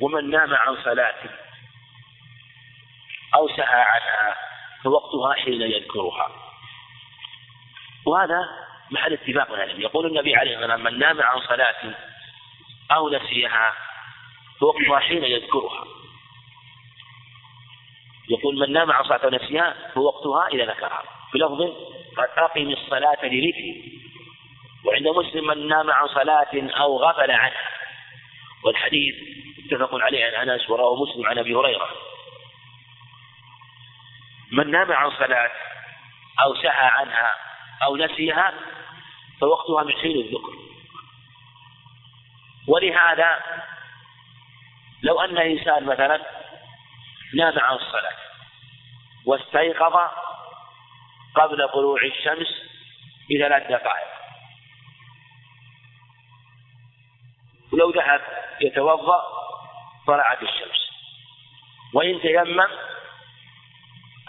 ومن 0.00 0.30
نام 0.30 0.54
عن 0.54 0.76
صلاة 0.84 1.14
أو 3.34 3.48
سهى 3.48 3.80
عنها 3.80 4.36
فوقتها 4.84 5.32
حين 5.34 5.62
يذكرها. 5.62 6.28
وهذا 8.06 8.48
محل 8.90 9.12
اتفاق 9.12 9.52
العلم 9.52 9.80
يقول 9.80 10.06
النبي 10.06 10.36
عليه 10.36 10.50
الصلاة 10.50 10.72
والسلام 10.72 10.92
من 10.94 10.98
نام 10.98 11.22
عن 11.22 11.40
صلاة 11.40 11.94
أو 12.92 13.08
نسيها 13.08 13.72
فوقتها 14.60 14.98
حين 14.98 15.24
يذكرها. 15.24 15.84
يقول 18.30 18.58
من 18.58 18.72
نام 18.72 18.92
عن 18.92 19.04
صلاة 19.04 19.24
أو 19.24 19.30
نسيها 19.30 19.74
فوقتها 19.94 20.48
إذا 20.48 20.64
ذكرها. 20.64 21.02
في 21.32 21.38
لفظ 21.38 21.62
قد 22.16 22.28
أقم 22.36 22.68
الصلاة 22.70 23.24
لذكري. 23.24 24.02
وعند 24.84 25.08
مسلم 25.08 25.46
من 25.46 25.68
نام 25.68 25.90
عن 25.90 26.08
صلاة 26.08 26.70
أو 26.80 26.98
غفل 26.98 27.30
عنها. 27.30 27.68
والحديث 28.64 29.14
متفق 29.64 29.94
عليه 29.94 30.38
عن 30.38 30.50
أنس 30.50 30.70
ورواه 30.70 31.02
مسلم 31.02 31.26
عن 31.26 31.38
أبي 31.38 31.54
هريرة. 31.54 31.88
من 34.52 34.70
نام 34.70 34.92
عن 34.92 35.10
صلاة 35.10 35.50
أو 36.44 36.54
سهى 36.54 36.86
عنها 36.86 37.32
أو 37.82 37.96
نسيها 37.96 38.54
فوقتها 39.40 39.82
من 39.82 39.92
حين 39.92 40.16
الذكر. 40.16 40.52
ولهذا 42.68 43.40
لو 45.02 45.20
أن 45.20 45.38
إنسان 45.38 45.86
مثلا 45.86 46.20
نام 47.34 47.58
عن 47.58 47.74
الصلاة 47.74 48.16
واستيقظ 49.26 50.10
قبل 51.34 51.68
طلوع 51.68 52.00
الشمس 52.02 52.48
بثلاث 53.30 53.62
دقائق. 53.62 54.08
ولو 57.72 57.90
ذهب 57.90 58.20
يتوضأ 58.60 59.22
طلعت 60.06 60.42
الشمس. 60.42 60.90
وإن 61.94 62.20
تيمم 62.20 62.91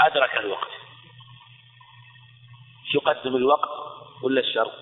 أدرك 0.08 0.38
الوقت. 0.38 0.72
يقدم 2.95 3.36
الوقت 3.36 3.70
ولا 4.24 4.41
الشرط؟ 4.41 4.74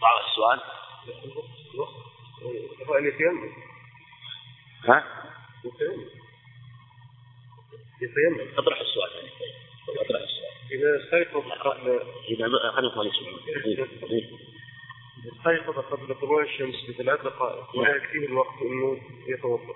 ضع 0.00 0.26
السؤال. 0.30 0.60
ها؟ 4.88 5.04
يتيمم 8.02 8.58
أطرح 8.58 8.80
السؤال. 8.80 9.10
أطرح 9.88 10.20
السؤال. 10.20 10.52
إذا 10.72 11.04
استيقظ 11.04 11.52
قبل 11.52 12.00
إذا 12.28 12.46
خلينا 12.72 12.96
ما 12.96 13.02
نسمع 15.26 15.52
استيقظ 15.52 15.78
قبل 15.78 16.14
طلوع 16.20 16.42
الشمس 16.42 16.74
بثلاث 16.88 17.20
دقائق 17.20 17.76
ولا 17.76 17.96
يكفيه 17.96 18.26
الوقت 18.26 18.62
إنه 18.62 19.00
يتوضأ. 19.28 19.74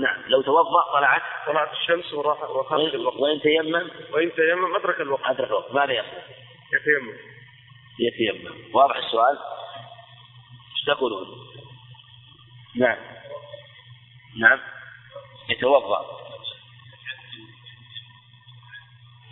نعم 0.00 0.22
لو 0.26 0.42
توضأ 0.42 0.92
طلعت 0.92 1.22
طلعت 1.46 1.72
الشمس 1.72 2.12
وراح 2.12 2.50
وخرج 2.50 2.94
الوقت. 2.94 3.16
وإن 3.16 3.40
تيمم 3.40 3.90
وإن 4.12 4.32
تيمم 4.34 4.74
أدرك 4.74 5.00
الوقت. 5.00 5.22
أدرك 5.24 5.48
الوقت 5.48 5.72
ماذا 5.74 5.92
يصنع؟ 5.92 6.22
يتيمم. 6.72 7.18
يتيمم 8.00 8.74
واضح 8.74 8.96
السؤال؟ 8.96 9.38
إيش 10.76 10.84
تقولون؟ 10.86 11.26
نعم 12.76 12.98
نعم 14.40 14.60
يتوضأ 15.48 16.06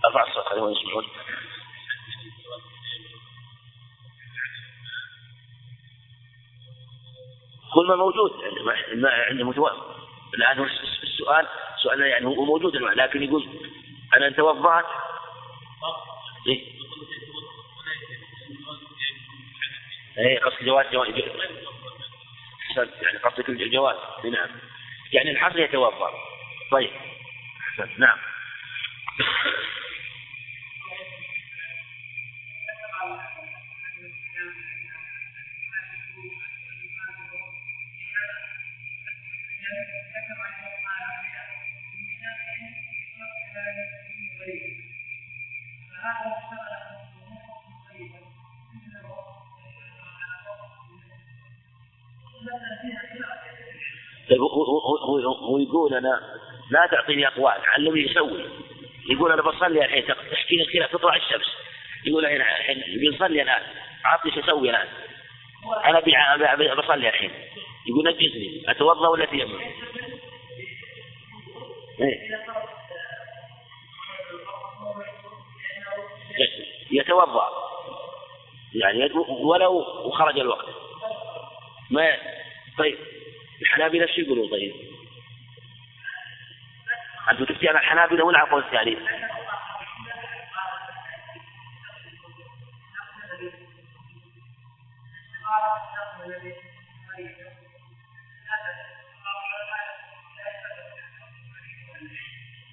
ارفع 0.07 0.29
الصوت 0.29 0.45
خليهم 0.45 0.71
يسمعون 0.71 1.05
كل 7.75 7.87
ما 7.87 7.97
موجود. 7.97 8.33
ما 8.95 9.11
عنده 9.11 9.45
متوفر 9.45 9.97
الآن 10.35 10.69
السؤال 11.03 11.47
سؤال 11.83 12.01
يعني 12.01 12.27
هو 12.27 12.45
موجود 12.45 12.77
الماء 12.77 12.95
لكن 12.95 13.23
يقول 13.23 13.49
أنا 14.17 14.27
أن 14.27 14.37
توضأت 14.37 14.85
إيه؟ 16.49 16.75
إيه 20.19 20.41
قصد 20.41 20.65
جواز 20.65 20.87
جواز 20.93 21.09
يعني 22.77 23.19
قصدك 23.19 23.49
الجواز. 23.49 23.97
نعم. 24.25 24.49
يعني 25.13 25.31
الحصر 25.31 25.59
يتوضأ 25.59 26.11
طيب. 26.71 26.91
نعم. 27.99 28.19
طيب 54.31 54.41
هو, 54.41 55.29
هو 55.29 55.59
يقول 55.59 55.95
أنا 55.95 56.21
لا 56.71 56.87
تعطيني 56.91 57.27
أقوال 57.27 57.61
علمني 57.67 58.01
يسوي 58.01 58.45
يقول 59.11 59.33
أنا 59.33 59.43
بصلي 59.43 59.85
الحين 59.85 60.07
تحكي 60.07 60.57
لي 60.57 60.63
الخلاف 60.63 60.93
تطلع 60.93 61.17
الشمس 61.17 61.47
يقول 62.07 62.27
الحين 62.27 62.83
بنصلي 62.97 63.43
الان 63.43 63.63
عطني 64.05 64.33
إيش 64.33 64.45
أسوي 64.45 64.71
الان 64.71 64.89
أنا 65.85 66.01
بصلي 66.75 67.09
الحين 67.09 67.31
يقول 67.89 68.09
نجزني 68.09 68.71
أتوضأ 68.71 69.09
ولا 69.09 69.25
تيمم؟ 69.25 69.61
إيه؟ 72.01 72.35
يتوضأ 76.95 77.49
يعني 78.75 79.11
ولو 79.29 79.79
وخرج 80.05 80.39
الوقت 80.39 80.67
ما 81.91 82.17
طيب 82.79 82.99
الحنابلة 83.63 84.07
شو 84.07 84.21
يقولون 84.21 84.51
طيب؟ 84.51 84.75
أنتم 87.31 87.45
تفتي 87.45 87.69
على 87.69 87.79
الحنابلة 87.79 88.25
ولا 88.25 88.45
القول 88.45 88.63
الثاني؟ 88.63 88.97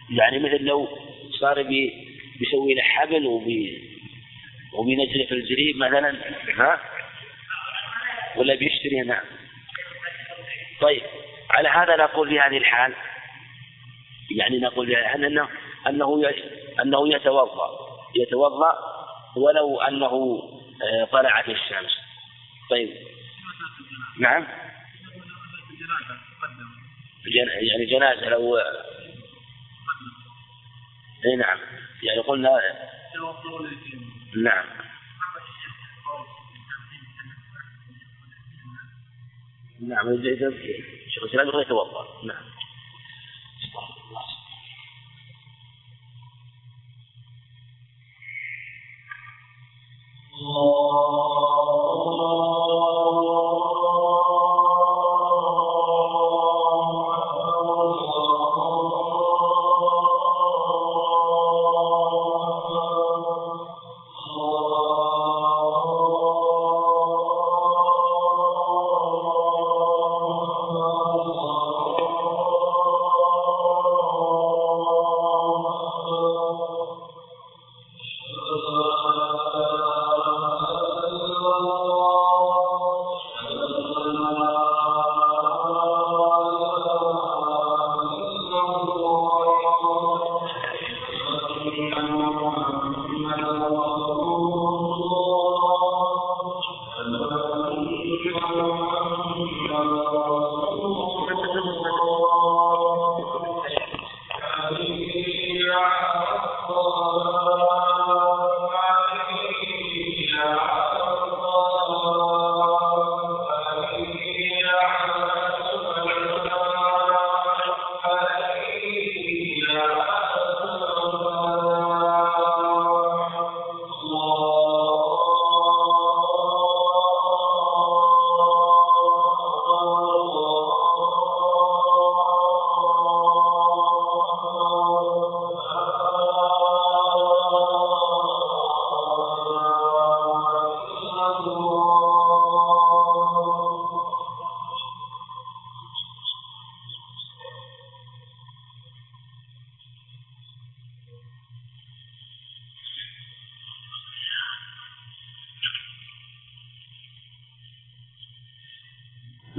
يعني 0.10 0.40
مثل 0.40 0.64
لو 0.64 0.88
صار 1.40 1.64
بي 1.64 2.08
بيسوي 2.40 2.74
له 2.74 2.82
حبل 2.82 3.28
وبي 3.28 3.91
وبينزله 4.74 5.26
في 5.26 5.32
الجريب 5.32 5.78
مثلا 5.78 6.16
ها؟ 6.58 6.82
ولا 8.36 8.56
بيشتري 8.56 9.02
نعم 9.02 9.26
طيب 10.82 11.02
على 11.50 11.70
هذا 11.70 11.96
نقول 11.96 12.30
في 12.30 12.40
هذه 12.40 12.58
الحال 12.58 12.94
يعني 14.38 14.60
نقول 14.60 14.92
أنه 14.96 15.50
أنه 15.88 16.32
أنه 16.82 17.16
يتوضأ. 17.16 17.92
يتوضأ 18.16 18.74
ولو 19.36 19.82
أنه 19.82 20.44
آه، 20.84 21.06
طلعت 21.12 21.50
الشمس. 21.50 21.98
طيب. 22.70 22.90
نعم؟ 24.20 24.48
يعني 27.62 27.86
جنازة 27.86 28.30
لو 28.30 28.58
إي 31.26 31.36
نعم. 31.36 31.60
يعني 32.04 32.20
قلنا 32.20 32.50
نعم. 34.36 34.66
نعم 39.88 40.08
شيخ 41.10 41.24
الإسلام 41.24 41.62
يتوضأ. 41.62 42.26
نعم. 42.26 42.44
الله. 50.34 51.51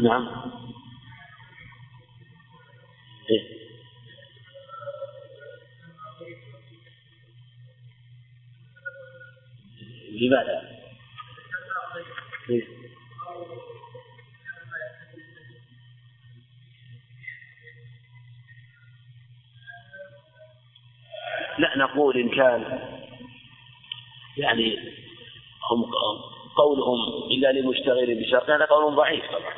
نعم 0.03 0.29
إيه؟ 3.31 3.63
لماذا؟ 10.11 10.63
إيه؟ 12.51 12.67
لا 21.59 21.79
نقول 21.79 22.17
إن 22.17 22.29
كان 22.29 22.81
يعني 24.37 24.79
هم 25.71 25.85
قولهم 26.57 27.31
إلا 27.31 27.53
لمشتغل 27.53 28.15
بشرط 28.15 28.51
هذا 28.51 28.65
قول 28.65 28.95
ضعيف 28.95 29.25
طبعا 29.27 29.52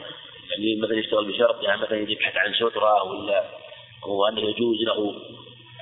يعني 0.54 0.80
مثلا 0.80 0.98
يشتغل 0.98 1.32
بشرط 1.32 1.62
يعني 1.62 1.82
مثلا 1.82 2.10
يبحث 2.10 2.36
عن 2.36 2.54
سترة 2.54 3.02
ولا 3.02 3.44
هو 4.04 4.28
أنه 4.28 4.40
يجوز 4.40 4.76
له 4.82 5.14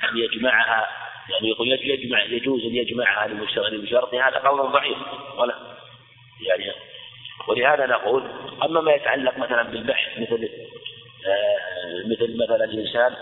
أن 0.05 0.17
يجمعها 0.19 0.89
يعني 1.31 1.49
يقول 1.49 1.73
يجمع 1.73 2.25
يجوز 2.25 2.65
أن 2.65 2.77
يجمعها 2.77 3.29
لمشتغل 3.29 3.79
بشرط 3.83 4.15
هذا 4.15 4.39
قول 4.39 4.73
ضعيف 4.73 4.99
ولا 5.39 5.55
يعني 6.41 6.73
ولهذا 7.49 7.87
نقول 7.87 8.23
أما 8.63 8.81
ما 8.81 8.93
يتعلق 8.93 9.39
مثلا 9.39 9.63
بالبحث 9.63 10.19
مثل 10.19 10.49
آه 11.27 12.03
مثل 12.07 12.37
مثلا 12.45 12.65
الإنسان 12.65 13.17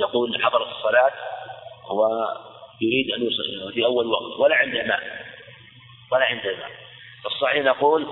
يقول 0.00 0.42
حضرت 0.42 0.68
الصلاة 0.68 1.12
ويريد 1.90 3.10
أن 3.10 3.26
يصلي 3.26 3.72
في 3.72 3.84
أول 3.84 4.06
وقت 4.06 4.38
ولا 4.38 4.56
عنده 4.56 4.82
ماء 4.82 5.26
ولا 6.12 6.24
عنده 6.24 6.56
ماء. 6.56 6.70
الصحيح 7.26 7.64
نقول 7.64 8.06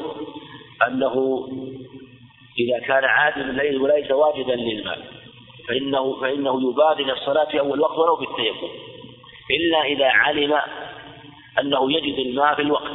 أنه 0.87 1.47
إذا 2.61 2.87
كان 2.87 3.05
عادل 3.05 3.41
الليل 3.41 3.83
وليس 3.83 4.11
واجدا 4.11 4.55
للماء 4.55 4.99
فإنه 5.69 6.21
فإنه 6.21 6.71
يبادر 6.71 7.13
الصلاة 7.13 7.45
في 7.45 7.61
أول 7.61 7.81
وقت 7.81 7.99
ولو 7.99 8.17
بالتيمم. 8.17 8.71
إلا 9.51 9.83
إذا 9.85 10.07
علم 10.07 10.61
أنه 11.61 11.93
يجد 11.93 12.19
الماء 12.19 12.55
في 12.55 12.63
الوقت. 12.63 12.93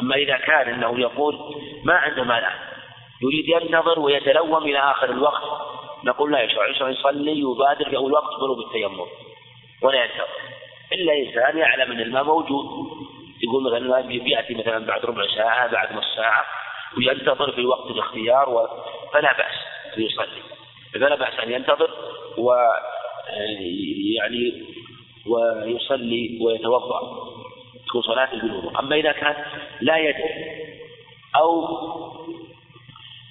أما 0.00 0.16
إذا 0.16 0.36
كان 0.36 0.74
أنه 0.74 1.00
يقول 1.00 1.38
ما 1.84 1.94
عنده 1.94 2.24
ماء 2.24 2.52
يريد 3.22 3.48
ينتظر 3.48 4.00
ويتلوم 4.00 4.62
إلى 4.62 4.78
آخر 4.78 5.10
الوقت 5.10 5.42
نقول 6.04 6.32
لا 6.32 6.42
يشرع 6.42 6.68
يشرع 6.68 6.88
يصلي 6.88 7.40
يبادر 7.40 7.90
في 7.90 7.96
أول 7.96 8.12
وقت 8.12 8.42
ولو 8.42 8.54
بالتيمم 8.54 9.06
ولا 9.82 10.04
ينتظر. 10.04 10.28
إلا 10.92 11.12
إنسان 11.18 11.58
يعلم 11.58 11.92
أن 11.92 12.00
الماء 12.00 12.24
موجود. 12.24 12.66
يقول 13.42 13.62
مثلا 13.62 14.00
بيأتي 14.00 14.54
مثلا 14.54 14.86
بعد 14.86 15.04
ربع 15.04 15.26
ساعة 15.36 15.72
بعد 15.72 15.96
نص 15.96 16.14
ساعة 16.16 16.44
وينتظر 16.96 17.52
في 17.52 17.66
وقت 17.66 17.90
الاختيار. 17.90 18.68
فلا 19.12 19.36
بأس 19.36 19.54
يصلي. 19.96 20.42
فلا 20.94 21.14
بأس 21.14 21.40
أن 21.40 21.52
ينتظر 21.52 21.90
و 22.38 22.52
يعني 24.16 24.66
ويصلي 25.26 26.38
ويتوضأ 26.42 27.00
تكون 27.88 28.02
صلاة 28.02 28.32
الجنوب. 28.32 28.76
أما 28.76 28.96
إذا 28.96 29.12
كان 29.12 29.44
لا 29.80 29.96
يدري 29.96 30.58
أو 31.36 31.68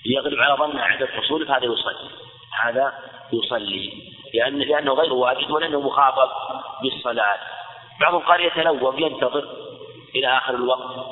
يغلب 0.05 0.39
على 0.39 0.57
ظنه 0.57 0.81
عدد 0.81 1.07
حصوله 1.07 1.45
فهذا 1.45 1.65
يصلي. 1.65 2.09
هذا 2.61 2.93
يصلي. 3.33 3.93
لأن 4.33 4.59
لأنه 4.59 4.93
غير 4.93 5.13
واجد 5.13 5.51
ولأنه 5.51 5.81
مخاطب 5.81 6.29
بالصلاة. 6.83 7.39
بعضهم 8.01 8.21
قال 8.21 8.45
يتلوم 8.45 8.99
ينتظر 8.99 9.47
إلى 10.15 10.37
آخر 10.37 10.55
الوقت. 10.55 11.06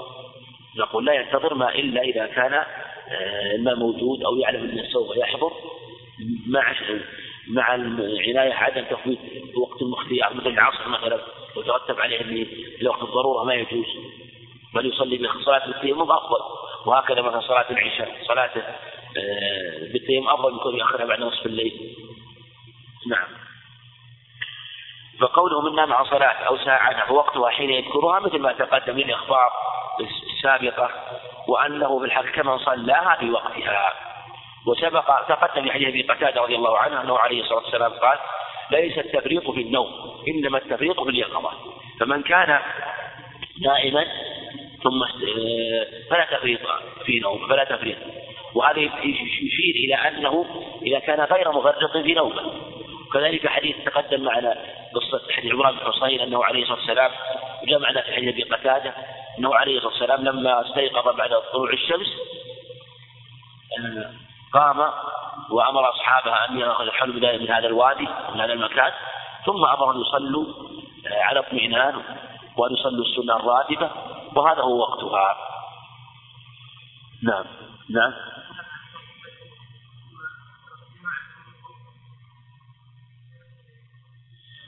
نقول 0.77 1.05
لا 1.05 1.13
ينتظر 1.13 1.53
ما 1.53 1.75
إلا 1.75 2.01
إذا 2.01 2.25
كان 2.25 2.53
آه، 2.53 3.75
موجود 3.75 4.23
أو 4.23 4.35
يعلم 4.35 4.69
أنه 4.69 4.83
سوف 4.83 5.17
يحضر 5.17 5.51
مع 6.47 6.75
مع 7.47 7.75
العناية 7.75 8.53
عدم 8.53 8.83
تفويت 8.83 9.19
وقت 9.57 9.81
المختيار 9.81 10.33
مثل 10.33 10.47
العصر 10.47 10.89
مثلا 10.89 11.19
وترتب 11.55 11.99
عليه 11.99 12.21
أن 12.21 12.47
لوقت 12.81 13.03
الضرورة 13.03 13.43
ما 13.43 13.53
يجوز. 13.53 13.85
بل 14.73 14.85
يصلي 14.85 15.17
بصلاة 15.17 15.65
التيمم 15.65 16.11
أفضل. 16.11 16.39
وهكذا 16.85 17.21
مثلا 17.21 17.41
صلاة 17.41 17.65
العشاء 17.71 18.17
صلاته 18.27 18.61
آه، 19.17 19.93
بالتيمم 19.93 20.27
أفضل 20.29 20.53
من 20.53 20.59
كون 20.59 20.77
يأخرها 20.77 21.05
بعد 21.05 21.19
نصف 21.19 21.45
الليل. 21.45 21.95
نعم. 23.07 23.27
فقوله 25.19 25.61
منا 25.61 25.85
مع 25.85 26.03
صلاة 26.03 26.33
أو 26.47 26.57
ساعة 26.57 27.07
فوقتها 27.07 27.49
حين 27.49 27.69
يذكرها 27.69 28.19
مثل 28.19 28.39
ما 28.39 28.53
تقدم 28.53 28.95
من 28.95 29.03
الإخبار 29.03 29.51
السابقة 30.45 30.89
وأنه 31.47 31.99
في 31.99 32.05
الحقيقة 32.05 32.43
من 32.43 32.57
صلاها 32.57 33.17
في 33.19 33.29
وقتها. 33.31 33.93
وسبق 34.67 35.21
تقدم 35.27 35.63
في 35.63 35.71
حديث 35.71 35.87
أبي 35.87 36.01
قتادة 36.01 36.41
رضي 36.41 36.55
الله 36.55 36.77
عنه 36.77 37.01
أنه 37.01 37.17
عليه 37.17 37.41
الصلاة 37.41 37.59
والسلام 37.59 37.93
قال 37.93 38.17
ليس 38.71 38.97
التفريط 38.97 39.51
في 39.51 39.61
النوم 39.61 39.89
إنما 40.27 40.57
التفريط 40.57 41.01
في 41.01 41.09
اليقظة. 41.09 41.51
فمن 41.99 42.23
كان 42.23 42.59
نائما 43.61 44.05
ثم 44.83 45.03
فلا 46.09 46.25
تفريط 46.31 46.59
في 47.05 47.19
نوم 47.19 47.47
فلا 47.47 47.63
تفريط. 47.63 47.97
وهذا 48.55 48.79
يشير 48.79 49.75
إلى 49.75 49.95
أنه 49.95 50.45
إذا 50.81 50.99
كان 50.99 51.21
غير 51.21 51.51
مفرط 51.51 51.97
في 51.97 52.13
نومه. 52.13 52.41
كذلك 53.13 53.47
حديث 53.47 53.75
تقدم 53.85 54.23
معنا 54.23 54.57
قصة 54.95 55.21
حديث 55.31 55.53
عمران 55.53 55.75
بن 55.75 55.79
حصين 55.79 56.21
أنه 56.21 56.43
عليه 56.43 56.61
الصلاة 56.61 56.77
والسلام 56.77 57.11
وجاء 57.63 57.79
معنا 57.79 58.01
في 58.01 58.13
حديث 58.13 58.33
أبي 58.33 58.43
قتادة 58.43 58.93
أنه 59.39 59.55
عليه 59.55 59.77
الصلاة 59.77 59.91
والسلام 59.91 60.23
لما 60.23 60.61
استيقظ 60.61 61.15
بعد 61.15 61.29
طلوع 61.53 61.73
الشمس 61.73 62.07
قام 64.53 64.91
وأمر 65.49 65.89
أصحابه 65.89 66.45
أن 66.45 66.57
يأخذ 66.59 66.83
الحلم 66.83 67.15
من 67.15 67.49
هذا 67.49 67.67
الوادي 67.67 68.07
من 68.33 68.41
هذا 68.41 68.53
المكان 68.53 68.91
ثم 69.45 69.65
أمر 69.65 69.91
أن 69.91 70.01
يصلوا 70.01 70.45
على 71.11 71.39
اطمئنان 71.39 71.95
وأن 72.57 72.73
يصلوا 72.73 73.05
السنة 73.05 73.35
الراتبة 73.35 73.89
وهذا 74.35 74.61
هو 74.61 74.79
وقتها. 74.79 75.37
نعم. 77.23 77.45
نعم. 77.89 78.13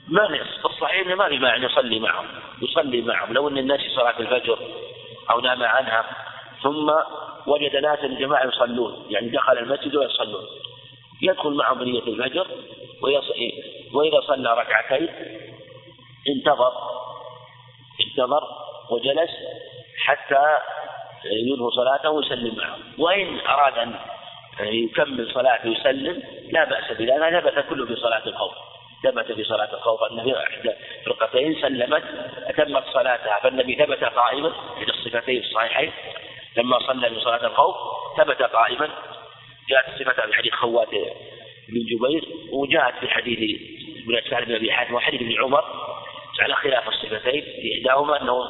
ما 0.08 0.40
الصحيح 0.64 1.06
إنه 1.06 1.14
ما 1.14 1.28
في 1.28 1.38
مانع 1.38 1.66
يصلي 1.66 1.98
معهم 1.98 2.26
يصلي 2.62 3.02
معهم. 3.02 3.32
لو 3.32 3.48
أن 3.48 3.58
الناس 3.58 3.80
صلاة 3.96 4.18
الفجر 4.20 4.58
أو 5.30 5.40
نام 5.40 5.62
عنها 5.62 6.04
ثم 6.62 6.92
وجد 7.46 7.76
ناسا 7.76 8.06
جماعة 8.06 8.46
يصلون 8.46 9.06
يعني 9.10 9.28
دخل 9.28 9.58
المسجد 9.58 9.96
ويصلون 9.96 10.44
يدخل 11.22 11.50
معهم 11.50 11.78
بنية 11.78 12.02
الفجر 12.02 12.46
وإذا 13.92 14.20
صلى 14.20 14.54
ركعتين 14.54 15.08
انتظر 16.28 16.72
انتظر 18.06 18.42
وجلس 18.90 19.30
حتى 20.04 20.58
ينهوا 21.24 21.70
صلاته 21.70 22.10
ويسلم 22.10 22.56
معهم. 22.56 22.80
وإن 22.98 23.38
أراد 23.40 23.78
أن 23.78 23.94
يكمل 24.60 25.30
صلاته 25.34 25.68
ويسلم 25.68 26.22
لا 26.52 26.64
بأس 26.64 26.92
بذلك 26.92 27.22
هذا 27.22 27.40
ثبت 27.40 27.64
كله 27.68 27.86
في 27.86 27.96
صلاة 27.96 28.26
الخوف. 28.26 28.67
ثبت 29.02 29.32
في 29.32 29.44
صلاة 29.44 29.74
الخوف. 29.74 30.02
أن 30.02 30.22
في 30.22 30.36
إحدى 30.36 30.72
فرقتين 31.06 31.54
سلمت 31.62 32.04
أتمت 32.46 32.84
صلاتها. 32.92 33.40
فالنبي 33.42 33.74
ثبت 33.74 34.04
قائما 34.04 34.52
في 34.78 34.90
الصفتين 34.90 35.40
الصحيحين. 35.40 35.92
لما 36.56 36.78
صلى 36.78 37.10
في 37.10 37.20
صلاة 37.20 37.46
الخوف 37.46 37.76
ثبت 38.16 38.42
قائما. 38.42 38.88
جاءت 39.68 39.88
الصفة 39.88 40.26
في 40.26 40.34
حديث 40.34 40.52
خوات 40.52 40.90
بن 41.68 41.80
جبير 41.90 42.24
وجاءت 42.52 42.94
في 43.00 43.08
حديث 43.08 43.60
ابن 44.04 44.30
سعد 44.30 44.44
بن 44.44 44.54
أبي 44.54 44.72
حاتم 44.72 44.94
وحديث 44.94 45.22
ابن 45.22 45.42
عمر. 45.42 45.64
على 46.40 46.54
خلاف 46.54 46.88
الصفتين 46.88 47.42
في 47.42 47.78
إحداهما 47.78 48.22
أنه 48.22 48.44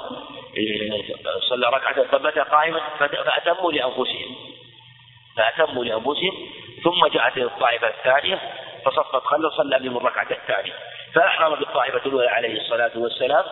صلى 1.49 1.67
ركعة 1.67 2.03
ثبت 2.03 2.39
قائما 2.39 2.81
فأتموا 2.99 3.73
لأنفسهم. 3.73 4.37
فأتموا 5.37 5.85
لأنفسهم 5.85 6.49
ثم 6.85 7.07
جاءت 7.07 7.39
الطائفة 7.39 7.89
الثانية 7.89 8.41
فصفت 8.91 9.25
خلف 9.25 9.53
صلى 9.53 9.79
بهم 9.79 9.97
الركعة 9.97 10.27
الثانية. 10.31 10.73
فأحرم 11.15 11.55
بالطائفة 11.55 12.07
الأولى 12.07 12.29
عليه 12.29 12.61
الصلاة 12.61 12.91
والسلام 12.97 13.45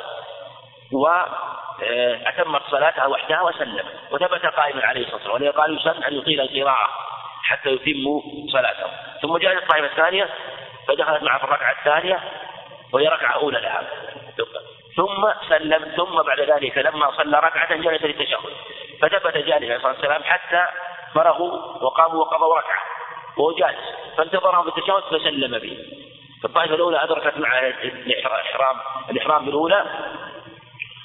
وأتمت 0.92 2.62
صلاتها 2.70 3.06
وحدها 3.06 3.42
وسلم. 3.42 3.84
وثبت 4.10 4.46
قائما 4.46 4.86
عليه 4.86 5.00
الصلاة 5.00 5.32
والسلام. 5.32 5.42
ولذلك 5.42 5.80
يسن 5.80 6.02
أن 6.02 6.14
يطيل 6.14 6.40
القراءة 6.40 6.88
حتى 7.42 7.70
يتموا 7.70 8.22
صلاته 8.52 8.86
ثم 9.22 9.36
جاءت 9.36 9.62
الطائفة 9.62 9.86
الثانية 9.86 10.28
فدخلت 10.88 11.22
معه 11.22 11.38
في 11.38 11.44
الركعة 11.44 11.72
الثانية 11.72 12.20
وهي 12.92 13.08
ركعة 13.08 13.32
أولى 13.32 13.60
لها. 13.60 13.82
ثم 14.96 15.32
سلم 15.48 15.92
ثم 15.96 16.22
بعد 16.22 16.40
ذلك 16.40 16.78
لما 16.78 17.10
صلى 17.10 17.38
ركعة 17.38 17.76
جلس 17.76 18.02
للتشهد. 18.02 18.52
فثبت 19.02 19.36
جالس 19.36 19.52
عليه 19.52 19.76
الصلاة 19.76 19.92
والسلام 19.92 20.22
حتى 20.22 20.66
فرغوا 21.14 21.52
وقاموا 21.82 22.20
وقضوا 22.20 22.58
ركعة. 22.58 22.95
وهو 23.36 23.52
جالس 23.52 23.78
فانتظرهم 24.16 24.64
بالتشهد 24.64 25.02
فسلم 25.02 25.58
به. 25.58 25.78
فالطائفة 26.42 26.74
الأولى 26.74 27.04
أدركت 27.04 27.38
مع 27.38 27.68
الإحرام 27.68 28.76
الإحرام 29.10 29.48
الأولى 29.48 29.84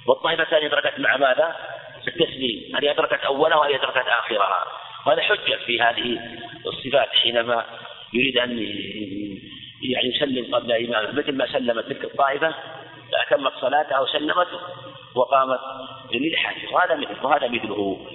والطائفة 0.07 0.43
الثانية 0.43 0.67
أدركت 0.67 0.99
مع 0.99 1.17
ماذا؟ 1.17 1.55
التسليم 2.07 2.75
هذه 2.75 2.91
أدركت 2.91 3.23
أولها 3.23 3.57
وهذه 3.57 3.75
أدركت 3.75 4.07
آخرها. 4.07 4.65
وهذا 5.05 5.21
حجة 5.21 5.55
في 5.65 5.81
هذه 5.81 6.19
الصفات 6.65 7.09
حينما 7.09 7.65
يريد 8.13 8.37
أن 8.37 8.49
يعني 9.81 10.15
يسلم 10.15 10.55
قبل 10.55 10.71
إمامه. 10.71 11.11
مثل 11.11 11.37
ما 11.37 11.47
سلمت 11.47 11.85
تلك 11.85 12.03
الطائفة 12.03 12.53
فأتمت 13.11 13.53
صلاتها 13.61 13.99
وسلمت 13.99 14.47
وقامت 15.15 15.59
للحاجة. 16.11 16.73
وهذا 16.73 16.95
مثل 16.95 17.25
وهذا 17.25 17.47
مثله. 17.47 18.07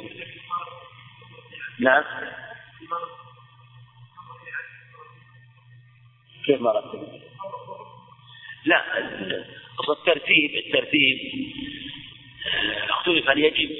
نعم. 1.81 2.05
كيف 6.47 6.61
ما 6.61 6.71
رتب؟ 6.71 7.09
لا 8.65 8.83
الترتيب 9.91 10.51
الترتيب 10.67 11.19
اختلف 12.89 13.31
هل 13.31 13.39
يجب 13.39 13.71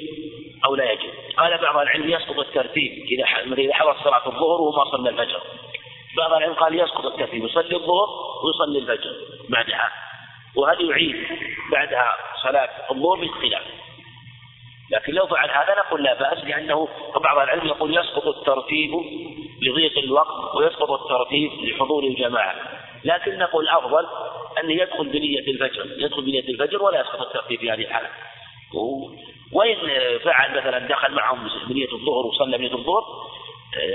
أو 0.65 0.75
لا 0.75 0.91
يجب؟ 0.91 1.09
قال 1.37 1.57
بعض 1.61 1.77
العلم 1.77 2.09
يسقط 2.09 2.39
الترتيب 2.39 2.91
إذا 2.91 3.53
إذا 3.57 3.73
حضر 3.73 3.97
صلاة 4.03 4.27
الظهر 4.27 4.61
وما 4.61 4.91
صلى 4.91 5.09
الفجر. 5.09 5.41
بعض 6.17 6.33
العلم 6.33 6.53
قال 6.53 6.79
يسقط 6.79 7.05
الترتيب 7.05 7.45
يصلي 7.45 7.75
الظهر 7.75 8.07
ويصلي 8.43 8.79
الفجر 8.79 9.15
بعدها. 9.49 9.91
وهل 10.55 10.89
يعيد 10.89 11.27
بعدها 11.71 12.17
صلاة 12.43 12.91
الظهر؟ 12.91 13.19
بالخلاف. 13.19 13.63
لكن 14.91 15.13
لو 15.13 15.27
فعل 15.27 15.49
هذا 15.49 15.75
نقول 15.79 16.03
لا 16.03 16.13
بأس 16.13 16.43
لأنه 16.43 16.87
بعض 17.15 17.37
العلم 17.37 17.67
يقول 17.67 17.97
يسقط 17.97 18.27
الترتيب 18.27 18.91
لضيق 19.61 19.97
الوقت 19.99 20.55
ويسقط 20.55 20.91
الترتيب 20.91 21.51
لحضور 21.51 22.03
الجماعة. 22.03 22.55
لكن 23.03 23.37
نقول 23.37 23.63
الأفضل 23.63 24.05
أن 24.63 24.71
يدخل 24.71 25.09
بنية 25.09 25.39
الفجر 25.39 25.85
يدخل 25.97 26.21
بنية 26.21 26.49
الفجر 26.49 26.83
ولا 26.83 27.01
يسقط 27.01 27.21
الترتيب 27.21 27.59
في 27.59 27.71
هذه 27.71 27.81
الحالة. 27.81 28.09
وإن 29.51 29.77
فعل 30.19 30.57
مثلا 30.57 30.79
دخل 30.79 31.13
معهم 31.13 31.49
بنية 31.67 31.91
الظهر 31.93 32.25
وصلى 32.25 32.57
بنية 32.57 32.73
الظهر 32.73 33.03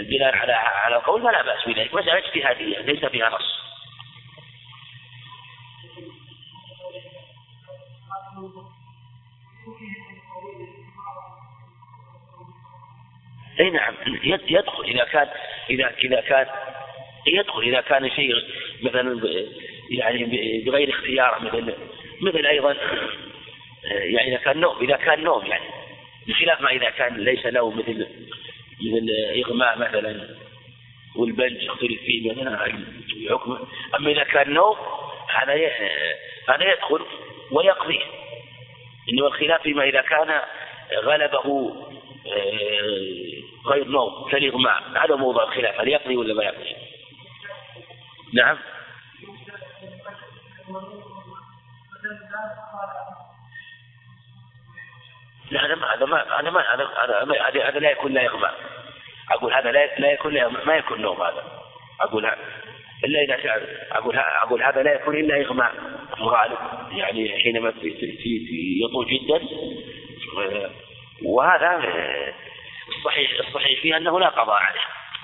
بناء 0.00 0.36
على 0.36 0.52
على 0.52 0.96
القول 0.96 1.22
فلا 1.22 1.42
بأس 1.42 1.68
بذلك. 1.68 1.94
مسألة 1.94 2.18
اجتهادية 2.18 2.78
ليس 2.78 3.04
فيها 3.04 3.28
نص. 3.28 3.62
إي 13.62 13.70
نعم. 13.70 13.94
يدخل 14.24 14.84
إذا 14.84 15.04
كان 15.04 15.28
إذا 15.70 15.94
إذا 16.04 16.20
كان 16.20 16.46
يدخل 17.26 17.62
إذا 17.62 17.80
كان 17.80 18.10
شيء 18.10 18.34
مثلا 18.82 19.20
يعني 19.90 20.24
بغير 20.66 20.90
اختيار 20.90 21.38
مثل 21.42 21.74
مثل 22.20 22.46
أيضا 22.46 22.76
يعني 23.84 24.28
إذا 24.28 24.36
كان 24.36 24.60
نوم 24.60 24.76
إذا 24.82 24.96
كان 24.96 25.24
نوم 25.24 25.46
يعني 25.46 25.64
بخلاف 26.26 26.60
ما 26.60 26.70
إذا 26.70 26.90
كان 26.90 27.16
ليس 27.16 27.46
له 27.46 27.70
مثل 27.70 28.06
مثل 28.80 29.08
إغماء 29.44 29.78
مثلا 29.78 30.28
والبنج 31.16 31.62
يختلف 31.62 32.00
فيه 32.00 32.32
مثلا 32.32 32.66
الحكم 33.16 33.68
أما 33.98 34.10
إذا 34.10 34.24
كان 34.24 34.52
نوم 34.52 34.76
هذا 35.34 35.54
هذا 36.48 36.72
يدخل 36.72 37.06
ويقضي 37.52 38.00
إنما 39.12 39.26
الخلاف 39.26 39.62
فيما 39.62 39.84
إذا 39.84 40.00
كان 40.00 40.40
غلبه 41.04 41.74
غير 43.66 43.88
نوم 43.88 44.28
كالإغماء 44.30 44.82
هذا 45.04 45.16
موضوع 45.16 45.44
الخلاف 45.44 45.80
هل 45.80 45.88
يقضي 45.88 46.16
ولا 46.16 46.34
ما 46.34 46.44
يقضي؟ 46.44 46.76
نعم. 48.34 48.58
لا 55.50 55.66
هذا 55.66 55.74
ما 55.74 55.94
هذا 55.94 56.06
ما 56.06 56.40
هذا 56.40 56.50
ما 56.50 56.60
هذا 57.48 57.68
هذا 57.68 57.78
لا 57.78 57.90
يكون 57.90 58.12
لا 58.12 58.22
يغمى. 58.22 58.50
أقول 59.30 59.54
هذا 59.54 59.72
لا 59.72 59.98
لا 59.98 60.12
يكون 60.12 60.46
ما 60.66 60.76
يكون 60.76 61.00
نوم 61.00 61.22
هذا. 61.22 61.44
أقول 62.00 62.26
إلا 63.04 63.22
إذا 63.22 63.36
كان 63.36 63.66
أقول 63.92 64.16
أقول 64.16 64.62
هذا 64.62 64.82
لا 64.82 64.94
يكون 64.94 65.16
إلا 65.16 65.40
إغماء. 65.40 65.72
غالب 66.20 66.58
يعني 66.92 67.38
حينما 67.38 67.72
يطول 68.82 69.06
جدا 69.06 69.48
وهذا 71.24 71.82
الصحيح 72.88 73.30
الصحيح 73.48 73.80
فيه 73.80 73.96
أنه 73.96 74.20
لا 74.20 74.28
قضاء 74.28 74.62
عليه. 74.62 74.80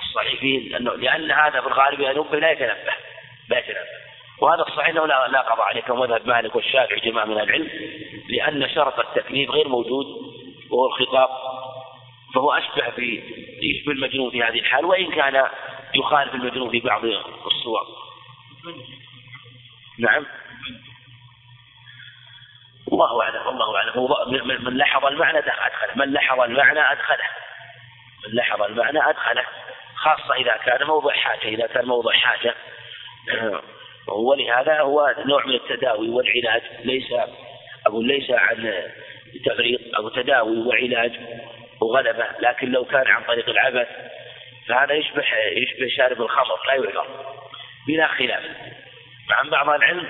الصحيح 0.09 0.41
فيه 0.41 0.77
أنه 0.77 0.95
لأن 0.95 1.31
هذا 1.31 1.61
في 1.61 1.67
الغالب 1.67 2.01
ينبه 2.01 2.39
لا 2.39 2.51
يتنبه 2.51 2.95
لا 3.49 3.59
يتنبه. 3.59 4.09
وهذا 4.41 4.63
الصحيح 4.63 4.89
أنه 4.89 5.07
لا, 5.07 5.29
لا 5.29 5.41
قضاء 5.41 5.67
عليه 5.67 5.81
كمذهب 5.81 6.27
مالك 6.27 6.57
والشافعي 6.57 7.01
جماعة 7.01 7.25
من 7.25 7.41
العلم 7.41 7.69
لأن 8.29 8.69
شرط 8.75 8.99
التكليف 8.99 9.51
غير 9.51 9.69
موجود 9.69 10.07
وهو 10.71 10.87
الخطاب 10.87 11.29
فهو 12.35 12.53
أشبه 12.53 12.91
في 12.91 13.23
يشبه 13.63 13.93
المجنون 13.93 14.31
في 14.31 14.43
هذه 14.43 14.59
الحال 14.59 14.85
وإن 14.85 15.11
كان 15.11 15.47
يخالف 15.95 16.35
المجنون 16.35 16.71
في 16.71 16.81
بعض 16.81 17.05
الصور 17.47 17.87
نعم. 19.99 20.27
الله 22.99 23.23
أعلم 23.23 23.49
الله 23.49 23.77
أعلم. 23.77 24.65
من 24.65 24.77
لحظ 24.77 25.07
المعنى 25.07 25.39
ادخله 25.39 25.95
من 25.95 26.13
لحظ 26.13 26.41
المعنى 26.41 26.93
أدخله. 26.93 27.25
من 28.27 28.35
لحظ 28.35 28.63
المعنى 28.63 29.11
أدخله. 29.11 29.45
خاصة 29.95 30.35
إذا 30.35 30.57
كان 30.57 30.87
موضع 30.87 31.15
حاجة 31.15 31.49
إذا 31.49 31.66
كان 31.66 31.85
موضع 31.85 32.12
حاجة. 32.12 32.55
ولهذا 34.09 34.81
هو 34.81 35.15
نوع 35.27 35.47
من 35.47 35.55
التداوي 35.55 36.11
والعلاج. 36.11 36.62
ليس 36.85 37.12
أقول 37.87 38.07
ليس 38.07 38.31
عن 38.31 38.83
تفريط 39.47 39.81
أو 39.97 40.09
تداوي 40.09 40.59
وعلاج 40.66 41.12
وغلبة 41.81 42.27
لكن 42.41 42.73
لو 42.73 42.85
كان 42.85 43.07
عن 43.07 43.23
طريق 43.23 43.49
العبث 43.49 43.89
فهذا 44.69 44.95
يشبه 44.95 45.25
يشبه 45.37 45.89
شارب 45.97 46.23
الخمر 46.23 46.66
لا 46.66 46.75
يعذر. 46.75 47.07
بلا 47.87 48.07
خلاف. 48.07 48.43
عن 49.31 49.51
بعض 49.51 49.69
العلم 49.69 50.09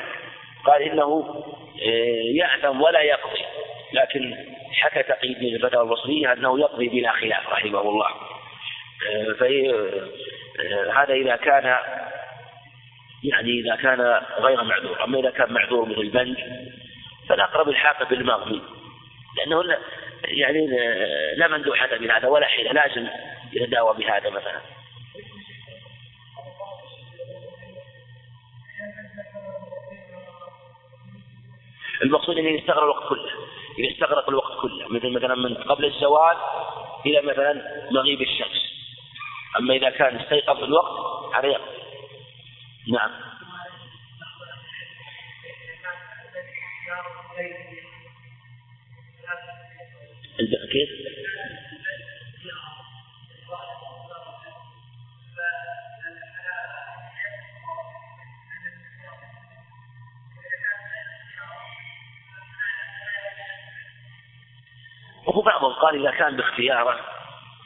قال 0.65 0.83
إنه 0.83 1.43
آه، 1.83 2.23
يأثم 2.35 2.81
ولا 2.81 3.01
يقضي. 3.01 3.45
لكن 3.93 4.35
حكى 4.73 5.03
تقي 5.03 5.35
بن 5.35 5.47
الفتاوى 5.47 5.85
البصرية 5.85 6.33
أنه 6.33 6.61
يقضي 6.61 6.89
بلا 6.89 7.13
خلاف 7.13 7.49
رحمه 7.49 7.81
الله. 7.81 8.07
آه، 9.11 9.33
في 9.39 9.71
آه، 10.61 10.93
هذا 11.03 11.15
إذا 11.15 11.37
كان 11.37 11.77
يعني 13.25 13.61
إذا 13.61 13.77
كان 13.77 14.21
غير 14.39 14.65
معذور. 14.65 15.05
أما 15.05 15.19
إذا 15.19 15.31
كان 15.31 15.53
معذور 15.53 15.89
مثل 15.89 16.01
البنج 16.01 16.37
فالأقرب 17.29 17.69
الحاق 17.69 18.09
بالمغني. 18.09 18.61
لأنه 19.37 19.77
يعني 20.25 20.67
لا 21.37 21.49
مندوحة 21.49 21.97
بهذا 21.97 22.29
ولا 22.29 22.47
حيلة. 22.47 22.73
لازم 22.73 23.09
يتداوى 23.53 23.97
بهذا 23.97 24.31
مثلا. 24.31 24.78
المقصود 32.03 32.39
إنه 32.39 32.49
يستغرق 32.49 32.83
الوقت 32.83 33.09
كله 33.09 33.31
اذا 33.79 33.93
استغرق 33.93 34.29
الوقت 34.29 34.61
كله 34.61 34.89
مثل 34.89 35.11
مثلا 35.11 35.35
من 35.35 35.55
قبل 35.55 35.85
الزوال 35.85 36.37
إلى 37.07 37.23
مثلا 37.23 37.63
مغيب 37.91 38.23
الشمس. 38.23 38.69
أما 39.59 39.75
إذا 39.75 39.91
كان 39.91 40.17
استيقظ 40.17 40.63
الوقت 40.63 41.35
هذا 41.35 41.47
يقضي 41.47 41.79
نعم. 42.89 43.11
كيف؟ 50.73 51.18
وهو 65.29 65.41
بعضهم 65.41 65.73
قال 65.73 66.07
إذا 66.07 66.11
كان 66.11 66.37
باختياره 66.37 67.01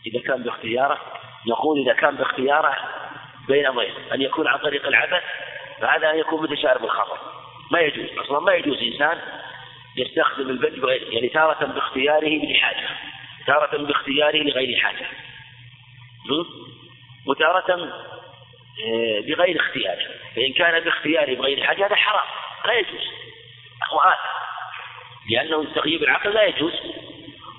إذا 0.07 0.21
كان 0.21 0.43
باختياره 0.43 0.99
نقول 1.47 1.79
إذا 1.79 1.93
كان 1.93 2.17
باختياره 2.17 2.77
بين 3.49 3.67
أمرين 3.67 3.95
أن 4.13 4.23
يكون 4.23 4.49
عن 4.49 4.59
طريق 4.59 4.87
العبث 4.87 5.23
فهذا 5.81 6.13
يكون 6.13 6.43
متشارب 6.43 6.85
الخطر 6.85 7.19
ما 7.71 7.81
يجوز 7.81 8.19
أصلا 8.19 8.41
ما 8.41 8.53
يجوز 8.53 8.79
إنسان 8.83 9.19
يستخدم 9.97 10.51
البنج 10.51 10.79
بغير 10.79 11.13
يعني 11.13 11.29
تارة 11.29 11.65
باختياره 11.65 12.29
لحاجة 12.29 12.89
تارة 13.47 13.77
باختياره 13.77 14.37
لغير 14.37 14.81
حاجة. 14.81 15.07
وتارة 17.27 17.73
آه، 18.85 19.21
بغير 19.21 19.61
اختيار 19.61 19.97
فإن 20.37 20.53
كان 20.53 20.81
باختياره 20.81 21.35
بغير 21.35 21.65
حاجة 21.67 21.87
هذا 21.87 21.95
حرام 21.95 22.27
لا 22.67 22.73
يجوز. 22.73 23.09
وآثم 23.93 24.33
لأنه 25.31 25.75
تغييب 25.75 26.03
العقل 26.03 26.35
لا 26.35 26.43
يجوز. 26.43 26.73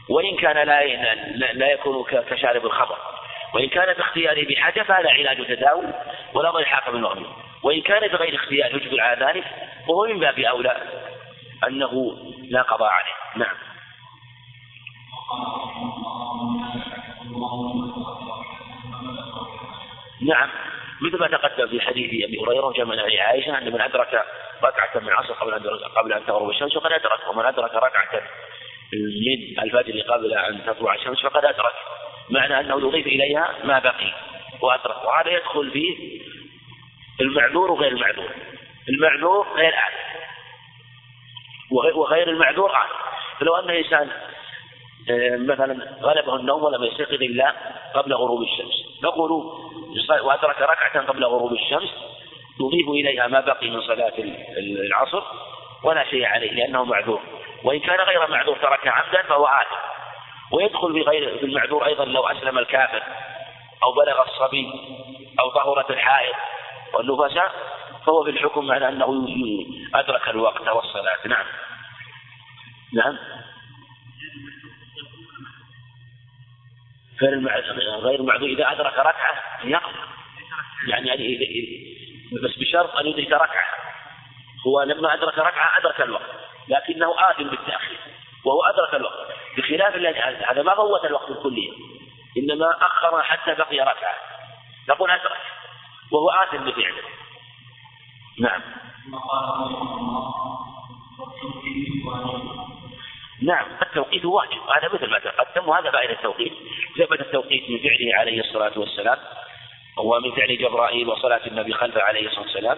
وإن 0.09 0.35
كان 0.35 0.67
لا 0.67 0.85
لا 1.53 1.71
يكون 1.71 2.03
كشارب 2.03 2.65
الخمر. 2.65 2.97
وإن 3.53 3.69
كان 3.69 3.93
باختياره 3.93 4.47
بحاجة 4.47 4.81
فهذا 4.81 5.09
علاج 5.09 5.47
تداوي 5.47 5.87
ولا 6.33 6.51
ضر 6.51 6.65
حاكم 6.65 6.95
المغني 6.95 7.25
وإن 7.63 7.81
كان 7.81 8.07
بغير 8.07 8.35
اختيار 8.35 8.75
يجبر 8.75 9.01
على 9.01 9.25
ذلك 9.25 9.43
وهو 9.87 10.07
من 10.07 10.19
باب 10.19 10.39
أولى 10.39 10.77
أنه 11.67 12.17
لا 12.49 12.61
قضاء 12.61 12.89
عليه. 12.89 13.13
نعم. 13.35 13.55
نعم. 20.21 20.49
مثل 21.01 21.19
ما 21.19 21.27
تقدم 21.27 21.67
في 21.67 21.81
حديث 21.81 22.27
أبي 22.27 22.39
هريرة 22.39 22.65
وجاء 22.65 22.85
من 22.85 22.99
عائشة 22.99 23.57
أن 23.57 23.73
من 23.73 23.81
أدرك 23.81 24.25
ركعة 24.63 25.01
من 25.01 25.07
العصر 25.07 25.33
قبل 25.33 25.53
ان 25.53 25.63
قبل 25.95 26.13
أن 26.13 26.25
تغرب 26.25 26.49
الشمس 26.49 26.73
فقد 26.73 26.91
أدرك 26.91 27.27
ومن 27.29 27.45
أدرك 27.45 27.73
ركعة 27.73 28.21
من 28.97 29.59
الفجر 29.59 30.01
قبل 30.01 30.33
أن 30.33 30.65
تطلع 30.65 30.95
الشمس 30.95 31.21
فقد 31.21 31.45
أدرك. 31.45 31.73
معنى 32.29 32.59
أنه 32.59 32.87
يضيف 32.87 33.07
إليها 33.07 33.55
ما 33.63 33.79
بقي 33.79 34.13
وأدرك. 34.61 35.05
وهذا 35.05 35.29
يدخل 35.29 35.71
فيه 35.71 36.21
المعذور 37.21 37.71
وغير 37.71 37.91
المعذور. 37.91 38.29
المعذور 38.89 39.47
غير 39.55 39.73
آثم 39.73 40.23
وغير 41.71 42.29
المعذور 42.29 42.71
آثم 42.71 43.03
فلو 43.39 43.55
أن 43.55 43.69
إنسان 43.69 44.09
آه، 45.09 45.37
مثلا 45.37 45.97
غلبه 46.01 46.35
النوم 46.35 46.63
ولم 46.63 46.83
يستيقظ 46.83 47.13
إلا 47.13 47.53
قبل 47.93 48.13
غروب 48.13 48.41
الشمس. 48.41 49.03
نقول 49.03 49.31
وأدرك 50.23 50.61
ركعة 50.61 51.05
قبل 51.07 51.23
غروب 51.23 51.53
الشمس 51.53 51.89
يضيف 52.59 52.89
إليها 52.89 53.27
ما 53.27 53.39
بقي 53.39 53.69
من 53.69 53.81
صلاة 53.81 54.13
العصر 54.57 55.23
ولا 55.83 56.03
شيء 56.03 56.25
عليه 56.25 56.51
لأنه 56.51 56.83
معذور. 56.83 57.21
وإن 57.63 57.79
كان 57.79 57.99
غير 57.99 58.27
معذور 58.27 58.57
ترك 58.57 58.87
عمدا 58.87 59.21
فهو 59.21 59.45
آثم. 59.45 59.75
ويدخل 60.51 60.93
في 60.93 61.01
غير 61.01 61.37
في 61.37 61.45
المعذور 61.45 61.85
أيضا 61.85 62.05
لو 62.05 62.27
أسلم 62.27 62.57
الكافر 62.57 63.03
أو 63.83 63.91
بلغ 63.93 64.21
الصبي 64.21 64.71
أو 65.39 65.49
طهرت 65.49 65.91
الحائض 65.91 66.35
والنفساء 66.93 67.51
فهو 68.05 68.23
في 68.23 68.29
الحكم 68.29 68.71
على 68.71 68.89
أنه 68.89 69.27
أدرك 69.95 70.29
الوقت 70.29 70.67
والصلاة. 70.67 71.17
نعم. 71.25 71.45
نعم. 72.93 73.17
غير 77.21 77.33
المعذور. 78.19 78.49
إذا 78.49 78.71
أدرك 78.71 78.93
ركعة 78.93 79.43
يقضي. 79.63 79.93
يعني, 80.87 81.07
يعني 81.07 81.37
بس 82.43 82.57
بشرط 82.57 82.95
أن 82.95 83.05
يدرك 83.05 83.31
ركعة. 83.31 83.65
هو 84.67 84.81
لما 84.81 85.13
أدرك 85.13 85.37
ركعة 85.37 85.77
أدرك 85.77 86.01
الوقت. 86.01 86.52
لكنه 86.67 87.15
آثم 87.19 87.43
بالتأخير 87.43 87.99
وهو 88.45 88.63
أدرك 88.63 88.93
الوقت. 88.95 89.27
بخلاف 89.57 89.95
الذي 89.95 90.19
هذا 90.19 90.61
ما 90.61 90.75
فوت 90.75 91.05
الوقت 91.05 91.29
الكلية 91.29 91.71
إنما 92.37 92.77
أخر 92.81 93.21
حتى 93.21 93.55
بقي 93.55 93.79
ركعة. 93.79 94.15
نقول 94.89 95.11
أدرك 95.11 95.41
وهو 96.11 96.29
آثم 96.29 96.57
بفعله. 96.57 97.03
نعم. 98.39 98.61
نعم 103.41 103.65
التوقيت 103.81 104.25
واجب 104.25 104.61
هذا 104.75 104.93
مثل 104.93 105.09
ما 105.09 105.19
تقدم 105.19 105.69
وهذا 105.69 105.91
فائدة 105.91 106.13
التوقيت. 106.13 106.53
ثبت 106.97 107.21
التوقيت 107.21 107.69
من 107.69 107.77
فعله 107.77 108.15
عليه 108.15 108.39
الصلاة 108.39 108.79
والسلام 108.79 109.17
ومن 109.97 110.31
فعل 110.31 110.57
جبرائيل 110.57 111.07
وصلاة 111.07 111.47
النبي 111.47 111.73
خلفه 111.73 112.01
عليه 112.01 112.27
الصلاة 112.27 112.41
والسلام. 112.41 112.77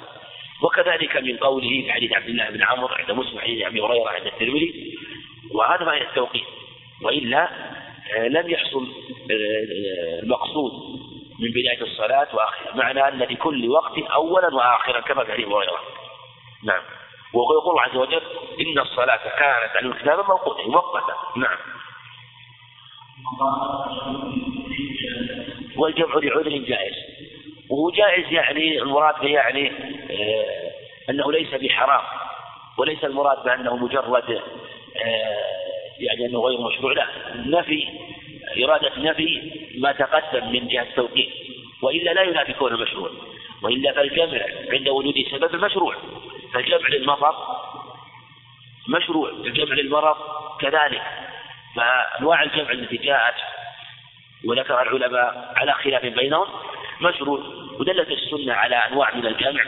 وكذلك 0.62 1.18
من 1.18 1.38
قوله 1.38 1.70
في 1.70 1.92
حديث 1.92 2.14
عبد 2.14 2.30
الله 2.30 2.50
بن 2.50 2.64
عمرو 2.64 2.88
عند 2.88 3.12
مسلم 3.12 3.40
حديث 3.40 3.66
أبي 3.66 3.82
هريرة 3.82 4.10
عند 4.10 4.26
الترمذي 4.26 4.98
وهذا 5.52 5.86
فائدة 5.86 6.10
التوقيت. 6.10 6.46
وإلا 7.02 7.50
آه، 8.16 8.28
لم 8.28 8.50
يحصل 8.50 8.88
آه، 9.32 10.20
المقصود 10.24 10.72
من 11.40 11.50
بداية 11.50 11.82
الصلاة 11.82 12.28
وآخرها 12.34 12.76
معنى 12.76 13.08
أن 13.08 13.20
لكل 13.20 13.70
وقت 13.70 13.98
أولا 13.98 14.56
وآخرا 14.56 15.00
كما 15.00 15.24
في 15.24 15.32
حديث 15.32 15.48
هريرة. 15.48 15.80
نعم. 16.64 16.82
ويقول 17.34 17.70
الله 17.70 17.82
عز 17.82 17.96
وجل 17.96 18.22
إن 18.60 18.80
الصلاة 18.80 19.18
كانت 19.18 19.76
على 19.76 19.88
الكتاب 19.88 20.18
موقوتا 20.18 20.64
مؤقتا 20.68 21.14
نعم. 21.38 21.58
والجمع 25.78 26.16
لعذر 26.16 26.58
جائز. 26.58 27.15
وهو 27.70 27.90
جائز 27.92 28.34
يعني 28.34 28.82
المراد 28.82 29.22
به 29.22 29.28
يعني 29.28 29.72
آه 30.12 30.72
أنه 31.10 31.32
ليس 31.32 31.54
بحرام 31.54 32.04
وليس 32.78 33.04
المراد 33.04 33.44
بأنه 33.44 33.76
مجرد 33.76 34.42
آه 35.06 35.66
يعني 36.00 36.26
أنه 36.26 36.40
غير 36.40 36.62
مشروع 36.62 36.94
لا. 36.94 37.08
نفي 37.36 37.88
إرادة 38.64 38.92
نفي 38.98 39.52
ما 39.78 39.92
تقدم 39.92 40.52
من 40.52 40.68
جهة 40.68 40.84
التوقيت 40.84 41.30
وإلا 41.82 42.14
لا 42.14 42.22
ينافي 42.22 42.54
كونه 42.54 42.78
مشروع 42.78 43.10
وإلا 43.64 43.94
فالجمع 43.94 44.42
عند 44.70 44.90
وجود 44.90 45.14
سبب 45.32 45.56
مشروع 45.56 45.96
فالجمع 46.54 46.88
للمطر 46.90 47.36
مشروع 48.90 49.30
الجمع 49.30 49.76
للمرض 49.76 50.18
كذلك. 50.62 51.02
فأنواع 51.76 52.44
الجمع 52.44 52.72
التي 52.72 52.98
جاءت 52.98 53.36
وذكر 54.46 54.82
العلماء 54.82 55.54
على 55.56 55.74
خلاف 55.74 56.06
بينهم 56.06 56.48
مشروع 57.02 57.40
ودلت 57.80 58.12
السنة 58.12 58.54
على 58.54 58.76
أنواع 58.76 59.16
من 59.16 59.26
الجمع 59.26 59.64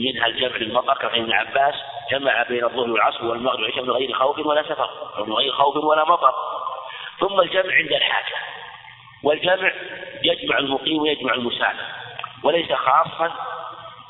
منها 0.00 0.26
الجمع 0.26 0.56
للمطر 0.56 0.94
كما 0.94 1.16
ابن 1.16 1.32
عباس 1.32 1.74
جمع 2.10 2.42
بين 2.42 2.64
الظهر 2.64 2.90
والعصر 2.90 3.24
والمغرب 3.24 3.60
والعشاء 3.60 3.84
من 3.84 3.90
غير 3.90 4.12
خوف 4.12 4.38
ولا 4.38 4.62
سفر 4.62 4.90
من 5.26 5.32
غير 5.32 5.52
خوف 5.52 5.76
ولا 5.76 6.04
مطر. 6.04 6.32
ثم 7.20 7.40
الجمع 7.40 7.74
عند 7.74 7.92
الحاجة 7.92 8.36
والجمع 9.22 9.72
يجمع 10.24 10.58
المقيم 10.58 11.02
ويجمع 11.02 11.34
المسافر 11.34 11.84
وليس 12.42 12.72
خاصا 12.72 13.34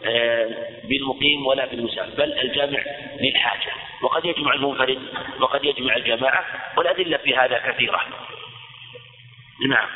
آه، 0.04 0.48
بالمقيم 0.84 1.46
ولا 1.46 1.66
بالمسافر 1.66 2.10
بل 2.18 2.38
الجامع 2.38 2.78
للحاجة. 3.20 3.72
وقد 4.02 4.24
يجمع 4.24 4.54
المنفرد 4.54 5.02
وقد 5.40 5.64
يجمع 5.64 5.96
الجماعة 5.96 6.44
والأدلة 6.76 7.16
في 7.16 7.36
هذا 7.36 7.58
كثيرة. 7.58 8.00
نعم. 9.68 9.88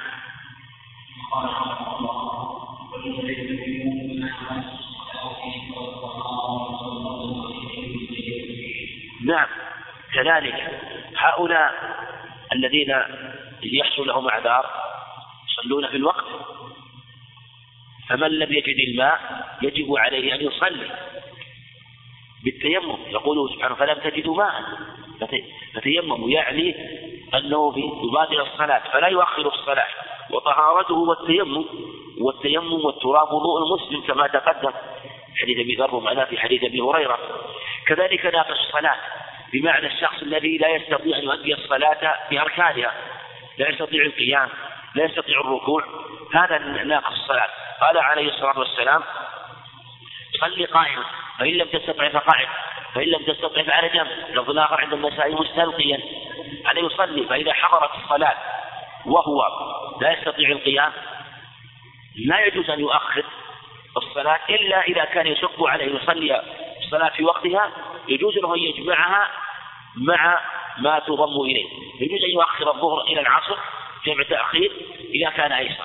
نعم 9.25 9.47
كذلك 10.15 10.81
هؤلاء 11.17 11.75
الذين 12.53 12.95
يحصل 13.63 14.07
لهم 14.07 14.29
أعذار 14.29 14.71
يصلون 15.51 15.89
في 15.89 15.97
الوقت 15.97 16.25
فمن 18.09 18.29
لم 18.29 18.53
يجد 18.53 18.77
الماء 18.89 19.21
يجب 19.63 19.97
عليه 19.97 20.35
أن 20.35 20.41
يصلي 20.41 20.91
بالتيمم. 22.45 22.97
يقول 23.11 23.55
سبحانه 23.55 23.75
فلم 23.75 23.99
تجدوا 24.11 24.37
ماء 24.37 24.63
فتيمموا 25.75 26.31
يعني 26.31 26.75
أنه 27.35 27.75
يبادر 27.77 28.43
الصلاة 28.43 28.83
فلا 28.93 29.09
يؤخر 29.09 29.49
الصلاة 29.49 29.87
وطهارته 30.31 30.95
والتيمم 30.95 31.65
والتيمم 32.23 32.85
والتراب 32.85 33.33
وضوء 33.33 33.63
المسلم 33.63 34.01
كما 34.01 34.27
تقدم. 34.27 34.73
حديث 35.43 35.59
أبي 35.59 35.75
ذر 35.75 35.95
ومعناه 35.95 36.25
في 36.25 36.39
حديث 36.39 36.65
أبي 36.65 36.81
هريرة. 36.81 37.19
كذلك 37.87 38.27
ناقص 38.27 38.51
الصلاة 38.51 38.97
بمعنى 39.53 39.87
الشخص 39.87 40.23
الذي 40.23 40.59
لا 40.59 40.69
يستطيع 40.69 41.19
أن 41.19 41.23
يؤدي 41.23 41.55
الصلاة 41.55 42.17
باركانها 42.31 42.93
لا 43.59 43.69
يستطيع 43.69 44.03
القيام 44.03 44.49
لا 44.95 45.05
يستطيع 45.05 45.41
الركوع. 45.41 45.85
هذا 46.35 46.59
ناقص 46.59 47.13
الصلاة. 47.13 47.49
قال 47.81 47.99
عليه 47.99 48.29
الصلاة 48.29 48.59
والسلام 48.59 49.03
صل 50.41 50.67
قائما 50.67 51.05
فإن 51.39 51.53
لم 51.53 51.67
تستطع 51.67 52.09
فقعد 52.09 52.47
فإن 52.95 53.09
لم 53.09 53.23
تستطع 53.23 53.63
فعلى 53.63 53.89
جنب. 53.89 54.09
لفظ 54.31 54.51
الآخر 54.51 54.81
عند 54.81 54.93
النسائي 54.93 55.35
مستلقيا. 55.35 56.01
عليه 56.67 56.83
يصلي 56.83 57.27
فإذا 57.27 57.53
حضرت 57.53 57.91
الصلاة 58.05 58.35
وهو 59.07 59.43
لا 60.01 60.13
يستطيع 60.13 60.51
القيام 60.51 60.93
لا 62.17 62.47
يجوز 62.47 62.71
أن 62.71 62.81
يؤخر 62.81 63.25
الصلاة 63.97 64.41
إلا 64.51 64.83
إذا 64.83 65.05
كان 65.05 65.27
يشق 65.27 65.65
عليه 65.65 65.95
يصلي 65.97 66.43
الصلاة 66.85 67.09
في 67.09 67.25
وقتها 67.25 67.73
يجوز 68.09 68.39
له 68.39 68.55
أن 68.55 68.59
يجمعها 68.59 69.31
مع 69.97 70.41
ما 70.79 70.99
تضم 70.99 71.41
إليه. 71.41 71.67
يجوز 72.01 72.25
أن 72.25 72.31
يؤخر 72.31 72.71
الظهر 72.75 73.01
إلى 73.01 73.21
العصر 73.21 73.57
جمع 74.07 74.23
تأخير 74.23 74.73
إذا 75.15 75.31
كان 75.31 75.53
أيسر 75.53 75.85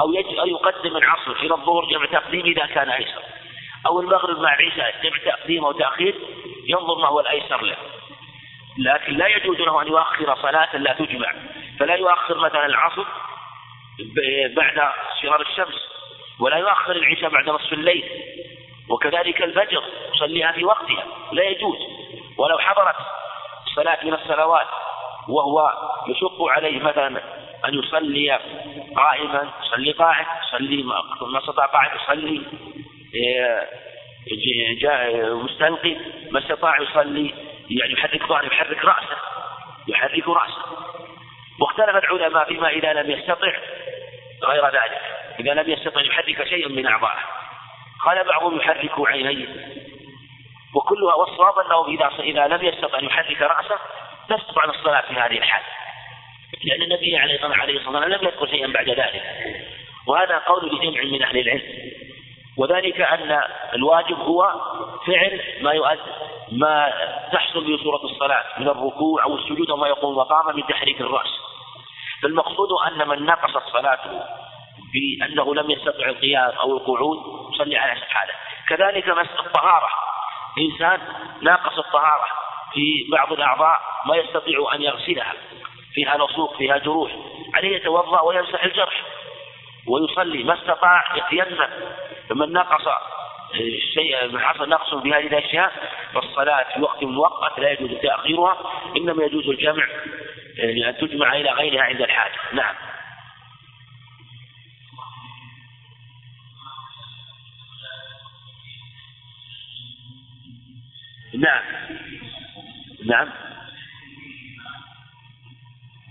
أو 0.00 0.12
يقدم 0.46 0.96
العصر 0.96 1.32
إلى 1.32 1.54
الظهر 1.54 1.84
جمع 1.84 2.06
تقديم 2.06 2.46
إذا 2.46 2.66
كان 2.66 2.90
أيسر 2.90 3.22
أو 3.86 4.00
المغرب 4.00 4.38
مع 4.38 4.54
العشاء 4.54 4.94
جمع 5.02 5.16
تقديم 5.36 5.64
أو 5.64 5.72
تأخير 5.72 6.14
ينظر 6.66 6.98
ما 6.98 7.08
هو 7.08 7.20
الأيسر 7.20 7.62
له. 7.62 7.76
لكن 8.78 9.16
لا 9.16 9.26
يجوز 9.26 9.60
له 9.60 9.82
أن 9.82 9.86
يؤخر 9.86 10.36
صلاة 10.42 10.76
لا 10.76 10.92
تجمع. 10.92 11.34
فلا 11.78 11.94
يؤخر 11.94 12.38
مثلا 12.38 12.66
العصر 12.66 13.04
بعد 14.56 14.92
شرار 15.22 15.40
الشمس 15.40 15.88
ولا 16.40 16.56
يؤخر 16.56 16.92
العشاء 16.92 17.30
بعد 17.30 17.48
نصف 17.50 17.72
الليل 17.72 18.04
وكذلك 18.90 19.42
الفجر 19.42 19.82
يصليها 20.14 20.52
في 20.52 20.64
وقتها 20.64 21.04
لا 21.32 21.42
يجوز. 21.42 21.78
ولو 22.38 22.58
حضرت 22.58 22.96
صلاة 23.74 23.98
من 24.04 24.14
الصلوات 24.14 24.66
وهو 25.28 25.72
يشق 26.08 26.42
عليه 26.42 26.80
مثلا 26.80 27.22
أن 27.68 27.74
يصلي 27.74 28.38
قائما 28.96 29.50
يصلي 29.62 29.92
قاعد 29.92 30.26
يصلي 30.48 30.82
ما 31.32 31.38
استطاع 31.38 31.66
قاعد 31.66 31.90
يصلي 31.96 32.42
مستلقي 35.34 35.96
ما 36.30 36.38
استطاع 36.38 36.80
يصلي 36.80 37.34
يعني 37.70 37.92
يحرك 37.92 38.26
ظهره 38.26 38.46
يحرك 38.46 38.84
رأسه 38.84 39.16
يحرك 39.88 40.28
رأسه. 40.28 40.62
واختلف 41.60 41.96
العلماء 42.04 42.44
فيما 42.44 42.68
إذا 42.68 42.92
لم 42.92 43.10
يستطع 43.10 43.52
غير 44.44 44.66
ذلك. 44.66 45.00
إذا 45.40 45.54
لم 45.54 45.70
يستطع 45.70 46.00
يحرك 46.00 46.48
شيئا 46.48 46.68
من 46.68 46.86
أعضائه 46.86 47.20
قال 48.04 48.24
بعضهم 48.24 48.56
يحرك 48.56 48.92
عينيه. 48.98 49.46
وكلها 50.74 51.14
والصواب 51.14 51.58
أنه 51.58 51.88
إذا 51.88 52.22
إذا 52.22 52.46
لم 52.46 52.64
يستطع 52.64 52.98
أن 52.98 53.04
يحرك 53.04 53.42
رأسه 53.42 53.78
لا 54.28 54.36
يستطيع 54.36 54.64
الصلاة 54.64 55.00
في 55.00 55.14
هذه 55.14 55.38
الحال. 55.38 55.62
لأن 56.64 56.82
النبي 56.82 57.16
عليه 57.16 57.34
الصلاة 57.34 57.72
والسلام 57.74 58.04
لم 58.04 58.28
يذكر 58.28 58.46
شيئا 58.46 58.66
بعد 58.66 58.88
ذلك. 58.88 59.22
وهذا 60.06 60.38
قول 60.38 60.66
لجمع 60.66 61.02
من 61.02 61.22
أهل 61.22 61.38
العلم. 61.38 61.62
وذلك 62.58 63.00
أن 63.00 63.42
الواجب 63.74 64.18
هو 64.18 64.50
فعل 65.06 65.40
ما 65.60 65.72
يؤدي 65.72 66.00
ما 66.52 66.92
تحصل 67.32 67.64
به 67.64 67.82
صورة 67.82 68.04
الصلاة 68.04 68.44
من 68.58 68.68
الركوع 68.68 69.24
أو 69.24 69.34
السجود 69.34 69.70
وما 69.70 69.88
يقوم 69.88 70.16
مقامه 70.18 70.52
من 70.52 70.66
تحريك 70.66 71.00
الرأس. 71.00 71.28
فالمقصود 72.22 72.68
أن 72.86 73.08
من 73.08 73.26
نقصت 73.26 73.62
صلاته 73.72 74.22
بأنه 74.92 75.54
لم 75.54 75.70
يستطع 75.70 76.06
القيام 76.06 76.50
أو 76.50 76.76
القعود 76.76 77.18
يصلي 77.54 77.76
على 77.76 78.00
حاله 78.00 78.32
كذلك 78.68 79.08
مسألة 79.08 79.46
الطهارة. 79.46 79.88
إنسان 80.58 81.00
ناقص 81.42 81.78
الطهارة 81.78 82.24
في 82.72 83.06
بعض 83.12 83.32
الأعضاء 83.32 83.80
ما 84.06 84.16
يستطيع 84.16 84.74
أن 84.74 84.82
يغسلها 84.82 85.32
فيها 85.94 86.16
لصوق 86.16 86.56
فيها 86.56 86.78
جروح 86.78 87.12
عليه 87.54 87.76
يتوضأ 87.76 88.20
ويمسح 88.20 88.64
الجرح 88.64 89.02
ويصلي 89.88 90.44
ما 90.44 90.54
استطاع 90.54 91.04
يتيمم. 91.16 91.68
فمن 92.28 92.52
نقص 92.52 92.88
شيء 93.94 94.28
من 94.28 94.40
حصل 94.40 94.68
نقص 94.68 94.94
في 94.94 95.12
هذه 95.12 95.26
الأشياء 95.26 95.72
فالصلاة 96.14 96.74
في 96.74 96.80
وقت 96.80 97.02
مؤقت 97.02 97.58
لا 97.58 97.70
يجوز 97.70 97.90
تأخيرها 98.02 98.56
إنما 98.96 99.24
يجوز 99.24 99.48
الجمع 99.48 99.86
يعني 100.56 100.88
أن 100.88 100.96
تجمع 100.96 101.36
إلى 101.36 101.50
غيرها 101.50 101.82
عند 101.82 102.00
الحاجة 102.00 102.34
نعم. 102.52 102.74
نعم. 111.34 111.62
نعم. 113.04 113.28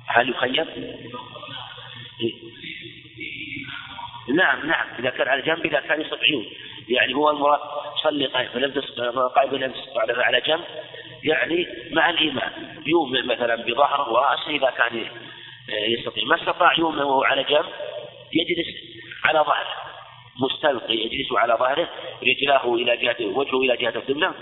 هل 0.08 0.30
يخير؟ 0.30 0.68
نعم 4.34 4.68
نعم. 4.68 4.88
إذا 5.00 5.10
كان 5.10 5.28
على 5.28 5.42
جنب 5.42 5.66
إذا 5.66 5.80
كان 5.80 6.02
يستطيعون. 6.02 6.46
يعني 6.90 7.14
هو 7.14 7.30
المراد 7.30 7.60
صلي 8.04 8.26
قائم 8.26 8.72
تستطع 8.72 9.28
قائم 9.28 9.72
تستطع 9.72 10.24
على 10.24 10.42
جنب. 10.42 10.64
يعني 11.24 11.68
مع 11.92 12.10
الإيمان. 12.10 12.52
يومئ 12.86 13.22
مثلا 13.22 13.56
بظهره 13.56 14.14
ورأسه 14.14 14.50
إذا 14.50 14.70
كان 14.78 15.06
يستطيع. 15.70 16.26
ما 16.26 16.36
استطاع 16.36 16.74
يومئ 16.78 17.04
وهو 17.04 17.24
على 17.24 17.44
جنب 17.44 17.66
يجلس 18.34 18.68
على 19.26 19.40
ظهره. 19.40 19.76
مستلقي 20.42 20.96
يجلس 20.96 21.34
على 21.34 21.54
ظهره 21.54 21.90
رجلاه 22.24 22.74
إلى 22.74 22.98
جهة 22.98 23.38
وجهه 23.38 23.62
إلى 23.62 23.78
جهة 23.78 23.96
القبلة 23.96 24.34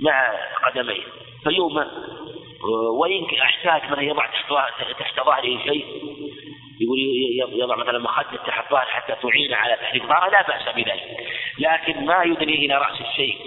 مع 0.00 0.34
قدميه. 0.66 1.02
فيومئ. 1.44 1.86
وإن 2.98 3.26
احتاج 3.42 3.90
من 3.90 4.04
يضع 4.04 4.26
تحت 4.98 5.16
ظهره 5.20 5.58
شيء 5.64 5.84
يقول 6.82 6.98
يضع 7.52 7.76
مثلا 7.76 7.98
مخدة 7.98 8.36
تحت 8.46 8.70
ظهر 8.70 8.86
حتى 8.86 9.14
تعين 9.22 9.54
على 9.54 9.76
تحريك 9.76 10.02
ظهره 10.02 10.30
لا 10.30 10.42
بأس 10.42 10.74
بذلك. 10.74 11.26
لكن 11.58 12.06
ما 12.06 12.22
يدني 12.24 12.54
إلى 12.54 12.74
رأس 12.74 13.00
الشيء. 13.00 13.38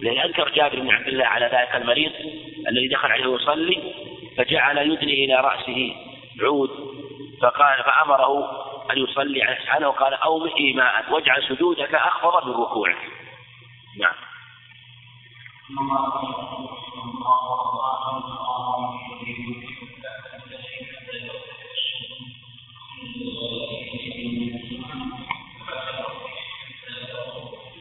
لأن 0.00 0.18
أنكر 0.18 0.48
جابر 0.48 0.80
بن 0.80 0.90
عبد 0.90 1.08
الله 1.08 1.24
على 1.24 1.46
ذلك 1.46 1.82
المريض 1.82 2.12
الذي 2.68 2.88
دخل 2.88 3.12
عليه 3.12 3.34
يصلي 3.34 3.94
فجعل 4.36 4.78
يدني 4.78 5.24
إلى 5.24 5.34
رأسه 5.34 5.96
عود 6.42 6.70
فقال 7.42 7.84
فأمره 7.84 8.50
أن 8.92 8.98
يصلي 8.98 9.42
على 9.42 9.56
سبحانه 9.62 9.88
وقال 9.88 10.14
أومئ 10.14 10.72
ماء 10.72 11.12
واجعل 11.12 11.42
سجودك 11.42 11.94
أخفض 11.94 12.46
من 12.46 12.54
ركوعك. 12.54 12.96
نعم. 13.98 14.14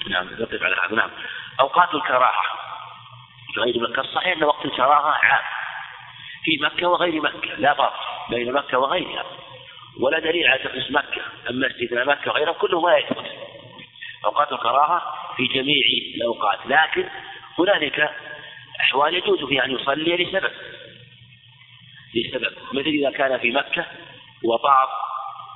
نعم 0.09 0.27
نقف 0.39 0.63
على 0.63 0.75
هذا 0.75 0.95
نعم. 0.95 1.09
أوقات 1.59 1.93
الكراهة. 1.93 2.43
غير 3.57 3.79
مكة. 3.79 4.01
الصحيح 4.01 4.38
أن 4.38 4.43
وقت 4.43 4.65
الكراهة 4.65 5.11
عام. 5.23 5.43
في 6.43 6.57
مكة 6.61 6.88
وغير 6.88 7.21
مكة. 7.21 7.55
لا 7.57 7.73
فرق 7.73 7.93
بين 8.29 8.53
مكة 8.53 8.79
وغيرها. 8.79 9.25
ولا 9.99 10.19
دليل 10.19 10.47
على 10.47 10.63
تخصيص 10.63 10.91
مكة. 10.91 11.21
أما 11.49 11.67
استثناء 11.67 12.05
مكة 12.05 12.31
وغيرها 12.31 12.53
كله 12.53 12.81
ما 12.81 12.97
يثبت. 12.97 13.25
أوقات 14.25 14.51
الكراهة 14.51 15.01
في 15.38 15.47
جميع 15.47 15.84
الأوقات. 16.15 16.59
لكن 16.65 17.09
هنالك 17.59 18.11
أحوال 18.79 19.13
يجوز 19.13 19.43
فيها 19.43 19.65
أن 19.65 19.71
يصلي 19.71 20.23
لسبب. 20.23 20.51
لسبب. 22.15 22.53
مثل 22.73 22.88
إذا 22.88 23.11
كان 23.11 23.38
في 23.38 23.51
مكة 23.51 23.85
وطاف 24.43 24.89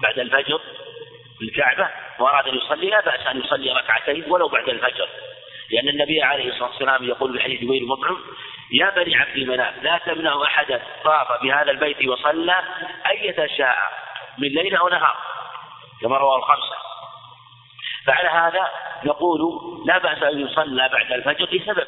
بعد 0.02 0.20
الفجر 0.20 0.62
الكعبة 1.42 1.90
وأراد 2.20 2.48
أن 2.48 2.56
يصلي 2.56 2.90
لا 2.90 3.02
بأس 3.02 3.28
أن 3.28 3.40
يصلي 3.40 3.72
ركعتين 3.72 4.24
ولو 4.28 4.48
بعد 4.48 4.70
الفجر. 4.70 5.10
لأن 5.72 5.90
النبي 5.90 6.24
عليه 6.24 6.50
الصلاة 6.50 6.70
والسلام 6.70 7.04
يقول 7.04 7.34
في 7.34 7.44
حديث 7.44 7.62
جبير 7.62 7.86
مطعم 7.86 8.18
يا 8.72 8.90
بني 8.90 9.16
عبد 9.16 9.38
مناف 9.38 9.84
لا 9.84 9.98
تمنعوا 9.98 10.46
أحدا 10.46 10.82
طاف 11.04 11.42
بهذا 11.44 11.72
البيت 11.72 12.08
وصلى 12.08 12.56
أية 13.10 13.48
شاء 13.58 13.78
من 14.38 14.48
ليل 14.48 14.76
أو 14.76 14.90
نهار. 14.90 15.18
كما 16.02 16.18
رواه 16.18 16.38
الخمسة. 16.38 16.76
فعلى 18.06 18.30
هذا 18.30 18.70
نقول 19.04 19.40
لا 19.86 19.98
بأس 19.98 20.24
أن 20.24 20.40
يصلى 20.40 20.90
بعد 20.90 21.12
الفجر 21.12 21.48
لسبب 21.52 21.88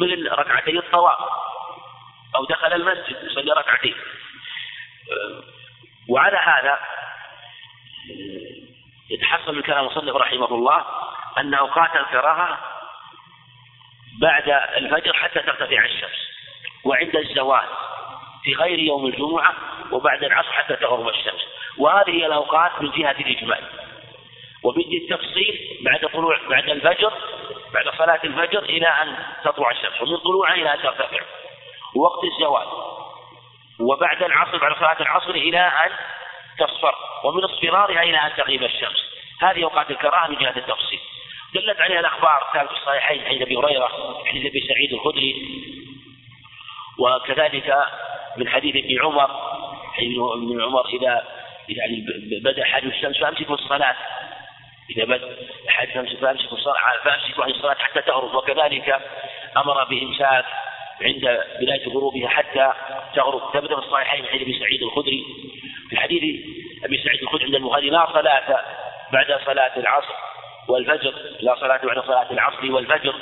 مثل 0.00 0.28
ركعتي 0.32 0.78
الطواف. 0.78 1.18
أو 2.36 2.44
دخل 2.44 2.72
المسجد 2.72 3.16
يصلي 3.22 3.52
ركعتين. 3.52 3.94
وعلى 6.08 6.36
هذا 6.36 6.78
يتحصل 9.10 9.54
من 9.54 9.62
كلام 9.62 9.84
المصنف 9.84 10.16
رحمه 10.16 10.54
الله 10.54 10.84
أن 11.38 11.54
أوقات 11.54 11.96
الكراهة 11.96 12.58
بعد 14.20 14.48
الفجر 14.76 15.12
حتى 15.12 15.40
ترتفع 15.40 15.84
الشمس 15.84 16.28
وعند 16.84 17.16
الزوال 17.16 17.66
في 18.42 18.54
غير 18.54 18.78
يوم 18.78 19.06
الجمعة 19.06 19.54
وبعد 19.92 20.24
العصر 20.24 20.52
حتى 20.52 20.76
تغرب 20.76 21.08
الشمس. 21.08 21.40
وهذه 21.78 22.10
هي 22.10 22.26
الأوقات 22.26 22.82
من 22.82 22.90
جهة 22.90 23.10
الإجمال. 23.10 23.64
وبدي 24.62 24.98
التفصيل 24.98 25.78
بعد 25.84 26.08
طلوع 26.12 26.40
بعد 26.48 26.68
الفجر 26.68 27.12
بعد 27.74 27.88
صلاة 27.98 28.20
الفجر 28.24 28.62
إلى 28.62 28.86
أن 28.86 29.16
تطلع 29.44 29.70
الشمس 29.70 30.02
ومن 30.02 30.16
طلوعها 30.16 30.54
إلى 30.54 30.74
أن 30.74 30.82
ترتفع. 30.82 31.20
ووقت 31.94 32.24
الزوال. 32.24 32.66
وبعد 33.80 34.22
العصر 34.22 34.58
بعد 34.58 34.76
صلاة 34.76 34.96
العصر 35.00 35.30
إلى 35.30 35.60
أن 35.60 35.90
تصفر 36.58 36.94
ومن 37.24 37.44
اصفرارها 37.44 38.02
إلى 38.02 38.16
أن 38.16 38.32
تغيب 38.36 38.62
الشمس. 38.62 39.04
هذه 39.40 39.64
أوقات 39.64 39.90
الكراهة 39.90 40.28
من 40.28 40.36
جهة 40.36 40.56
التفصيل. 40.56 41.00
دلت 41.54 41.80
عليها 41.80 42.00
الأخبار 42.00 42.50
ثابت 42.54 42.70
الصحيحين 42.70 43.24
عند 43.24 43.42
أبي 43.42 43.56
هريرة 43.56 43.88
حديث 44.26 44.46
أبي 44.46 44.60
سعيد 44.60 44.92
الخدري 44.92 45.34
وكذلك 46.98 47.84
من 48.36 48.48
حديث 48.48 48.76
ابن 48.76 49.04
عمر 49.04 49.30
ابن 50.34 50.62
عمر 50.62 50.88
إذا 50.88 51.24
يعني 51.68 52.06
بدأ 52.42 52.64
حديث 52.64 52.94
الشمس 52.94 53.18
فأمسكوا 53.18 53.54
الصلاة. 53.54 53.96
إذا 54.96 55.04
بدأ 55.04 55.36
حديث 55.68 55.96
الشمس 55.96 56.20
فأمسكوا 56.20 56.58
الصلاة 56.58 56.76
فأمسكوا 57.04 57.44
عن 57.44 57.50
الصلاة 57.50 57.74
حتى 57.74 58.02
تغرب. 58.02 58.34
وكذلك 58.34 59.00
أمر 59.56 59.84
بإمساك 59.84 60.44
عند 61.02 61.44
بداية 61.60 61.88
غروبها 61.88 62.28
حتى 62.28 62.72
تغرب. 63.14 63.52
ثبت 63.52 63.72
في 63.72 63.78
الصحيحين 63.78 64.26
حديث 64.26 64.42
أبي 64.42 64.58
سعيد 64.58 64.82
الخدري 64.82 65.24
في 65.90 65.96
حديث 65.96 66.22
أبي 66.84 67.02
سعيد 67.04 67.22
الخدري 67.22 67.44
عند 67.44 67.54
البخاري 67.54 67.90
لا 67.90 68.06
صلاة 68.12 68.64
بعد 69.12 69.40
صلاة 69.46 69.76
العصر 69.76 70.14
والفجر 70.68 71.14
لا 71.40 71.54
صلاة 71.54 71.80
بعد 71.84 71.98
صلاة 72.06 72.30
العصر 72.30 72.72
والفجر. 72.72 73.14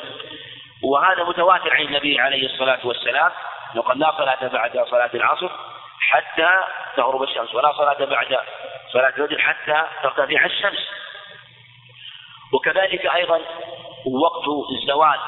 وهذا 0.83 1.25
متواتر 1.25 1.75
عن 1.75 1.83
النبي 1.83 2.21
عليه 2.21 2.47
الصلاة 2.47 2.87
والسلام 2.87 3.31
وقال 3.77 3.99
لا 3.99 4.13
صلاة 4.19 4.49
بعد 4.49 4.87
صلاة 4.91 5.11
العصر 5.15 5.51
حتى 6.01 6.49
تغرب 6.97 7.23
الشمس 7.23 7.55
ولا 7.55 7.73
صلاة 7.73 8.05
بعد 8.05 8.39
صلاة 8.93 9.09
الفجر 9.09 9.39
حتى 9.39 9.85
ترتفع 10.03 10.45
الشمس. 10.45 10.89
وكذلك 12.53 13.07
أيضا 13.07 13.41
وقت 14.07 14.45
الزوال 14.79 15.19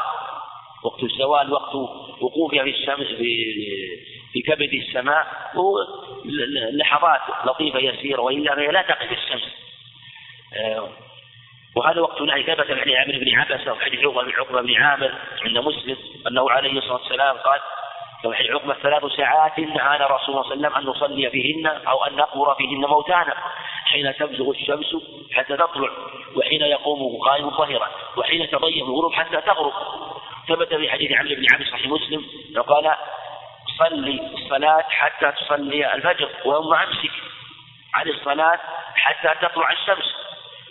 وقت 0.84 1.02
الزوال 1.02 1.52
وقت 1.52 1.74
وقوفها 2.20 2.62
في 2.62 2.70
الشمس 2.70 3.06
في 3.06 3.54
في 4.38 4.52
كبد 4.52 4.74
السماء 4.74 5.26
لحظات 6.72 7.20
لطيفة 7.44 7.78
يسيرة 7.78 8.20
وإلا 8.20 8.54
لا 8.54 8.82
تقف 8.82 9.12
الشمس. 9.12 9.48
آه، 10.56 10.88
وهذا 11.76 12.00
وقت 12.00 12.22
نهي 12.22 12.42
ثبت 12.42 12.70
عن 12.70 12.90
عامر 12.90 13.18
بن 13.18 13.38
عبسة 13.38 13.72
وحديث 13.72 14.00
عقبة 14.00 14.22
بن 14.22 14.32
عقبة 14.32 14.60
بن 14.60 14.74
عامر 14.74 15.14
عند 15.44 15.58
مسلم 15.58 15.96
أنه 16.26 16.50
عليه 16.50 16.78
الصلاة 16.78 17.00
والسلام 17.02 17.36
قال 17.36 17.60
في 18.22 18.34
حديث 18.34 18.50
عقبة 18.50 18.74
ثلاث 18.74 19.04
ساعات 19.16 19.58
نهانا 19.58 20.06
رسول 20.06 20.34
الله 20.34 20.42
صلى 20.42 20.52
الله 20.54 20.68
عليه 20.68 20.68
وسلم 20.68 20.74
أن 20.74 20.84
نصلي 20.84 21.30
فيهن 21.30 21.66
أو 21.66 22.04
أن 22.04 22.16
نقبر 22.16 22.54
فيهن 22.54 22.80
موتانا 22.80 23.34
حين 23.84 24.14
تبزغ 24.16 24.50
الشمس 24.50 24.96
حتى 25.32 25.56
تطلع 25.56 25.90
وحين 26.36 26.62
يقوم 26.62 27.18
قائم 27.24 27.50
ظهرا 27.50 27.88
وحين 28.16 28.50
تضيق 28.50 28.84
الغروب 28.84 29.12
حتى 29.12 29.40
تغرب. 29.40 29.72
ثبت 30.48 30.74
في 30.74 30.90
حديث 30.90 31.12
عمرو 31.12 31.34
بن 31.34 31.46
عبد 31.52 31.66
صحيح 31.66 31.86
مسلم 31.86 32.24
قال 32.66 32.94
صلي 33.78 34.20
الصلاة 34.34 34.84
حتى 34.88 35.32
تصلي 35.32 35.94
الفجر 35.94 36.30
وهم 36.44 36.74
أمسك 36.74 37.10
عن 37.94 38.08
الصلاة 38.08 38.60
حتى 38.94 39.46
تطلع 39.46 39.72
الشمس. 39.72 40.14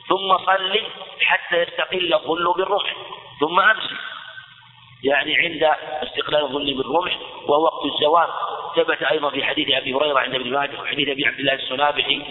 ثم 0.09 0.45
صلي 0.45 0.83
حتى 1.21 1.61
يستقل 1.61 2.13
الظل 2.13 2.53
بالرمح. 2.57 2.93
ثم 3.39 3.59
أمسك. 3.59 3.97
يعني 5.03 5.35
عند 5.37 5.63
استقلال 6.03 6.43
الظل 6.43 6.73
بالرمح 6.73 7.17
وهو 7.47 7.63
وقت 7.63 7.85
الزوال. 7.85 8.27
ثبت 8.75 9.03
أيضا 9.03 9.29
في 9.29 9.43
حديث 9.43 9.71
أبي 9.71 9.93
هريرة 9.93 10.19
عند 10.19 10.35
ابن 10.35 10.51
ماجه 10.51 10.81
وحديث 10.81 11.09
أبي 11.09 11.25
عبد 11.25 11.39
الله 11.39 11.53
السنابحي 11.53 12.21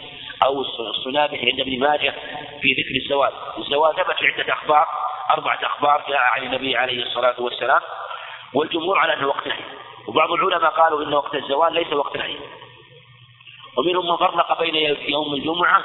أو 0.44 0.64
السنابحي 0.98 1.50
عند 1.50 1.60
ابن 1.60 1.78
ماجه 1.78 2.14
في 2.62 2.72
ذكر 2.72 3.04
الزوال. 3.04 3.32
الزوال 3.58 3.94
ثبت 3.96 4.16
في 4.18 4.26
عدة 4.26 4.52
أخبار. 4.52 4.86
أربعة 5.30 5.58
أخبار 5.62 6.04
جاء 6.08 6.18
عن 6.18 6.42
النبي 6.42 6.76
عليه 6.76 7.02
الصلاة 7.02 7.34
والسلام 7.38 7.80
والجمهور 8.54 8.98
على 8.98 9.14
أنه 9.14 9.26
وقت 9.26 9.48
وبعض 10.08 10.32
العلماء 10.32 10.70
قالوا 10.70 11.04
إن 11.04 11.14
وقت 11.14 11.34
الزوال 11.34 11.74
ليس 11.74 11.92
وقت 11.92 12.16
نهي 12.16 12.36
ومنهم 13.76 14.08
من 14.10 14.16
فرق 14.16 14.60
بين 14.60 14.96
يوم 15.08 15.34
الجمعة 15.34 15.82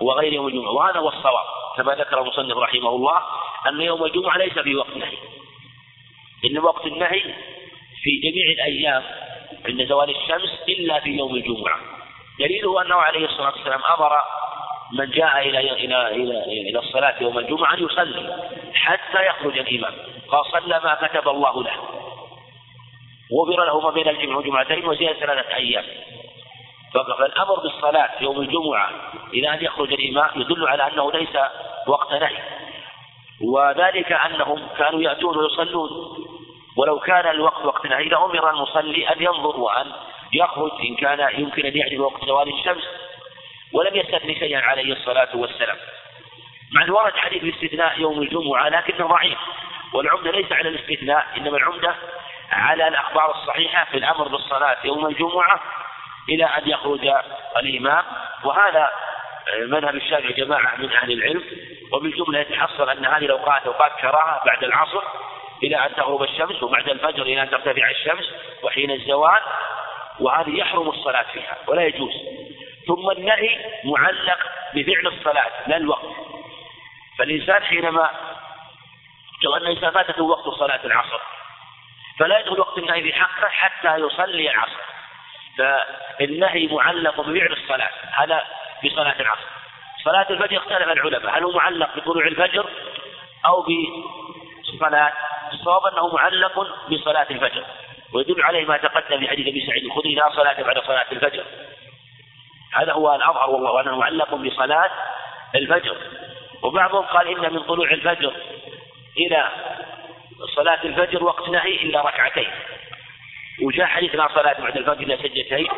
وغير 0.00 0.32
يوم 0.32 0.46
الجمعة 0.46 0.70
وهذا 0.72 0.98
هو 0.98 1.08
الصواب 1.08 1.44
كما 1.76 1.94
ذكر 1.94 2.20
المصنف 2.20 2.56
رحمه 2.56 2.88
الله 2.88 3.22
أن 3.66 3.80
يوم 3.80 4.04
الجمعة 4.04 4.38
ليس 4.38 4.58
في 4.58 4.76
وقت 4.76 4.96
نهي 4.96 5.16
إن 6.44 6.58
وقت 6.58 6.86
النهي 6.86 7.22
في 8.02 8.10
جميع 8.22 8.46
الأيام 8.52 9.02
عند 9.66 9.84
زوال 9.88 10.10
الشمس 10.10 10.60
إلا 10.68 11.00
في 11.00 11.10
يوم 11.10 11.34
الجمعة. 11.34 11.78
دليله 12.38 12.82
أنه 12.82 12.94
عليه 12.94 13.24
الصلاة 13.26 13.52
والسلام 13.52 13.80
أمر 13.98 14.12
من 14.92 15.10
جاء 15.10 15.48
إلى 15.48 15.60
إلى 15.60 16.08
إلى 16.08 16.70
إلى 16.70 16.78
الصلاة 16.78 17.22
يوم 17.22 17.38
الجمعة 17.38 17.74
أن 17.74 17.84
يصلي 17.84 18.50
حتى 18.74 19.26
يخرج 19.26 19.58
الإمام 19.58 19.94
قال 20.28 20.44
صلى 20.52 20.80
ما 20.84 21.08
كتب 21.08 21.28
الله 21.28 21.62
له. 21.62 21.95
غفر 23.32 23.64
له 23.64 23.80
ما 23.80 23.90
بين 23.90 24.08
الجمع 24.08 24.36
والجمعتين 24.36 24.84
وزيادة 24.84 25.18
ثلاثة 25.18 25.54
أيام. 25.54 25.84
فالأمر 26.94 27.60
بالصلاة 27.60 28.10
يوم 28.20 28.40
الجمعة 28.40 28.90
إلى 29.34 29.54
أن 29.54 29.64
يخرج 29.64 29.92
الإمام 29.92 30.30
يدل 30.36 30.68
على 30.68 30.86
أنه 30.92 31.12
ليس 31.12 31.36
وقت 31.86 32.12
نهي. 32.12 32.36
وذلك 33.40 34.12
أنهم 34.12 34.68
كانوا 34.78 35.00
يأتون 35.00 35.36
ويصلون. 35.36 35.90
ولو 36.76 36.98
كان 36.98 37.30
الوقت 37.30 37.64
وقت 37.64 37.86
نهي 37.86 38.04
لأمر 38.04 38.50
المصلي 38.50 39.08
أن 39.08 39.22
ينظر 39.22 39.60
وأن 39.60 39.92
يخرج 40.32 40.70
إن 40.80 40.94
كان 40.96 41.40
يمكن 41.40 41.66
أن 41.66 41.76
يعرف 41.76 42.00
وقت 42.00 42.24
زوال 42.24 42.48
الشمس. 42.48 42.84
ولم 43.72 43.96
يستثني 43.96 44.34
شيئا 44.38 44.60
عليه 44.60 44.92
الصلاة 44.92 45.36
والسلام. 45.36 45.76
مع 46.72 46.84
أن 46.84 46.90
ورد 46.90 47.16
حديث 47.16 47.42
الاستثناء 47.42 48.00
يوم 48.00 48.22
الجمعة 48.22 48.68
لكنه 48.68 49.06
ضعيف. 49.06 49.38
والعمدة 49.94 50.30
ليس 50.30 50.52
على 50.52 50.68
الاستثناء 50.68 51.26
إنما 51.36 51.56
العمدة 51.56 51.94
على 52.50 52.88
الأخبار 52.88 53.30
الصحيحة 53.30 53.84
في 53.84 53.96
الأمر 53.96 54.28
بالصلاة 54.28 54.76
يوم 54.84 55.06
الجمعة 55.06 55.60
إلى 56.28 56.44
أن 56.44 56.68
يخرج 56.68 57.12
الإمام. 57.56 58.04
وهذا 58.44 58.90
مذهب 59.58 59.94
الشافعي 59.94 60.32
جماعة 60.32 60.76
من 60.76 60.92
أهل 60.92 61.12
العلم. 61.12 61.44
وبالجملة 61.92 62.38
يتحصل 62.38 62.90
أن 62.90 63.06
هذه 63.06 63.24
الأوقات 63.24 63.66
أوقات 63.66 63.92
كراهة 64.00 64.42
بعد 64.46 64.64
العصر 64.64 65.02
إلى 65.62 65.76
أن 65.76 65.94
تغرب 65.94 66.22
الشمس 66.22 66.62
وبعد 66.62 66.88
الفجر 66.88 67.22
إلى 67.22 67.42
أن 67.42 67.50
ترتفع 67.50 67.90
الشمس 67.90 68.34
وحين 68.62 68.90
الزوال. 68.90 69.40
وهذه 70.20 70.58
يحرم 70.58 70.88
الصلاة 70.88 71.24
فيها 71.32 71.56
ولا 71.66 71.82
يجوز. 71.82 72.12
ثم 72.86 73.10
النهي 73.10 73.58
معلق 73.84 74.38
بفعل 74.74 75.06
الصلاة 75.06 75.50
لا 75.66 75.76
الوقت. 75.76 76.06
فالإنسان 77.18 77.62
حينما 77.62 78.10
لو 79.42 79.56
أن 79.56 79.62
الإنسان 79.62 79.90
فاتته 79.90 80.22
وقت 80.24 80.48
صلاة 80.48 80.80
العصر 80.84 81.20
فلا 82.18 82.38
يدخل 82.38 82.60
وقت 82.60 82.78
النهي 82.78 83.02
في 83.02 83.12
حقه 83.12 83.48
حتى 83.48 83.96
يصلي 83.96 84.50
العصر. 84.50 84.80
فالنهي 86.18 86.66
معلق 86.66 87.20
بفعل 87.20 87.52
الصلاة. 87.52 87.90
هذا 88.12 88.44
في 88.80 88.90
صلاة 88.90 89.20
العصر. 89.20 89.46
صلاة 90.04 90.26
الفجر 90.30 90.56
اختلف 90.56 90.88
العلماء. 90.88 91.38
هل 91.38 91.44
هو 91.44 91.52
معلق 91.52 91.96
بطلوع 91.96 92.26
الفجر 92.26 92.66
أو 93.46 93.66
بصلاة 94.62 95.12
الصواب 95.52 95.86
أنه 95.86 96.14
معلق 96.14 96.66
بصلاة 96.88 97.26
الفجر. 97.30 97.64
ويدل 98.14 98.42
عليه 98.42 98.64
ما 98.66 98.76
تقدم 98.76 99.20
في 99.20 99.28
حديث 99.28 99.46
أبي 99.46 99.66
سعيد 99.66 99.84
الخدري 99.84 100.14
لا 100.14 100.30
صلاة 100.30 100.62
بعد 100.62 100.78
صلاة 100.78 101.06
الفجر. 101.12 101.44
هذا 102.72 102.92
هو 102.92 103.14
الأظهر 103.14 103.50
والله 103.50 103.80
أنه 103.80 103.98
معلق 103.98 104.34
بصلاة 104.34 104.90
الفجر. 105.54 105.96
وبعضهم 106.62 107.04
قال 107.04 107.28
إن 107.28 107.52
من 107.52 107.62
طلوع 107.62 107.90
الفجر 107.90 108.32
إلى 109.16 109.50
صلاة 110.54 110.84
الفجر 110.84 111.24
وقت 111.24 111.48
نهي 111.48 111.74
إلا 111.74 112.00
ركعتين. 112.00 112.50
وجاء 113.62 113.86
حديث 113.86 114.14
لا 114.14 114.28
صلاة 114.34 114.60
بعد 114.60 114.76
الفجر 114.76 115.00
إلا 115.00 115.16
سجدتين. 115.16 115.68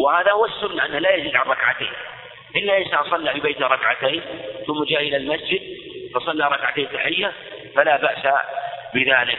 وهذا 0.00 0.32
هو 0.32 0.44
السنة 0.44 0.86
أنه 0.86 0.98
لا 0.98 1.14
يزيد 1.14 1.36
عن 1.36 1.46
ركعتين. 1.46 1.92
إلا 2.56 2.78
إنسان 2.78 3.10
صلى 3.10 3.32
في 3.32 3.40
بيته 3.40 3.66
ركعتين 3.66 4.22
ثم 4.66 4.84
جاء 4.84 5.02
إلى 5.02 5.16
المسجد 5.16 5.60
فصلى 6.14 6.44
ركعتين 6.44 6.88
تحية 6.92 7.32
فلا 7.74 7.96
بأس 7.96 8.34
بذلك. 8.94 9.38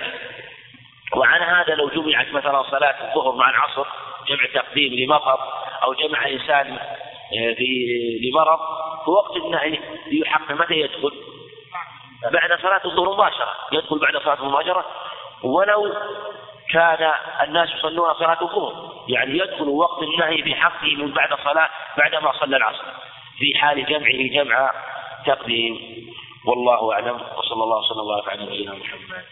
وعن 1.15 1.41
هذا 1.41 1.75
لو 1.75 1.89
جمعت 1.89 2.27
مثلا 2.33 2.63
صلاة 2.63 3.09
الظهر 3.09 3.35
مع 3.35 3.49
العصر 3.49 3.85
جمع 4.27 4.45
تقديم 4.53 4.93
لمطر 4.93 5.39
أو 5.83 5.93
جمع 5.93 6.27
إنسان 6.27 6.77
آه، 7.33 7.53
في 7.53 8.19
لمرض 8.21 8.59
في 9.05 9.09
وقت 9.11 9.37
النهي 9.37 9.79
يحق 10.11 10.51
متى 10.51 10.73
يدخل؟ 10.73 11.11
بعد 12.23 12.59
صلاة 12.61 12.81
الظهر 12.85 13.13
مباشرة. 13.13 13.53
يدخل 13.71 13.99
بعد 13.99 14.17
صلاة 14.17 14.45
مباشرة. 14.45 14.85
ولو 15.43 15.93
كان 16.71 17.11
الناس 17.43 17.69
يصلون 17.69 18.13
صلاة 18.13 18.41
الظهر. 18.41 19.03
يعني 19.07 19.37
يدخل 19.37 19.67
وقت 19.67 20.03
النهي 20.03 20.43
في 20.43 20.55
حقه 20.55 20.95
من 20.95 21.11
بعد 21.11 21.29
صلاة 21.43 21.69
بعدما 21.97 22.31
صلى 22.31 22.57
العصر. 22.57 22.83
في 23.37 23.59
حال 23.59 23.85
جمعه 23.85 24.43
جمع 24.43 24.71
تقديم. 25.25 26.07
والله 26.47 26.93
أعلم. 26.93 27.21
وصلى 27.37 27.63
الله 27.63 27.77
وسلم 27.77 27.99
وبارك 27.99 28.29
على 28.29 28.45
نبينا 28.45 28.71
محمد. 28.71 29.23